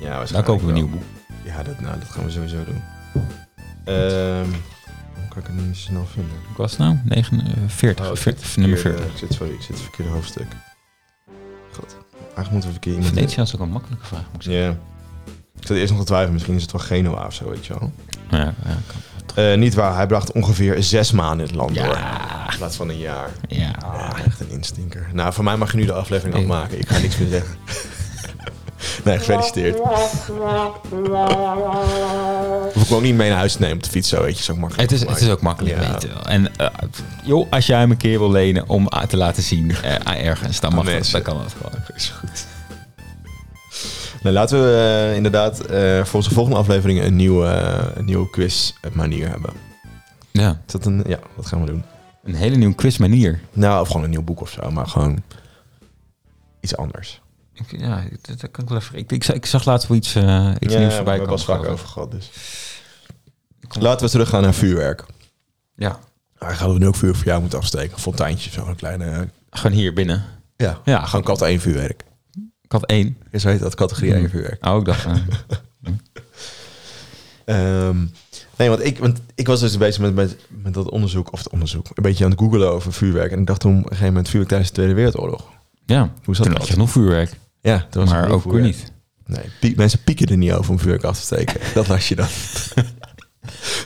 Ja, 0.00 0.24
Dan 0.32 0.42
kopen 0.42 0.62
we 0.66 0.68
een 0.68 0.74
nieuw 0.78 0.88
boek. 0.88 1.02
Ja, 1.42 1.62
dat, 1.62 1.80
nou, 1.80 1.98
dat 1.98 2.08
gaan 2.10 2.24
we 2.24 2.30
sowieso 2.30 2.56
doen. 2.64 2.82
Ehm 3.84 4.48
hoe 5.14 5.28
kan 5.28 5.38
ik 5.38 5.46
het 5.58 5.66
niet 5.66 5.76
snel 5.76 6.06
vinden? 6.12 6.32
Hoe 6.46 6.56
was 6.56 6.70
het 6.70 6.80
nou? 6.80 6.96
49, 7.04 8.06
Oh, 8.06 8.12
ik 8.12 8.18
veer- 8.18 8.34
zit 8.38 8.56
nummer 8.56 8.78
verkeerde- 8.78 9.02
40. 9.02 9.22
Ik 9.22 9.28
zit, 9.28 9.36
sorry, 9.38 9.52
ik 9.52 9.60
zit 9.60 9.68
in 9.68 9.74
het 9.74 9.82
verkeerde 9.84 10.10
hoofdstuk. 10.12 10.46
Eigenlijk 12.40 12.66
moeten 12.66 12.92
we 12.92 12.96
iemand... 12.96 13.38
Is 13.38 13.54
ook 13.54 13.60
een 13.60 13.70
makkelijke 13.70 14.06
vraag, 14.06 14.24
moet 14.32 14.34
ik 14.34 14.42
zeggen. 14.42 14.64
Ja. 14.64 14.76
Ik 15.60 15.66
zat 15.66 15.76
eerst 15.76 15.90
nog 15.90 16.00
te 16.00 16.06
twijfelen, 16.06 16.32
misschien 16.32 16.54
is 16.54 16.62
het 16.62 16.72
wel 16.72 16.80
Genoa 16.80 17.26
of 17.26 17.34
zo, 17.34 17.50
weet 17.50 17.66
je 17.66 17.78
wel. 17.78 17.92
Ja, 18.30 18.38
ja, 18.38 18.54
kan. 18.86 19.44
Eh, 19.44 19.56
niet 19.56 19.74
waar, 19.74 19.94
hij 19.94 20.06
bracht 20.06 20.32
ongeveer 20.32 20.82
zes 20.82 21.12
maanden 21.12 21.38
in 21.38 21.52
het 21.52 21.54
land 21.54 21.74
door. 21.74 21.96
In 22.50 22.56
plaats 22.56 22.76
van 22.76 22.88
een 22.88 22.98
jaar. 22.98 23.30
ja. 23.48 23.74
Ja, 23.80 24.16
echt 24.24 24.40
een 24.40 24.50
instinker. 24.50 25.08
Nou, 25.12 25.32
voor 25.32 25.44
mij 25.44 25.56
mag 25.56 25.70
je 25.70 25.76
nu 25.76 25.84
de 25.84 25.92
aflevering 25.92 26.36
afmaken. 26.36 26.78
Ik 26.78 26.88
ga 26.88 26.98
niks 26.98 27.18
meer 27.18 27.28
zeggen. 27.28 27.56
nee, 29.04 29.18
gefeliciteerd. 29.18 29.78
Hoef 32.72 32.82
ik 32.82 32.88
me 32.90 32.94
ook 32.96 33.02
niet 33.02 33.14
mee 33.14 33.28
naar 33.28 33.38
huis 33.38 33.52
te 33.52 33.60
nemen 33.60 33.76
op 33.76 33.82
de 33.82 33.90
fiets, 33.90 34.08
zo 34.08 34.22
weet 34.22 34.34
je. 34.36 34.40
Is 34.40 34.50
ook 34.50 34.56
makkelijk. 34.58 34.90
Het 34.90 35.00
is, 35.00 35.08
het 35.08 35.20
is 35.20 35.30
ook 35.30 35.40
makkelijk, 35.42 35.82
Ja. 35.82 35.98
wel. 36.12 36.22
En 36.24 36.56
eh, 36.56 36.66
joh, 37.24 37.46
als 37.50 37.66
jij 37.66 37.78
hem 37.78 37.90
een 37.90 37.96
keer 37.96 38.18
wil 38.18 38.30
lenen 38.30 38.68
om 38.68 38.86
ah, 38.88 39.02
te 39.02 39.16
laten 39.16 39.42
zien 39.42 39.70
eh, 39.70 39.94
aan 39.94 40.14
ergens, 40.14 40.60
dan 40.60 40.74
mag 40.74 40.84
dat, 40.84 40.94
mensen. 40.94 41.12
dan 41.12 41.22
kan 41.22 41.42
dat 41.42 41.54
gewoon. 41.60 41.84
Is 41.96 42.08
goed. 42.08 42.46
Nou, 44.22 44.34
laten 44.34 44.62
we 44.62 44.76
eh, 45.10 45.16
inderdaad 45.16 45.60
eh, 45.60 46.04
voor 46.04 46.14
onze 46.14 46.30
volgende 46.34 46.58
aflevering 46.58 47.02
een 47.02 47.16
nieuwe, 47.16 47.46
eh, 47.46 47.86
een 47.94 48.04
nieuwe 48.04 48.30
quiz 48.30 48.72
manier 48.92 49.28
hebben. 49.28 49.52
Ja, 50.30 50.60
Is 50.66 50.72
dat 50.72 50.84
een... 50.86 51.04
Ja, 51.06 51.18
dat 51.36 51.46
gaan 51.46 51.60
we 51.60 51.66
doen. 51.66 51.84
een 52.24 52.34
hele 52.34 52.56
nieuwe 52.56 52.74
quizmanier. 52.74 53.40
Nou, 53.52 53.80
of 53.80 53.86
gewoon 53.86 54.02
een 54.04 54.10
nieuw 54.10 54.22
boek 54.22 54.40
of 54.40 54.50
zo, 54.50 54.70
maar 54.70 54.86
gewoon 54.86 55.22
iets 56.60 56.76
anders. 56.76 57.20
Ik- 57.68 57.80
Ja, 57.80 58.02
dat, 58.22 58.40
dat 58.40 58.50
kan 58.50 58.64
ik 58.64 58.70
wel 58.70 58.78
even. 58.78 58.98
Ik, 58.98 59.12
ik, 59.12 59.24
zag- 59.24 59.36
ik 59.36 59.46
zag 59.46 59.64
laatst 59.64 59.88
wel 59.88 59.96
iets, 59.96 60.14
eh 60.14 60.50
iets 60.60 60.74
nieuws 60.74 60.94
voorbij 60.94 61.18
we 61.18 61.20
hebben 61.20 61.20
komen. 61.20 61.32
het 61.34 61.42
vaak 61.44 61.66
over 61.68 61.88
gehad, 61.88 62.10
dus. 62.10 62.30
Laten 63.80 64.06
we 64.06 64.12
teruggaan 64.12 64.42
naar 64.42 64.54
vuurwerk. 64.54 65.04
Ja, 65.76 65.98
Daar 66.38 66.54
gaan 66.56 66.72
we 66.72 66.78
nu 66.78 66.86
ook 66.86 66.96
vuur 66.96 67.14
voor 67.14 67.24
jou 67.26 67.40
moeten 67.40 67.58
afsteken. 67.58 67.92
Een 67.92 67.98
fonteintje, 67.98 68.50
zo'n 68.50 68.74
kleine... 68.76 69.28
gewoon 69.50 69.76
hier 69.76 69.92
binnen. 69.92 70.24
Ja, 70.56 70.80
Ja, 70.84 71.04
gewoon 71.04 71.24
kat 71.24 71.42
één 71.42 71.60
vuurwerk. 71.60 72.04
Ik 72.62 72.72
had 72.72 72.86
één. 72.86 73.16
Je 73.30 73.38
zo 73.38 73.48
heet 73.48 73.60
dat, 73.60 73.74
categorie 73.74 74.10
Hmm. 74.12 74.20
1 74.20 74.30
vuurwerk. 74.30 74.66
Oh, 74.66 74.78
ik 74.78 74.84
dacht. 74.84 75.04
eh, 75.06 75.12
Ehm, 77.44 77.96
nee, 78.56 78.68
want 78.68 78.84
ik, 78.84 78.98
want 78.98 79.20
ik 79.34 79.46
was 79.46 79.60
dus 79.60 79.76
bezig 79.78 80.00
met, 80.02 80.14
met, 80.14 80.36
met 80.48 80.74
dat 80.74 80.90
onderzoek, 80.90 81.32
of 81.32 81.38
het 81.38 81.48
onderzoek, 81.48 81.86
een 81.94 82.02
beetje 82.02 82.24
aan 82.24 82.30
het 82.30 82.40
googelen 82.40 82.70
over 82.72 82.92
vuurwerk. 82.92 83.32
En 83.32 83.38
ik 83.40 83.46
dacht 83.46 83.60
toen 83.60 83.72
op 83.72 83.82
een 83.82 83.88
gegeven 83.88 84.06
moment 84.06 84.26
vuurwerk 84.26 84.48
tijdens 84.48 84.70
de 84.70 84.76
Tweede 84.76 84.94
Wereldoorlog. 84.94 85.48
ja, 85.86 86.12
Hoe 86.24 86.34
zat 86.36 86.44
toen 86.44 86.54
dat? 86.54 86.62
had 86.62 86.70
je 86.72 86.76
nog 86.80 86.90
vuurwerk. 86.90 87.32
Ja, 87.60 87.86
was 87.90 88.10
Maar 88.10 88.30
ook 88.30 88.44
weer 88.44 88.62
niet. 88.62 88.92
Nee, 89.26 89.44
pie- 89.60 89.74
mensen 89.76 90.02
pieken 90.04 90.26
er 90.26 90.36
niet 90.36 90.52
over 90.52 90.70
om 90.70 90.78
vuurwerk 90.78 91.04
af 91.04 91.16
te 91.18 91.22
steken. 91.24 91.60
dat 91.74 91.88
las 91.88 92.08
je 92.08 92.16
dan. 92.16 92.26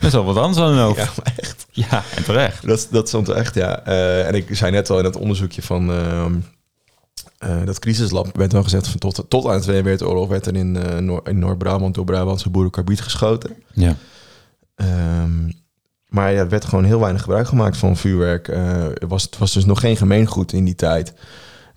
Dat 0.01 0.13
is 0.13 0.15
al 0.15 0.25
wat 0.25 0.37
anders 0.37 0.57
dan 0.59 0.73
een 0.73 0.79
hoofd. 0.85 0.97
Ja, 0.99 1.05
Ja, 1.05 1.13
maar 1.17 1.33
echt. 1.37 1.67
en 2.17 2.25
terecht. 2.25 2.67
Dat, 2.67 2.89
dat 2.91 3.09
stond 3.09 3.29
er 3.29 3.35
echt, 3.37 3.55
ja. 3.55 3.85
Eh, 3.85 4.27
en 4.27 4.35
ik 4.35 4.49
zei 4.57 4.71
net 4.73 4.91
al 4.91 4.97
in 4.99 5.05
dat 5.05 5.17
onderzoekje 5.17 5.63
van 5.63 5.91
ehm, 5.93 6.35
eh, 7.39 7.65
dat 7.65 7.79
crisislab 7.79 8.37
werd 8.37 8.53
wel 8.53 8.63
gezegd 8.63 8.89
van 8.89 8.99
tot, 9.01 9.25
tot 9.29 9.47
aan 9.47 9.57
de 9.57 9.63
Tweede 9.63 9.83
Wereldoorlog 9.83 10.29
werd 10.29 10.47
er 10.47 10.55
in, 10.57 10.77
eh, 10.77 10.99
Noor- 10.99 11.29
in 11.29 11.39
Noord-Brabant 11.39 11.95
door 11.95 12.05
Brabantse 12.05 12.51
boeren 12.51 12.71
karbiet 12.71 13.01
geschoten. 13.01 13.51
Ja. 13.73 13.97
Ehm, 14.75 15.51
maar 16.09 16.33
ja, 16.33 16.39
er 16.39 16.49
werd 16.49 16.65
gewoon 16.65 16.85
heel 16.85 17.01
weinig 17.01 17.23
gebruik 17.23 17.47
gemaakt 17.49 17.77
van 17.77 17.97
vuurwerk. 17.97 18.55
Was, 19.09 19.23
het 19.23 19.39
was 19.39 19.53
dus 19.53 19.65
nog 19.65 19.81
geen 19.81 19.97
gemeengoed 19.97 20.53
in 20.53 20.65
die 20.65 20.75
tijd. 20.75 21.13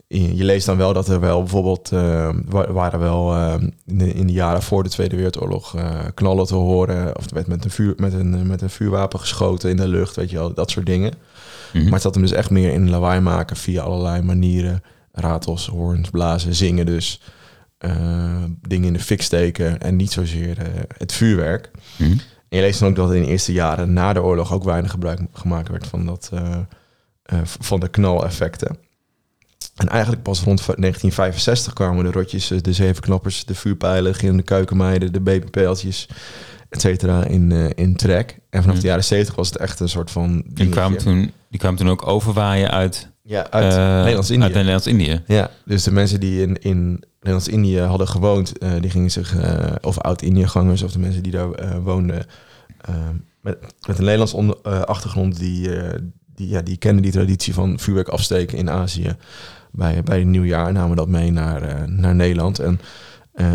Je 0.09 0.43
leest 0.43 0.65
dan 0.65 0.77
wel 0.77 0.93
dat 0.93 1.07
er 1.07 1.19
wel 1.19 1.39
bijvoorbeeld 1.39 1.91
eh, 1.91 2.29
wa- 2.45 2.71
waren 2.71 2.99
wel 2.99 3.33
eh, 3.33 3.53
in, 3.85 3.97
de, 3.97 4.13
in 4.13 4.27
de 4.27 4.33
jaren 4.33 4.61
voor 4.61 4.83
de 4.83 4.89
Tweede 4.89 5.15
Wereldoorlog 5.15 5.75
eh, 5.75 5.99
knallen 6.13 6.45
te 6.45 6.55
horen. 6.55 7.17
Of 7.17 7.25
er 7.25 7.33
werd 7.33 7.47
met 7.47 7.63
een, 7.65 7.71
vuur, 7.71 7.93
met, 7.97 8.13
een, 8.13 8.47
met 8.47 8.61
een 8.61 8.69
vuurwapen 8.69 9.19
geschoten 9.19 9.69
in 9.69 9.75
de 9.77 9.87
lucht, 9.87 10.15
weet 10.15 10.29
je 10.29 10.35
wel, 10.37 10.53
dat 10.53 10.71
soort 10.71 10.85
dingen. 10.85 11.13
Mhm. 11.73 11.83
Maar 11.83 11.93
het 11.93 12.01
zat 12.01 12.13
hem 12.13 12.23
dus 12.23 12.31
echt 12.31 12.49
meer 12.49 12.71
in 12.73 12.89
lawaai 12.89 13.19
maken 13.19 13.55
via 13.55 13.81
allerlei 13.81 14.21
manieren. 14.21 14.83
Ratels, 15.11 15.67
hoorns, 15.67 16.09
blazen, 16.09 16.55
zingen 16.55 16.85
dus. 16.85 17.21
dingen 18.67 18.87
in 18.87 18.93
de 18.93 18.99
fik 18.99 19.21
steken 19.21 19.81
en 19.81 19.95
niet 19.95 20.11
zozeer 20.11 20.57
het 20.97 21.11
vuurwerk. 21.11 21.71
Mhm. 21.97 22.11
En 22.49 22.57
je 22.57 22.61
leest 22.61 22.79
dan 22.79 22.89
ook 22.89 22.95
dat 22.95 23.13
in 23.13 23.21
de 23.21 23.27
eerste 23.27 23.51
jaren 23.53 23.93
na 23.93 24.13
de 24.13 24.23
oorlog 24.23 24.53
ook 24.53 24.63
weinig 24.63 24.91
gebruik 24.91 25.19
gemaakt 25.33 25.69
werd 25.69 25.87
van, 25.87 26.05
dat, 26.05 26.31
van 27.59 27.79
de 27.79 27.87
knaleffecten. 27.87 28.77
En 29.77 29.87
eigenlijk 29.89 30.23
pas 30.23 30.41
rond 30.43 30.65
1965 30.65 31.73
kwamen 31.73 32.03
de 32.05 32.11
rotjes, 32.11 32.51
eh, 32.51 32.57
de 32.61 32.73
zevenknappers, 32.73 33.45
de 33.45 33.55
vuurpijlen, 33.55 34.35
de 34.37 34.43
keukenmeiden, 34.43 35.13
de 35.13 35.19
BBP'tjes, 35.21 36.07
et 36.69 36.81
cetera, 36.81 37.25
in, 37.25 37.51
eh, 37.51 37.69
in 37.75 37.95
trek. 37.95 38.31
En 38.49 38.59
vanaf 38.61 38.65
Hmm. 38.75 38.81
de 38.81 38.87
jaren 38.87 39.03
70 39.03 39.35
was 39.35 39.47
het 39.47 39.57
echt 39.57 39.79
een 39.79 39.89
soort 39.89 40.11
van... 40.11 40.43
Die 40.47 40.69
kwamen, 40.69 40.97
toen, 40.97 41.31
die 41.49 41.59
kwamen 41.59 41.77
toen 41.79 41.89
ook 41.89 42.07
overwaaien 42.07 42.71
uit, 42.71 43.09
Ja, 43.23 43.47
uit 43.49 43.73
eh, 43.73 43.97
Nederlands-Indië. 43.97 44.43
uit 44.43 44.53
Nederlands-Indië. 44.53 45.21
Ja, 45.27 45.51
dus 45.65 45.83
de 45.83 45.91
mensen 45.91 46.19
die 46.19 46.41
in, 46.41 46.57
in 46.61 47.03
Nederlands-Indië 47.15 47.79
hadden 47.79 48.07
gewoond, 48.07 48.53
die 48.81 48.89
gingen 48.89 49.11
zich, 49.11 49.35
of 49.81 49.97
oud-Indië-gangers, 49.99 50.83
of 50.83 50.91
de 50.91 50.99
mensen 50.99 51.23
die 51.23 51.31
daar 51.31 51.81
woonden, 51.83 52.25
met, 53.41 53.57
met 53.87 53.97
een 53.97 54.03
Nederlands 54.03 54.33
onder- 54.33 54.85
achtergrond, 54.85 55.39
die, 55.39 55.69
die, 56.35 56.49
ja, 56.49 56.61
die 56.61 56.77
kenden 56.77 57.01
die 57.03 57.11
traditie 57.11 57.53
van 57.53 57.79
vuurwerk 57.79 58.07
afsteken 58.07 58.57
in 58.57 58.69
Azië. 58.69 59.15
Bij, 59.77 60.03
bij 60.03 60.17
het 60.19 60.27
nieuwjaar 60.27 60.71
namen 60.73 60.97
dat 60.97 61.07
mee 61.07 61.31
naar, 61.31 61.61
eh, 61.61 61.83
naar 61.85 62.15
Nederland. 62.15 62.59
En 62.59 62.79
eh, 63.33 63.45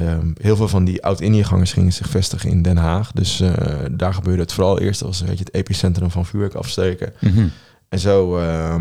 heel 0.40 0.56
veel 0.56 0.68
van 0.68 0.84
die 0.84 1.02
oud-Indië-gangers 1.04 1.72
gingen 1.72 1.92
zich 1.92 2.08
vestigen 2.08 2.50
in 2.50 2.62
Den 2.62 2.76
Haag. 2.76 3.12
Dus 3.12 3.40
eh, 3.40 3.52
daar 3.90 4.14
gebeurde 4.14 4.42
het 4.42 4.52
vooral 4.52 4.78
eerst. 4.80 5.00
Dat 5.00 5.08
was 5.08 5.20
een 5.20 5.26
beetje 5.26 5.44
het 5.44 5.54
epicentrum 5.54 6.10
van 6.10 6.26
vuurwerk 6.26 6.54
afsteken. 6.54 7.12
Mhm. 7.20 7.46
En 7.88 7.98
zo... 7.98 8.36
eh, 8.38 8.74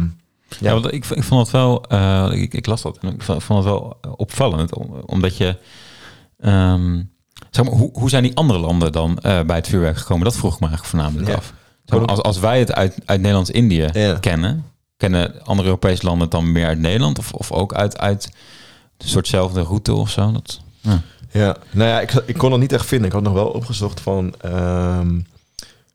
Ja, 0.59 0.73
want 0.73 0.85
ik, 0.93 1.05
ik 1.05 1.23
vond 1.23 1.41
het 1.41 1.51
wel, 1.51 1.83
eh, 1.87 2.27
ik, 2.31 2.53
ik 2.53 2.65
las 2.65 2.81
dat 2.81 2.97
en 3.01 3.13
ik 3.13 3.21
vond 3.21 3.47
het 3.47 3.63
wel 3.63 3.97
opvallend, 4.15 4.75
om- 4.75 5.01
omdat 5.05 5.37
je, 5.37 5.57
ehm, 6.39 7.01
zeg 7.49 7.65
maar, 7.65 7.73
hoe, 7.73 7.89
hoe 7.93 8.09
zijn 8.09 8.23
die 8.23 8.35
andere 8.35 8.59
landen 8.59 8.91
dan 8.91 9.17
bij 9.21 9.55
het 9.55 9.67
vuurwerk 9.67 9.97
gekomen? 9.97 10.23
Dat 10.23 10.37
vroeg 10.37 10.53
ik 10.53 10.59
me 10.59 10.67
eigenlijk 10.67 10.95
voornamelijk 10.95 11.29
Ja. 11.29 11.35
af. 11.35 11.53
Zeg 11.85 11.99
maar, 11.99 12.07
als, 12.07 12.21
als 12.21 12.39
wij 12.39 12.59
het 12.59 12.73
uit, 12.73 12.97
uit 13.05 13.19
Nederlands-Indië 13.19 13.89
Ja. 13.93 14.17
kennen, 14.19 14.63
kennen 15.01 15.43
andere 15.43 15.67
Europese 15.67 16.05
landen 16.05 16.21
het 16.21 16.31
dan 16.31 16.51
meer 16.51 16.65
uit 16.65 16.79
Nederland 16.79 17.19
of, 17.19 17.33
of 17.33 17.51
ook 17.51 17.73
uit, 17.73 17.97
uit 17.97 18.31
een 18.97 19.07
soortzelfde 19.07 19.61
route 19.61 19.93
of 19.93 20.09
zo? 20.09 20.31
Dat, 20.31 20.61
ja. 20.81 21.01
Ja, 21.31 21.57
nou 21.71 21.89
ja, 21.89 22.01
ik, 22.01 22.11
ik 22.25 22.37
kon 22.37 22.51
het 22.51 22.61
niet 22.61 22.73
echt 22.73 22.85
vinden. 22.85 23.07
Ik 23.07 23.13
had 23.13 23.23
nog 23.23 23.33
wel 23.33 23.47
opgezocht 23.47 23.99
van 23.99 24.33
ehm, 24.41 25.19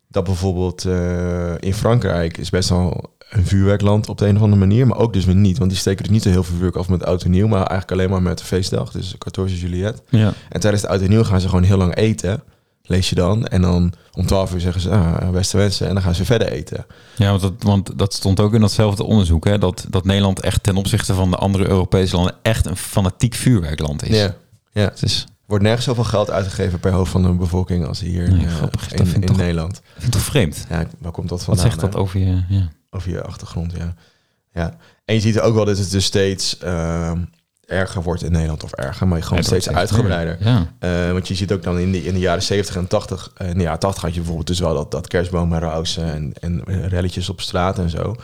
dat 0.08 0.24
bijvoorbeeld 0.24 0.84
eh, 0.84 1.54
in 1.58 1.74
Frankrijk 1.74 2.36
is 2.36 2.50
best 2.50 2.68
wel 2.68 3.14
een 3.30 3.46
vuurwerkland 3.46 4.08
op 4.08 4.18
de 4.18 4.26
een 4.26 4.36
of 4.36 4.42
andere 4.42 4.60
manier, 4.60 4.86
maar 4.86 4.98
ook 4.98 5.12
dus 5.12 5.24
weer 5.24 5.34
niet, 5.34 5.58
want 5.58 5.70
die 5.70 5.78
steken 5.78 6.02
dus 6.02 6.12
niet 6.12 6.22
zo 6.22 6.28
heel 6.28 6.42
veel 6.42 6.52
vuurwerk 6.52 6.76
af 6.76 6.88
met 6.88 7.04
oud 7.04 7.22
en 7.22 7.30
nieuw, 7.30 7.46
maar 7.46 7.58
eigenlijk 7.58 7.90
alleen 7.90 8.10
maar 8.10 8.22
met 8.22 8.38
de 8.38 8.44
feestdag, 8.44 8.90
dus 8.90 9.14
14 9.18 9.56
Juliet. 9.56 10.02
ja. 10.08 10.32
En 10.48 10.60
tijdens 10.60 10.82
de 10.82 10.88
oud 10.88 11.00
en 11.00 11.08
nieuw 11.08 11.24
gaan 11.24 11.40
ze 11.40 11.48
gewoon 11.48 11.64
heel 11.64 11.76
lang 11.76 11.96
eten, 11.96 12.42
lees 12.86 13.08
je 13.08 13.14
dan, 13.14 13.46
en 13.46 13.62
dan 13.62 13.92
om 14.12 14.26
12 14.26 14.54
uur 14.54 14.60
zeggen 14.60 14.80
ze 14.80 14.90
ah, 14.90 15.30
beste 15.30 15.56
wensen 15.56 15.88
en 15.88 15.94
dan 15.94 16.02
gaan 16.02 16.14
ze 16.14 16.24
verder 16.24 16.48
eten. 16.52 16.86
Ja, 17.16 17.28
want 17.30 17.40
dat, 17.40 17.52
want 17.58 17.98
dat 17.98 18.14
stond 18.14 18.40
ook 18.40 18.54
in 18.54 18.60
datzelfde 18.60 19.04
onderzoek, 19.04 19.44
hè, 19.44 19.58
dat, 19.58 19.86
dat 19.88 20.04
Nederland 20.04 20.40
echt 20.40 20.62
ten 20.62 20.76
opzichte 20.76 21.14
van 21.14 21.30
de 21.30 21.36
andere 21.36 21.68
Europese 21.68 22.14
landen 22.16 22.34
echt 22.42 22.66
een 22.66 22.76
fanatiek 22.76 23.34
vuurwerkland 23.34 24.02
is. 24.08 24.16
Ja, 24.16 24.34
Ja. 24.72 24.82
Het 24.84 25.02
is, 25.02 25.20
Er 25.28 25.52
wordt 25.52 25.64
nergens 25.64 25.84
zoveel 25.86 26.04
geld 26.04 26.30
uitgegeven 26.30 26.80
per 26.80 26.92
hoofd 26.92 27.10
van 27.10 27.22
de 27.22 27.32
bevolking 27.32 27.86
als 27.86 28.00
hier 28.00 28.30
Nee, 28.32 28.46
eh, 28.46 28.54
grappig 28.54 28.92
in, 28.92 28.96
vind 28.96 29.08
ik 29.16 29.20
in 29.22 29.26
toch- 29.26 29.36
Nederland. 29.36 29.80
vind 29.98 30.12
toch 30.12 30.20
vreemd. 30.22 30.66
Ja, 30.68 30.86
waar 30.98 31.12
komt 31.12 31.28
dat 31.28 31.38
Wat 31.38 31.46
vandaan? 31.46 31.64
zegt 31.66 31.80
dat 31.80 31.92
hè? 31.92 31.98
over 31.98 32.20
je... 32.20 32.42
Ja. 32.48 32.68
Over 32.90 33.10
je 33.10 33.22
achtergrond, 33.22 33.72
ja. 33.76 33.94
ja. 34.52 34.76
En 35.04 35.14
je 35.14 35.20
ziet 35.20 35.40
ook 35.40 35.54
wel 35.54 35.64
dat 35.64 35.78
het 35.78 35.90
dus 35.90 36.04
steeds 36.04 36.58
ehm, 36.58 37.20
erger 37.66 38.02
wordt 38.02 38.22
in 38.22 38.32
Nederland. 38.32 38.64
Of 38.64 38.72
erger, 38.72 39.08
maar 39.08 39.22
gewoon 39.22 39.42
steeds 39.42 39.70
uitgebreider. 39.70 40.36
Ja. 40.40 40.72
Eh, 40.78 41.12
want 41.12 41.28
je 41.28 41.34
ziet 41.34 41.52
ook 41.52 41.62
dan 41.62 41.78
in 41.78 41.92
de, 41.92 42.04
in 42.04 42.14
de 42.14 42.20
jaren 42.20 42.42
70 42.42 42.76
en 42.76 42.86
80... 42.86 43.32
eh, 43.36 43.48
in 43.48 43.56
de 43.56 43.62
jaren 43.62 43.78
80 43.78 44.02
had 44.02 44.10
je 44.10 44.16
bijvoorbeeld 44.18 44.46
dus 44.48 44.60
wel 44.60 44.74
dat, 44.74 44.90
dat 44.90 45.06
kerstbomen 45.06 45.58
rausen... 45.58 46.04
En, 46.12 46.32
en 46.40 46.88
relletjes 46.88 47.28
op 47.28 47.40
straat 47.40 47.78
en 47.78 47.90
zo. 47.90 48.16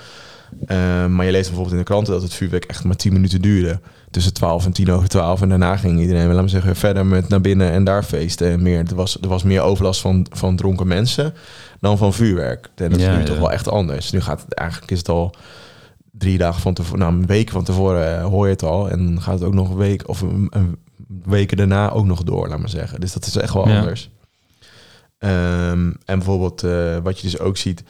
Eh, 0.67 1.07
maar 1.07 1.27
je 1.27 1.33
leest 1.33 1.47
bijvoorbeeld 1.47 1.73
in 1.73 1.79
de 1.79 1.85
kranten 1.85 2.13
dat 2.13 2.23
het 2.23 2.35
vuurwerk 2.35 2.65
echt 2.65 2.85
maar 2.85 2.97
10 2.97 3.13
minuten 3.13 3.41
duurde. 3.41 3.81
Tussen 4.11 4.33
12 4.33 4.65
en 4.65 4.73
10 4.73 4.91
over 4.91 5.09
12. 5.09 5.43
En 5.43 5.49
daarna 5.49 5.77
ging 5.77 6.01
iedereen, 6.01 6.27
laten 6.27 6.43
we 6.43 6.49
zeggen, 6.49 6.77
verder 6.77 7.07
met 7.07 7.29
naar 7.29 7.41
binnen 7.41 7.71
en 7.71 7.85
daar 7.85 8.03
feesten. 8.03 8.51
En 8.51 8.63
meer, 8.63 8.79
er, 8.79 8.95
was, 8.95 9.19
er 9.21 9.29
was 9.29 9.43
meer 9.43 9.61
overlast 9.61 10.01
van, 10.01 10.27
van 10.31 10.57
dronken 10.57 10.87
mensen 10.87 11.35
dan 11.81 11.99
van 11.99 12.13
vuurwerk. 12.13 12.69
En 12.75 12.91
dat 12.91 12.99
is 12.99 13.05
Ja, 13.05 13.13
nu 13.13 13.19
ja. 13.19 13.25
toch 13.25 13.39
wel 13.39 13.53
echt 13.53 13.69
anders. 13.69 14.11
Nu 14.11 14.21
gaat 14.21 14.41
het 14.41 14.55
eigenlijk 14.55 14.91
is 14.91 14.99
het 14.99 15.09
al 15.09 15.35
drie 16.19 16.39
dagen 16.39 16.61
van 16.61 16.75
tevoren, 16.75 16.99
nou 16.99 17.13
een 17.13 17.27
week 17.27 17.51
van 17.51 17.65
tevoren 17.65 18.19
eh, 18.19 18.25
hoor 18.25 18.47
je 18.47 18.53
het 18.53 18.63
al. 18.63 18.91
En 18.91 19.05
dan 19.07 19.23
gaat 19.23 19.35
het 19.35 19.43
ook 19.43 19.55
nog 19.55 19.71
een 19.71 19.77
week 19.77 20.09
of 20.09 20.21
een, 20.21 20.47
een 20.51 20.79
weken 21.25 21.57
daarna 21.57 21.91
ook 21.91 22.05
nog 22.07 22.23
door, 22.23 22.49
laat 22.49 22.59
maar 22.59 22.69
zeggen. 22.69 23.01
Dus 23.01 23.13
dat 23.13 23.27
is 23.27 23.37
echt 23.37 23.55
wel 23.55 23.69
Ja. 23.69 23.79
anders. 23.79 24.11
Ehm, 25.19 25.87
en 26.05 26.19
bijvoorbeeld 26.19 26.63
eh, 26.63 26.97
wat 27.03 27.17
je 27.21 27.23
dus 27.31 27.39
ook 27.39 27.57
ziet, 27.57 27.85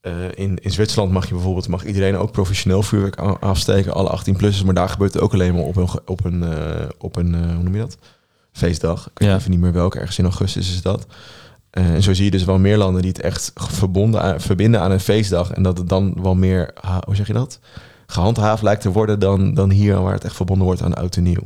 eh, 0.00 0.12
in, 0.34 0.58
in 0.58 0.70
Zwitserland 0.70 1.12
mag 1.12 1.26
je 1.28 1.34
bijvoorbeeld 1.34 1.68
mag 1.68 1.84
iedereen 1.84 2.16
ook 2.16 2.30
professioneel 2.32 2.82
vuurwerk 2.82 3.16
afsteken, 3.40 3.92
alle 3.94 4.18
18-plussers, 4.20 4.64
maar 4.64 4.74
daar 4.74 4.88
gebeurt 4.88 5.12
het 5.12 5.22
ook 5.22 5.32
alleen 5.32 5.54
maar 5.54 5.62
op 5.62 5.76
een, 5.76 5.88
op 6.06 6.24
een, 6.24 6.44
op 6.98 7.16
een 7.16 7.34
hoe 7.54 7.62
noem 7.62 7.74
je 7.74 7.80
dat? 7.80 7.98
Feestdag. 8.52 9.06
Ik 9.10 9.18
weet 9.18 9.28
Ja. 9.28 9.34
even 9.36 9.50
niet 9.50 9.60
meer 9.60 9.72
welke, 9.72 9.98
ergens 9.98 10.18
in 10.18 10.24
augustus 10.24 10.70
is 10.74 10.82
dat. 10.82 11.06
Eh, 11.74 11.94
en 11.94 12.02
zo 12.02 12.14
zie 12.14 12.24
je 12.24 12.30
dus 12.30 12.44
wel 12.44 12.58
meer 12.58 12.76
landen 12.76 13.02
die 13.02 13.10
het 13.10 13.20
echt 13.20 13.50
verbonden 13.54 14.22
aan, 14.22 14.40
verbinden 14.40 14.80
aan 14.80 14.90
een 14.90 15.00
feestdag. 15.00 15.50
En 15.52 15.62
dat 15.62 15.78
het 15.78 15.88
dan 15.88 16.22
wel 16.22 16.34
meer, 16.34 16.72
hoe 17.06 17.16
zeg 17.16 17.26
je 17.26 17.32
dat? 17.32 17.58
Gehandhaafd 18.06 18.62
lijkt 18.62 18.82
te 18.82 18.90
worden 18.92 19.18
dan, 19.18 19.54
dan 19.54 19.70
hier 19.70 20.02
waar 20.02 20.12
het 20.12 20.24
echt 20.24 20.36
verbonden 20.36 20.66
wordt 20.66 20.82
aan 20.82 20.94
oud 20.94 21.16
en 21.16 21.22
nieuw. 21.22 21.42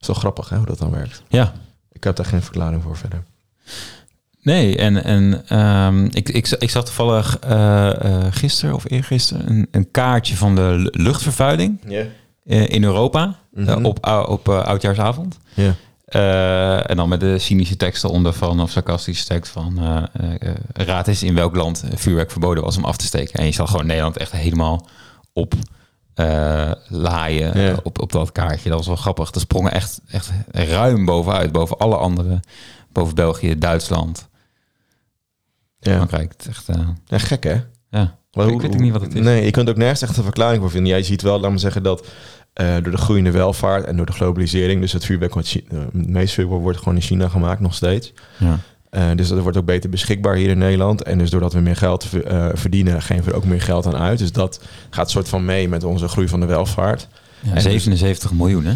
is 0.00 0.06
wel 0.06 0.16
grappig 0.16 0.48
hè, 0.48 0.56
hoe 0.56 0.66
dat 0.66 0.78
dan 0.78 0.90
werkt. 0.90 1.22
ja. 1.28 1.52
Ik 1.92 2.04
heb 2.04 2.16
daar 2.16 2.26
geen 2.26 2.42
verklaring 2.42 2.82
voor 2.82 2.96
verder. 2.96 3.22
Nee, 4.42 4.76
en, 4.76 5.04
en 5.04 5.42
ehm, 5.48 6.04
ik, 6.04 6.28
ik, 6.28 6.48
ik 6.48 6.70
zag 6.70 6.84
toevallig 6.84 7.38
eh 7.38 8.26
gisteren 8.30 8.74
of 8.74 8.90
eergisteren 8.90 9.50
een, 9.50 9.68
een 9.70 9.90
kaartje 9.90 10.36
van 10.36 10.54
de 10.54 10.74
lu- 10.76 11.02
luchtvervuiling 11.02 11.80
in 12.44 12.84
Europa 12.84 13.38
Mhm. 13.52 13.84
op, 13.84 14.06
op 14.28 14.48
oudjaarsavond. 14.48 15.38
Ja. 15.54 15.74
Eh, 16.10 16.90
en 16.90 16.96
dan 16.96 17.08
met 17.08 17.20
de 17.20 17.38
cynische 17.38 17.76
teksten 17.76 18.10
onder 18.10 18.32
van, 18.32 18.60
of 18.60 18.70
sarcastische 18.70 19.24
tekst 19.26 19.52
van... 19.52 19.78
eh, 19.78 20.02
eh, 20.40 20.54
raad 20.72 21.08
is 21.08 21.22
in 21.22 21.34
welk 21.34 21.56
land 21.56 21.84
vuurwerk 21.94 22.30
verboden 22.30 22.64
was 22.64 22.76
om 22.76 22.84
af 22.84 22.96
te 22.96 23.04
steken. 23.04 23.34
En 23.38 23.44
je 23.46 23.52
zag 23.52 23.70
gewoon 23.70 23.86
Nederland 23.86 24.16
echt 24.16 24.32
helemaal 24.32 24.86
op 25.32 25.54
laaien 26.88 27.60
Ja. 27.60 27.76
op, 27.82 28.00
op 28.00 28.12
dat 28.12 28.32
kaartje. 28.32 28.68
Dat 28.68 28.78
was 28.78 28.86
wel 28.86 28.96
grappig. 28.96 29.30
Er 29.34 29.40
sprongen 29.40 29.72
echt, 29.72 30.00
echt 30.08 30.30
ruim 30.50 31.04
bovenuit, 31.04 31.52
boven 31.52 31.78
alle 31.78 31.96
andere. 31.96 32.40
Boven 32.92 33.14
België, 33.14 33.58
Duitsland, 33.58 34.28
Ja. 35.78 35.94
Frankrijk. 35.94 36.32
Het 36.36 36.46
echt, 36.48 36.66
ja, 37.06 37.18
gek 37.18 37.44
hè? 37.44 37.60
ja. 37.90 38.18
Maar 38.32 38.48
ik 38.48 38.60
weet 38.60 38.78
niet 38.78 38.92
wat 38.92 39.00
het 39.00 39.14
is. 39.14 39.20
Nee, 39.24 39.44
je 39.44 39.50
kunt 39.50 39.68
ook 39.68 39.76
nergens 39.76 40.02
echt 40.02 40.16
een 40.16 40.22
verklaring 40.22 40.60
voor 40.60 40.70
vinden. 40.70 40.90
Jij 40.92 41.02
ziet 41.02 41.22
wel, 41.22 41.40
laat 41.40 41.50
me 41.50 41.58
zeggen, 41.58 41.82
dat 41.82 42.06
eh, 42.60 42.74
door 42.82 42.90
de 42.92 42.96
groeiende 42.98 43.30
welvaart 43.30 43.84
en 43.84 43.96
door 43.96 44.06
de 44.06 44.12
globalisering, 44.12 44.80
dus 44.80 44.92
het 44.92 45.04
vuurwerk, 45.04 45.32
wordt, 45.32 45.48
Chi- 45.48 45.64
eh, 45.70 45.78
het 45.92 46.08
meeste 46.08 46.34
vuurwerk 46.34 46.62
wordt 46.62 46.78
gewoon 46.78 46.94
in 46.94 47.00
China 47.00 47.28
gemaakt 47.28 47.60
nog 47.60 47.74
steeds. 47.74 48.12
Ja. 48.36 48.58
Eh, 48.90 49.04
dus 49.16 49.28
dat 49.28 49.38
wordt 49.38 49.56
ook 49.56 49.64
beter 49.64 49.90
beschikbaar 49.90 50.34
hier 50.36 50.48
in 50.50 50.58
Nederland. 50.58 51.02
En 51.02 51.18
dus 51.18 51.30
doordat 51.30 51.52
we 51.52 51.60
meer 51.60 51.76
geld 51.76 52.04
ver- 52.04 52.58
verdienen, 52.58 53.02
geven 53.02 53.24
we 53.24 53.30
er 53.30 53.36
ook 53.36 53.44
meer 53.44 53.60
geld 53.62 53.86
aan 53.86 53.96
uit. 53.96 54.18
Dus 54.18 54.32
dat 54.32 54.60
gaat 54.90 55.10
soort 55.10 55.28
van 55.28 55.44
mee 55.44 55.68
met 55.68 55.84
onze 55.84 56.08
groei 56.08 56.28
van 56.28 56.40
de 56.40 56.46
welvaart. 56.46 57.08
Ja, 57.40 57.54
En 57.54 57.60
77 57.62 58.32
miljoen, 58.32 58.64
hè? 58.64 58.74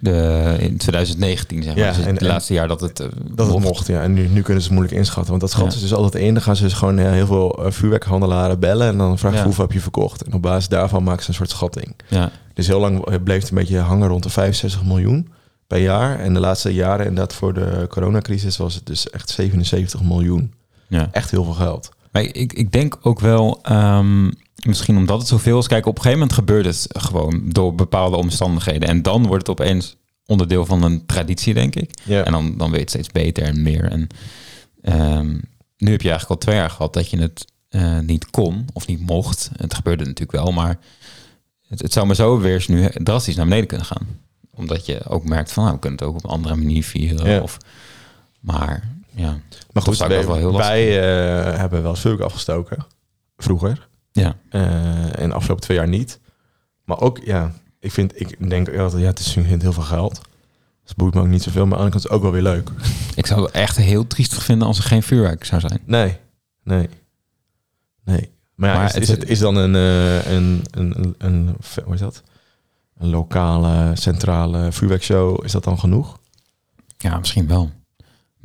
De, 0.00 0.56
in 0.58 0.76
2019, 0.76 1.62
zeg 1.62 1.74
maar. 1.74 1.82
Ja, 1.84 1.88
dus 1.88 1.96
het 1.96 2.06
en- 2.06 2.18
en- 2.18 2.26
laatste 2.26 2.52
jaar 2.54 2.68
dat 2.68 2.80
het... 2.80 3.00
eh, 3.00 3.06
Dat 3.30 3.48
het 3.52 3.58
mocht, 3.62 3.86
ja. 3.86 4.02
En 4.02 4.12
nu, 4.12 4.28
nu 4.28 4.42
kunnen 4.42 4.62
ze 4.62 4.68
het 4.68 4.76
moeilijk 4.78 4.98
inschatten. 4.98 5.28
Want 5.30 5.40
dat 5.40 5.50
schatten 5.50 5.72
Ja. 5.72 5.78
ze 5.78 5.88
dus 5.88 5.94
altijd 5.98 6.22
in. 6.24 6.34
Dan 6.34 6.42
gaan 6.42 6.56
ze 6.56 6.62
dus 6.62 6.72
gewoon 6.72 6.98
eh, 6.98 7.10
heel 7.10 7.26
veel 7.26 7.64
eh, 7.64 7.70
vuurwerkhandelaren 7.72 8.58
bellen. 8.60 8.86
En 8.88 8.98
dan 8.98 9.18
vragen 9.18 9.30
ze 9.30 9.36
Ja. 9.38 9.44
hoeveel 9.44 9.64
heb 9.64 9.72
je 9.72 9.80
verkocht. 9.80 10.22
En 10.22 10.32
op 10.32 10.42
basis 10.42 10.68
daarvan 10.68 11.02
maken 11.04 11.22
ze 11.22 11.28
een 11.28 11.34
soort 11.34 11.50
schatting. 11.50 11.94
Ja, 12.08 12.30
Dus 12.54 12.66
heel 12.66 12.80
lang 12.80 13.22
bleef 13.24 13.40
het 13.40 13.48
een 13.50 13.56
beetje 13.56 13.78
hangen 13.78 14.08
rond 14.08 14.22
de 14.22 14.30
65 14.30 14.84
miljoen 14.84 15.28
per 15.66 15.78
jaar. 15.78 16.18
En 16.18 16.34
de 16.34 16.40
laatste 16.40 16.74
jaren, 16.74 17.06
inderdaad 17.06 17.34
voor 17.34 17.54
de 17.54 17.86
coronacrisis, 17.88 18.56
was 18.56 18.74
het 18.74 18.86
dus 18.86 19.10
echt 19.10 19.30
77 19.30 20.02
miljoen. 20.02 20.52
ja. 20.88 21.08
Echt 21.12 21.30
heel 21.30 21.44
veel 21.44 21.52
geld. 21.52 21.88
Maar 22.12 22.22
ik, 22.22 22.52
ik 22.52 22.72
denk 22.72 22.96
ook 23.02 23.20
wel, 23.20 23.58
ehm, 23.62 24.30
misschien 24.66 24.96
omdat 24.96 25.18
het 25.18 25.28
zoveel 25.28 25.58
is. 25.58 25.66
Kijk, 25.66 25.86
op 25.86 25.96
een 25.96 26.02
gegeven 26.02 26.18
moment 26.18 26.38
gebeurt 26.38 26.64
het 26.66 26.86
gewoon 26.88 27.42
door 27.44 27.74
bepaalde 27.74 28.16
omstandigheden. 28.16 28.88
En 28.88 29.02
dan 29.02 29.26
wordt 29.26 29.46
het 29.46 29.60
opeens 29.60 29.96
onderdeel 30.26 30.66
van 30.66 30.82
een 30.82 31.06
traditie, 31.06 31.54
denk 31.54 31.74
ik. 31.74 31.90
En 32.08 32.32
dan, 32.32 32.56
dan 32.56 32.70
weet 32.70 32.72
je 32.72 32.80
het 32.80 32.90
steeds 32.90 33.10
beter 33.10 33.44
en 33.44 33.62
meer. 33.62 33.84
En 33.84 34.06
ehm, 34.82 35.38
nu 35.76 35.90
heb 35.90 36.02
je 36.02 36.08
eigenlijk 36.08 36.30
al 36.30 36.38
twee 36.38 36.56
jaar 36.56 36.70
gehad 36.70 36.92
dat 36.92 37.10
je 37.10 37.18
het 37.18 37.44
eh, 37.68 37.98
niet 37.98 38.30
kon 38.30 38.66
of 38.72 38.86
niet 38.86 39.00
mocht. 39.00 39.50
Het 39.56 39.74
gebeurde 39.74 40.04
natuurlijk 40.04 40.44
wel, 40.44 40.52
maar 40.52 40.78
het, 41.68 41.82
het 41.82 41.92
zou 41.92 42.06
maar 42.06 42.16
zo 42.16 42.38
weer 42.38 42.54
eens 42.54 42.68
nu 42.68 42.88
drastisch 42.92 43.36
naar 43.36 43.44
beneden 43.44 43.66
kunnen 43.66 43.86
gaan. 43.86 44.06
Omdat 44.54 44.86
je 44.86 45.04
ook 45.08 45.24
merkt 45.24 45.52
van, 45.52 45.62
nou, 45.62 45.74
we 45.74 45.80
kunnen 45.80 45.98
het 45.98 46.08
ook 46.08 46.16
op 46.16 46.24
een 46.24 46.30
andere 46.30 46.56
manier 46.56 46.84
vieren. 46.84 47.42
Of, 47.42 47.58
maar 48.40 48.94
ja, 49.10 49.40
Maar 49.72 49.82
goed, 49.82 49.96
zou 49.96 50.08
wij, 50.08 50.26
wel 50.26 50.36
heel 50.36 50.56
wij 50.56 51.00
eh, 51.00 51.58
hebben 51.58 51.82
wel 51.82 51.94
vuurwerk 51.94 52.24
afgestoken. 52.24 52.86
Vroeger. 53.36 53.88
Ja. 54.16 54.36
Eh, 54.48 55.20
en 55.20 55.28
de 55.28 55.34
afgelopen 55.34 55.64
twee 55.64 55.76
jaar 55.76 55.88
niet. 55.88 56.20
Maar 56.84 57.00
ook, 57.00 57.18
ja, 57.24 57.52
ik 57.80 57.92
vind, 57.92 58.20
ik 58.20 58.48
denk 58.50 58.76
altijd, 58.78 59.02
ja, 59.02 59.08
het 59.08 59.18
is 59.18 59.34
heel 59.34 59.72
veel 59.72 59.82
geld. 59.82 60.14
Dus 60.14 60.94
het 60.94 60.96
boeit 60.96 61.14
me 61.14 61.20
ook 61.20 61.26
niet 61.26 61.42
zoveel, 61.42 61.66
maar 61.66 61.78
aan 61.78 61.84
de 61.84 61.90
kant 61.90 62.04
is 62.04 62.10
het 62.10 62.18
ook 62.18 62.22
wel 62.22 62.32
weer 62.32 62.42
leuk. 62.42 62.70
Ik 63.14 63.26
zou 63.26 63.42
het 63.42 63.50
echt 63.50 63.76
heel 63.76 64.06
triestig 64.06 64.42
vinden 64.42 64.66
als 64.66 64.78
er 64.78 64.84
geen 64.84 65.02
vuurwerk 65.02 65.44
zou 65.44 65.60
zijn. 65.60 65.80
Nee, 65.84 66.16
nee, 66.64 66.88
nee. 68.04 68.30
Maar 68.54 68.68
ja, 68.70 68.76
Maar 68.76 68.84
is, 68.86 68.92
het- 68.92 69.02
is 69.02 69.08
het 69.08 69.28
is 69.28 69.38
dan 69.38 69.56
een, 69.56 69.74
eh, 69.74 70.32
een, 70.32 70.64
een, 70.70 70.94
een, 71.02 71.14
een, 71.18 71.56
hoe 71.84 71.94
is 71.94 72.00
dat? 72.00 72.22
Een 72.98 73.08
lokale, 73.08 73.90
centrale 73.96 74.72
vuurwerkshow, 74.72 75.44
is 75.44 75.52
dat 75.52 75.64
dan 75.64 75.78
genoeg? 75.78 76.18
Ja, 76.98 77.18
misschien 77.18 77.46
wel. 77.48 77.70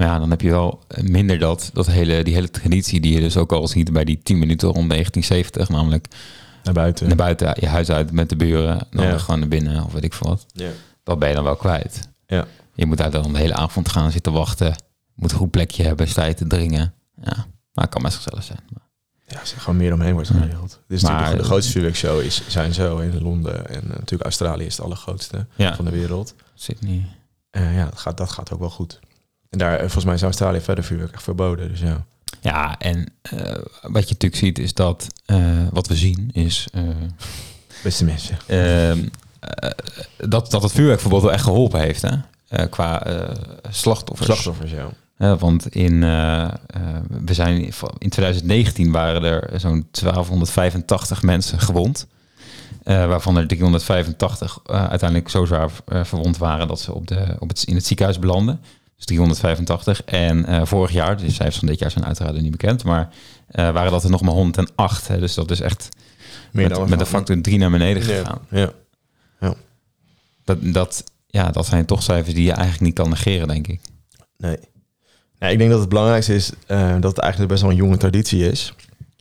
Maar 0.02 0.10
ja, 0.10 0.20
dan 0.20 0.30
heb 0.30 0.42
je 0.42 0.50
wel 0.50 0.84
minder 1.02 1.40
dat, 1.40 1.70
dat 1.74 1.88
hele, 1.88 2.24
die 2.24 2.34
hele 2.34 2.50
traditie 2.52 3.00
die 3.02 3.14
je 3.14 3.20
dus 3.20 3.38
ook 3.38 3.52
al 3.52 3.68
ziet 3.68 3.94
bij 3.94 4.04
die 4.06 4.20
10 4.24 4.40
minuten 4.40 4.68
rond 4.68 4.90
1970. 4.90 5.70
Namelijk 5.70 6.08
Naar 6.64 6.74
buiten. 6.74 7.08
naar 7.08 7.16
buiten, 7.16 7.56
je 7.60 7.68
huis 7.68 7.90
uit 7.90 8.12
met 8.12 8.30
de 8.30 8.36
buren. 8.36 8.88
Dan 8.92 9.06
Ja. 9.06 9.18
gewoon 9.18 9.40
naar 9.40 9.50
binnen 9.50 9.84
of 9.84 9.92
weet 9.94 10.04
ik 10.04 10.14
veel 10.14 10.28
wat. 10.30 10.46
Ja. 10.54 10.70
Dat 11.04 11.20
ben 11.20 11.30
je 11.30 11.36
dan 11.36 11.44
wel 11.44 11.56
kwijt. 11.56 12.10
Ja. 12.28 12.46
Je 12.74 12.86
moet 12.86 12.98
daar 12.98 13.12
dan 13.12 13.34
de 13.34 13.40
hele 13.40 13.54
avond 13.54 13.90
gaan 13.90 14.12
zitten 14.12 14.32
wachten. 14.34 14.76
Moet 15.16 15.32
een 15.32 15.38
goed 15.38 15.52
plekje 15.52 15.84
hebben, 15.84 16.08
sta 16.08 16.26
je 16.26 16.34
te 16.34 16.48
dringen. 16.48 16.94
Ja, 17.24 17.36
maar 17.74 17.84
het 17.84 17.90
kan 17.90 18.02
best 18.02 18.16
gezellig 18.16 18.44
zijn. 18.44 18.60
Maar- 18.74 18.90
Ja, 19.28 19.40
er 19.40 19.48
gewoon 19.62 19.78
meer 19.78 19.94
omheen 19.94 20.14
wordt 20.14 20.30
geregeld. 20.30 20.80
Dus 20.88 21.02
Maar- 21.02 21.38
de, 21.38 21.44
grootste 21.44 21.72
vuurwerkshow 21.72 22.22
is, 22.22 22.42
zijn 22.48 22.74
zo 22.74 22.98
in 22.98 23.22
Londen. 23.22 23.68
En 23.70 23.82
eh, 23.82 23.88
natuurlijk 23.90 24.24
Australië 24.24 24.66
is 24.66 24.76
het 24.78 24.86
allergrootste 24.86 25.46
Ja, 25.56 25.76
van 25.76 25.86
de 25.86 25.92
wereld. 25.92 26.34
Sydney. 26.56 27.06
Eh, 27.50 27.76
ja, 27.76 27.86
dat 27.86 27.98
gaat, 28.00 28.18
dat 28.18 28.32
gaat 28.32 28.52
ook 28.54 28.60
wel 28.60 28.70
goed. 28.70 29.00
En 29.52 29.58
daar, 29.58 29.74
eh, 29.74 29.80
volgens 29.80 30.06
mij 30.06 30.14
is 30.14 30.22
Australië 30.22 30.62
verder 30.62 30.84
vuurwerk 30.84 31.14
echt 31.14 31.24
verboden. 31.24 31.70
Dus 31.70 31.80
ja. 31.80 32.06
Ja, 32.42 32.78
en 32.78 33.14
eh, 33.22 33.40
wat 33.82 34.04
je 34.08 34.14
natuurlijk 34.14 34.36
ziet 34.36 34.60
is 34.60 34.74
dat, 34.74 35.08
eh, 35.26 35.68
wat 35.72 35.88
we 35.88 35.96
zien 35.96 36.30
is... 36.34 36.68
Beste 37.84 38.06
mensen. 38.06 38.38
Ehm, 38.48 39.04
eh, 39.40 39.70
dat, 40.18 40.52
dat 40.52 40.64
het 40.64 40.72
vuurwerkverbod 40.72 41.22
wel 41.22 41.32
echt 41.32 41.44
geholpen 41.44 41.80
heeft, 41.80 42.02
hè? 42.02 42.18
Qua 42.70 43.04
slachtoffers. 43.70 44.28
Slachtoffers, 44.28 44.72
ja. 44.72 45.38
Want 45.38 45.76
in, 45.76 46.00
we 47.26 47.34
zijn, 47.34 47.74
in 47.98 48.10
2019 48.10 48.92
waren 48.92 49.24
er 49.24 49.60
zo'n 49.60 49.88
1285 49.92 51.22
mensen 51.22 51.60
gewond. 51.60 52.08
Waarvan 52.84 53.38
er 53.38 53.48
385 53.48 54.60
eh, 54.66 54.90
uiteindelijk 54.90 55.30
zo 55.30 55.46
zwaar 55.46 55.70
verwond 55.86 56.38
waren 56.38 56.68
dat 56.68 56.80
ze 56.80 56.94
op 56.94 57.08
de, 57.08 57.36
op 57.40 57.50
het, 57.50 57.64
in 57.64 57.76
het 57.76 57.86
ziekenhuis 57.86 58.20
belanden. 58.20 58.60
Dus 59.06 59.18
385. 59.18 60.04
En 60.04 60.46
eh, 60.46 60.66
vorig 60.66 60.92
jaar, 60.92 61.18
dus 61.18 61.26
de 61.26 61.34
cijfers 61.34 61.58
van 61.58 61.68
dit 61.68 61.80
jaar 61.80 61.92
zijn 61.92 62.06
uiteraard 62.06 62.42
niet 62.42 62.52
bekend, 62.52 62.84
maar 62.84 63.10
eh, 63.48 63.72
waren 63.72 63.92
dat 63.92 64.04
er 64.04 64.10
nog 64.10 64.22
maar 64.22 64.34
108. 64.34 65.08
Hè? 65.08 65.20
Dus 65.20 65.34
dat 65.34 65.52
is 65.52 65.60
echt 65.60 65.90
Meer 66.52 66.68
met, 66.68 66.78
dan 66.78 66.90
met 66.90 67.00
een 67.00 67.06
factor 67.06 67.42
3 67.42 67.58
naar 67.58 67.72
beneden 67.72 68.04
gegaan. 68.04 68.40
Ja. 68.50 68.72
ja. 69.40 69.54
Dat, 70.44 70.58
dat, 70.62 71.04
ja, 71.28 71.52
dat 71.52 71.66
zijn 71.66 71.86
toch 71.86 72.04
cijfers 72.04 72.36
die 72.36 72.44
je 72.44 72.52
eigenlijk 72.52 72.82
niet 72.82 72.94
kan 72.94 73.10
negeren, 73.10 73.48
denk 73.48 73.68
ik. 73.68 73.80
Nee. 74.38 74.58
nee. 75.40 75.52
Ik 75.52 75.58
denk 75.58 75.70
dat 75.70 75.80
het 75.80 75.90
belangrijkste 75.90 76.36
is 76.36 76.52
eh, 76.68 76.92
dat 77.00 77.12
het 77.12 77.20
eigenlijk 77.20 77.52
best 77.52 77.64
wel 77.64 77.72
een 77.72 77.78
jonge 77.78 77.98
traditie 77.98 78.50
is. 78.50 78.74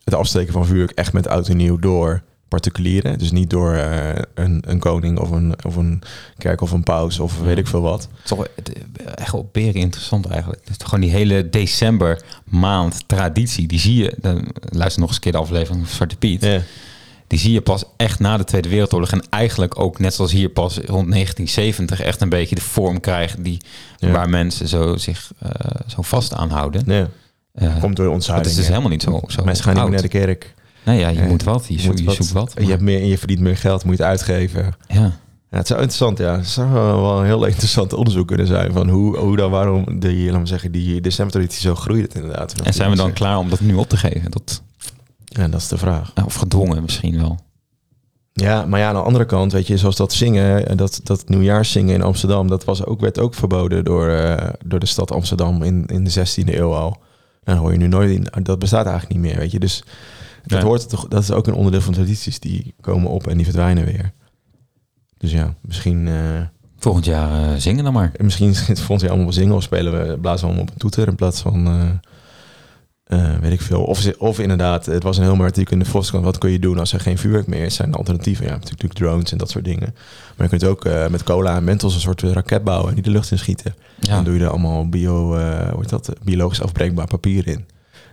Het 0.03 0.13
afsteken 0.13 0.53
van 0.53 0.65
vuurwerk 0.65 0.91
echt 0.91 1.13
met 1.13 1.27
oud 1.27 1.47
en 1.47 1.57
nieuw 1.57 1.79
door 1.79 2.23
particulieren. 2.51 3.17
Dus 3.17 3.31
niet 3.31 3.49
door 3.49 3.73
eh, 3.73 4.21
een, 4.33 4.63
een 4.67 4.79
koning 4.79 5.19
of 5.19 5.29
een, 5.29 5.55
of 5.65 5.75
een 5.75 6.01
kerk 6.37 6.61
of 6.61 6.71
een 6.71 6.83
paus 6.83 7.19
of 7.19 7.39
weet 7.39 7.57
ik 7.57 7.67
veel 7.67 7.81
wat. 7.81 8.07
Toch 8.23 8.47
het, 8.55 8.71
echt 9.15 9.31
wel 9.31 9.49
beren 9.51 9.73
interessant 9.73 10.25
eigenlijk. 10.25 10.67
Dus 10.67 10.75
gewoon 10.83 10.99
die 10.99 11.09
hele 11.09 11.49
december 11.49 12.21
maand 12.45 13.03
traditie, 13.07 13.67
die 13.67 13.79
zie 13.79 14.03
je. 14.03 14.13
Dan 14.21 14.47
luister 14.69 14.99
nog 14.99 15.07
eens 15.07 15.17
een 15.17 15.23
keer 15.23 15.31
de 15.31 15.37
aflevering 15.37 15.85
van 15.85 15.95
Zwarte 15.95 16.15
Piet. 16.15 16.43
Ja. 16.43 16.61
Die 17.27 17.39
zie 17.39 17.51
je 17.51 17.61
pas 17.61 17.83
echt 17.97 18.19
na 18.19 18.37
de 18.37 18.43
Tweede 18.43 18.69
Wereldoorlog. 18.69 19.11
En 19.11 19.23
eigenlijk 19.29 19.79
ook 19.79 19.99
net 19.99 20.13
zoals 20.13 20.31
hier 20.31 20.49
pas 20.49 20.75
rond 20.75 21.11
1970 21.11 22.01
echt 22.01 22.21
een 22.21 22.29
beetje 22.29 22.55
de 22.55 22.61
vorm 22.61 22.99
krijgen 22.99 23.43
die 23.43 23.61
waar 23.99 24.29
mensen 24.29 24.67
zo 24.67 24.95
zich 24.97 25.31
eh, 25.39 25.49
zo 25.87 26.01
vast 26.01 26.33
aanhouden. 26.33 26.83
Ja. 26.85 27.09
Eh, 27.53 27.79
Komt 27.79 27.95
door 27.95 28.05
dat 28.05 28.13
ontzuiling. 28.13 28.49
is 28.49 28.55
dus 28.55 28.67
helemaal 28.67 28.89
niet 28.89 29.03
zo. 29.03 29.21
zo 29.27 29.43
Mensen 29.43 29.63
gaan 29.63 29.73
niet 29.73 29.83
meer 29.83 29.91
naar 29.91 30.01
de 30.01 30.07
kerk. 30.07 30.53
Nee, 30.85 30.99
ja, 30.99 31.07
je 31.09 31.19
Ja. 31.21 31.25
moet 31.27 31.43
wat. 31.43 31.65
Je, 31.67 31.79
zoekt, 31.79 31.99
je 31.99 32.11
zoekt 32.11 32.31
wat. 32.31 32.53
Je, 32.59 32.65
hebt 32.65 32.81
meer, 32.81 32.99
en 33.01 33.07
je 33.07 33.17
verdient 33.17 33.39
meer 33.39 33.57
geld, 33.57 33.83
moet 33.83 33.97
je 33.97 34.03
het 34.03 34.11
uitgeven. 34.11 34.73
ja. 34.87 35.11
Ja, 35.49 35.57
het 35.57 35.67
zou 35.67 35.79
interessant, 35.81 36.17
ja. 36.17 36.35
Het 36.37 36.47
zou 36.47 36.71
wel 36.71 37.19
een 37.19 37.25
heel 37.25 37.45
interessant 37.45 37.93
onderzoek 37.93 38.27
kunnen 38.27 38.47
zijn 38.47 38.71
van 38.71 38.89
hoe, 38.89 39.17
hoe 39.17 39.35
dan, 39.37 39.51
waarom 39.51 39.99
die, 39.99 40.25
laten 40.25 40.41
we 40.41 40.47
zeggen, 40.47 40.71
die 40.71 41.01
decembertraditie 41.01 41.61
zo 41.61 41.75
groeit 41.75 42.15
inderdaad. 42.15 42.61
En 42.61 42.73
zijn 42.73 42.89
we 42.89 42.95
dan 42.95 43.13
klaar 43.13 43.37
om 43.37 43.49
dat 43.49 43.59
nu 43.59 43.73
op 43.73 43.89
te 43.89 43.97
geven? 43.97 44.31
Dat, 44.31 44.61
Ja, 45.25 45.47
dat 45.47 45.59
is 45.61 45.67
de 45.67 45.77
vraag. 45.77 46.13
of 46.25 46.35
gedwongen 46.35 46.81
misschien 46.81 47.17
wel. 47.17 47.39
Ja, 48.33 48.65
maar 48.65 48.79
ja, 48.79 48.87
aan 48.87 48.95
de 48.95 49.01
andere 49.01 49.25
kant, 49.25 49.51
weet 49.51 49.67
je, 49.67 49.77
zoals 49.77 49.95
dat 49.95 50.13
zingen, 50.13 50.67
eh, 50.67 50.77
dat, 50.77 50.99
dat 51.03 51.29
nieuwjaarszingen 51.29 51.95
in 51.95 52.01
Amsterdam, 52.01 52.47
dat 52.47 52.63
was 52.63 52.85
ook, 52.85 52.99
werd 53.01 53.19
ook 53.19 53.33
verboden 53.33 53.83
door, 53.83 54.07
eh, 54.09 54.49
door 54.65 54.79
de 54.79 54.85
stad 54.85 55.11
Amsterdam 55.11 55.63
in, 55.63 55.85
in 55.85 56.03
de 56.03 56.09
16e 56.09 56.57
eeuw 56.57 56.73
al. 56.73 56.97
En 57.43 57.53
dat 57.53 57.57
hoor 57.63 57.71
je 57.71 57.77
nu 57.77 57.87
nooit 57.87 58.09
in. 58.11 58.27
Dat 58.43 58.59
bestaat 58.59 58.85
eigenlijk 58.85 59.13
niet 59.19 59.31
meer, 59.31 59.39
weet 59.39 59.51
je. 59.51 59.59
Dus 59.59 59.83
dat, 60.45 60.61
Ja. 60.61 60.65
hoort 60.67 60.89
toch, 60.89 61.07
dat 61.07 61.21
is 61.23 61.31
ook 61.31 61.47
een 61.47 61.53
onderdeel 61.53 61.81
van 61.81 61.93
tradities 61.93 62.39
die 62.39 62.73
komen 62.81 63.09
op 63.09 63.27
en 63.27 63.35
die 63.35 63.45
verdwijnen 63.45 63.85
weer. 63.85 64.11
Dus 65.17 65.31
ja, 65.31 65.55
misschien, 65.61 66.07
eh, 66.07 66.41
Volgend 66.77 67.05
jaar 67.05 67.51
eh, 67.51 67.55
zingen 67.57 67.83
dan 67.83 67.93
maar. 67.93 68.11
misschien 68.17 68.55
volgend 68.87 69.01
jaar 69.01 69.11
allemaal 69.11 69.33
zingen 69.33 69.55
of 69.55 69.63
spelen 69.63 69.91
we, 70.07 70.17
blazen 70.19 70.39
we 70.39 70.45
allemaal 70.45 70.63
op 70.63 70.69
een 70.71 70.77
toeter 70.79 71.07
in 71.07 71.15
plaats 71.15 71.41
van, 71.41 71.67
eh, 73.03 73.37
weet 73.39 73.51
ik 73.51 73.61
veel. 73.61 73.83
Of, 73.83 74.17
of 74.17 74.39
inderdaad, 74.39 74.85
het 74.85 75.03
was 75.03 75.17
een 75.17 75.23
heel 75.23 75.35
mooi 75.35 75.47
artikel 75.47 75.73
in 75.73 75.79
de 75.79 75.85
Volkskrant. 75.85 76.25
Wat 76.25 76.37
kun 76.37 76.51
je 76.51 76.59
doen 76.59 76.79
als 76.79 76.93
er 76.93 76.99
geen 76.99 77.17
vuurwerk 77.17 77.47
meer 77.47 77.63
is? 77.65 77.75
Zijn 77.75 77.93
alternatieven? 77.93 78.45
Ja, 78.45 78.51
natuurlijk 78.51 78.93
drones 78.93 79.31
en 79.31 79.37
dat 79.37 79.49
soort 79.49 79.65
dingen. 79.65 79.93
Maar 80.37 80.49
je 80.51 80.57
kunt 80.57 80.63
ook 80.63 80.83
met 81.09 81.23
cola 81.23 81.55
en 81.55 81.63
mentos 81.63 81.93
een 81.93 81.99
soort 82.01 82.21
raket 82.21 82.63
bouwen 82.63 82.87
en 82.89 82.93
die 82.93 83.03
de 83.03 83.09
lucht 83.09 83.31
in 83.31 83.37
schieten. 83.37 83.73
Ja. 83.99 84.15
Dan 84.15 84.23
doe 84.23 84.33
je 84.33 84.39
er 84.43 84.49
allemaal 84.49 84.89
bio, 84.89 85.25
hoe 85.71 85.79
heet 85.79 85.89
dat? 85.89 86.09
biologisch 86.23 86.61
afbreekbaar 86.61 87.07
papier 87.07 87.47
in. 87.47 87.65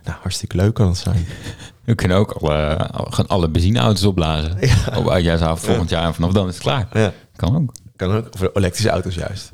Nou, 0.03 0.17
hartstikke 0.21 0.55
leuk 0.55 0.73
kan 0.73 0.87
het 0.87 0.97
zijn. 0.97 1.25
We 1.85 1.95
kunnen 1.95 2.17
ook 2.17 2.31
alle, 2.31 2.77
al- 2.87 3.05
gewoon 3.11 3.27
alle 3.29 3.49
benzineauto's 3.49 4.03
opblazen. 4.03 4.57
Op 4.95 5.05
oudjaarsavond 5.07 5.59
volgend 5.59 5.89
jaar. 5.89 6.03
En 6.05 6.13
vanaf 6.13 6.31
dan 6.31 6.47
is 6.47 6.53
het 6.53 6.63
klaar. 6.63 6.87
Ja, 6.93 7.13
Kan 7.35 7.55
ook. 7.55 7.71
kan 7.95 8.11
ook. 8.11 8.33
Of 8.33 8.49
elektrische 8.53 8.89
auto's 8.89 9.15
juist. 9.15 9.51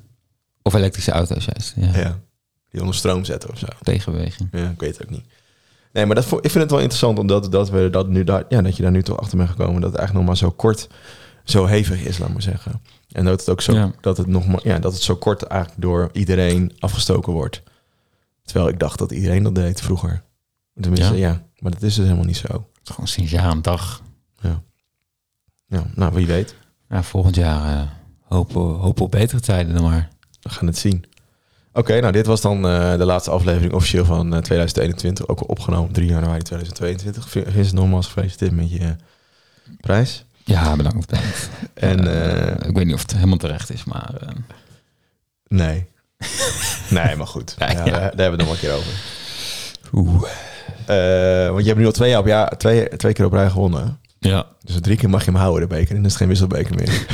Of 0.62 0.74
elektrische 0.74 1.12
auto's 1.12 1.46
juist. 1.46 1.74
Ja. 1.76 2.00
Ja. 2.00 2.20
Die 2.70 2.80
onder 2.82 2.96
stroom 2.96 3.26
zetten 3.26 3.50
of 3.50 3.58
zo. 3.58 3.66
Tegenbeweging. 3.82 4.50
Ja, 4.52 4.70
ik 4.70 4.80
weet 4.80 4.98
het 4.98 5.04
ook 5.06 5.12
niet. 5.12 5.26
Nee, 5.94 6.06
maar 6.06 6.16
dat, 6.16 6.26
ik 6.26 6.32
vind 6.52 6.54
het 6.54 6.70
wel 6.72 6.80
interessant 6.80 7.20
omdat 7.20 7.52
dat, 7.52 7.70
we 7.70 7.90
dat, 7.90 8.08
nu 8.08 8.24
daar, 8.24 8.44
ja, 8.50 8.62
dat 8.62 8.76
je 8.76 8.84
daar 8.84 8.92
nu 8.92 9.04
toch 9.04 9.20
achter 9.20 9.38
bent 9.38 9.50
gekomen. 9.50 9.82
Dat 9.82 9.90
het 9.92 10.00
eigenlijk 10.00 10.28
nog 10.28 10.36
maar 10.40 10.50
zo 10.50 10.56
kort, 10.56 10.88
zo 11.44 11.66
hevig 11.66 12.02
is, 12.06 12.18
laat 12.18 12.30
maar 12.30 12.42
zeggen. 12.42 12.82
En 13.12 13.26
dat 13.26 13.40
het 13.40 13.50
ook 13.50 13.62
zo, 13.62 13.74
Ja. 13.74 13.92
dat 14.02 14.18
het 14.18 14.28
nog 14.28 14.48
maar, 14.48 14.60
ja, 14.64 14.80
dat 14.80 14.94
het 14.94 15.02
zo 15.02 15.16
kort 15.16 15.44
eigenlijk 15.44 15.82
door 15.82 16.10
iedereen 16.14 16.74
afgestoken 16.80 17.34
wordt. 17.34 17.62
Terwijl 18.44 18.70
ik 18.70 18.80
dacht 18.80 19.00
dat 19.00 19.12
iedereen 19.12 19.44
dat 19.44 19.56
deed 19.56 19.82
vroeger. 19.82 20.24
Tenminste, 20.80 21.18
ja. 21.18 21.28
Ja. 21.30 21.42
maar 21.60 21.72
dat 21.72 21.82
is 21.82 21.96
dus 21.96 22.04
helemaal 22.04 22.26
niet 22.26 22.38
zo. 22.38 22.48
Het 22.48 22.84
is 22.84 22.90
Gewoon 22.90 23.08
sinds 23.08 23.32
jaar 23.32 23.50
en 23.52 23.62
dag. 23.62 24.02
Ja, 25.68 25.84
nou, 25.96 26.14
wie 26.14 26.28
weet. 26.28 26.56
Ja, 26.90 27.04
volgend 27.04 27.36
jaar 27.36 27.78
eh, 27.78 27.90
hopen, 28.22 28.62
hopen 28.62 29.04
op 29.06 29.12
betere 29.12 29.40
tijden 29.40 29.74
dan 29.74 29.84
maar. 29.84 30.10
We 30.42 30.50
gaan 30.50 30.68
het 30.68 30.78
zien. 30.78 31.06
Oké, 31.74 32.00
nou 32.00 32.12
dit 32.14 32.26
was 32.26 32.42
dan 32.42 32.68
eh, 32.68 32.98
de 32.98 33.06
laatste 33.06 33.32
aflevering 33.32 33.74
officieel 33.74 34.06
van 34.06 34.34
eh, 34.34 34.42
2021. 34.42 35.28
Ook 35.28 35.40
al 35.40 35.46
opgenomen 35.48 35.88
op 35.88 35.94
3 35.94 36.08
januari 36.10 36.42
2022. 36.42 37.30
Vin- 37.30 37.46
Vincent, 37.52 37.74
nogmaals 37.76 38.06
gefeliciteerd 38.06 38.52
met 38.52 38.72
je 38.72 38.80
eh, 38.80 38.90
prijs. 39.80 40.26
Ja, 40.44 40.76
bedankt. 40.76 41.08
bedankt. 41.10 41.50
En 41.74 42.08
Eh, 42.08 42.42
eh, 42.52 42.68
ik 42.70 42.76
weet 42.76 42.86
niet 42.86 42.94
of 42.96 43.02
het 43.02 43.14
helemaal 43.14 43.38
terecht 43.38 43.70
is, 43.74 43.84
maar... 43.84 44.14
eh, 44.20 44.30
nee. 45.48 45.86
nee, 46.90 47.16
maar 47.16 47.28
goed. 47.28 47.56
Ja, 47.60 47.72
Ja, 47.72 47.78
ja. 47.78 47.84
Daar, 47.86 47.92
daar 47.94 48.02
hebben 48.02 48.16
we 48.16 48.32
het 48.32 48.38
nog 48.38 48.52
een 48.54 48.58
keer 48.60 48.74
over. 48.74 48.94
Oeh. 49.94 50.24
Eh, 50.88 51.50
want 51.50 51.62
je 51.62 51.68
hebt 51.68 51.80
nu 51.80 51.86
al 51.86 51.92
twee, 51.92 52.10
jaar 52.10 52.20
op 52.20 52.26
jaar, 52.26 52.58
twee, 52.58 52.88
twee 52.98 53.14
keer 53.14 53.26
op 53.26 53.34
rij 53.34 53.50
gewonnen. 53.50 54.00
Ja, 54.20 54.46
Dus 54.64 54.76
drie 54.82 54.98
keer 54.98 55.10
mag 55.10 55.26
je 55.26 55.32
hem 55.32 55.40
houden, 55.40 55.70
de 55.70 55.76
beker. 55.76 55.90
En 55.90 55.96
dan 55.96 56.06
is 56.06 56.10
het 56.12 56.20
geen 56.20 56.28
wisselbeker 56.28 56.76
meer. 56.76 57.06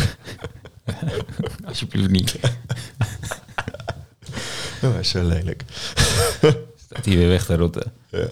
alsjeblieft 1.67 2.09
niet. 2.09 2.39
dat 4.81 4.91
is 4.99 5.09
zo 5.09 5.23
lelijk. 5.23 5.63
Staat 6.85 7.05
hier 7.05 7.17
weer 7.17 7.27
weg 7.27 7.45
te 7.45 7.55
rotten. 7.55 7.91
Ja. 8.09 8.25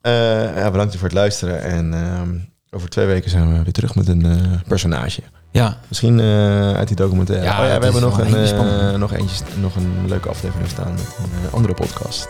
Eh, 0.00 0.56
ja, 0.56 0.70
bedankt 0.70 0.94
voor 0.94 1.04
het 1.04 1.12
luisteren. 1.12 1.62
En 1.62 1.94
ehm, 1.94 2.36
over 2.70 2.88
twee 2.88 3.06
weken 3.06 3.30
zijn 3.30 3.56
we 3.56 3.62
weer 3.62 3.72
terug 3.72 3.94
met 3.94 4.08
een 4.08 4.24
eh, 4.24 4.60
personage. 4.68 5.22
Ja, 5.50 5.78
Misschien 5.88 6.20
uit 6.20 6.88
die 6.88 6.96
documentaire. 6.96 7.44
Ja, 7.46 7.60
oh, 7.60 7.66
ja, 7.66 7.78
we 7.78 7.84
hebben 7.84 8.02
nog 8.02 8.18
een, 8.18 8.26
een 8.26 8.32
hele 8.32 8.46
spannende. 8.46 8.98
nog, 8.98 9.12
eentje, 9.12 9.44
nog 9.60 9.76
een 9.76 10.08
leuke 10.08 10.28
aflevering 10.28 10.68
staan 10.68 10.92
met 10.92 11.16
een 11.44 11.50
andere 11.50 11.74
podcast. 11.74 12.28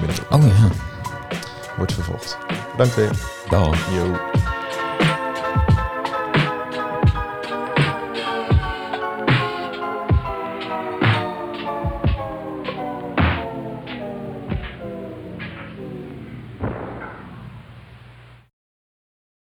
Binnenkort 0.00 0.30
oh 0.30 0.46
ja. 0.46 0.91
Wordt 1.76 1.92
vervolgd. 1.92 2.38
Bedankt 2.70 2.94
weer. 2.94 3.10
Dag. 3.48 3.94
Yo. 3.94 4.51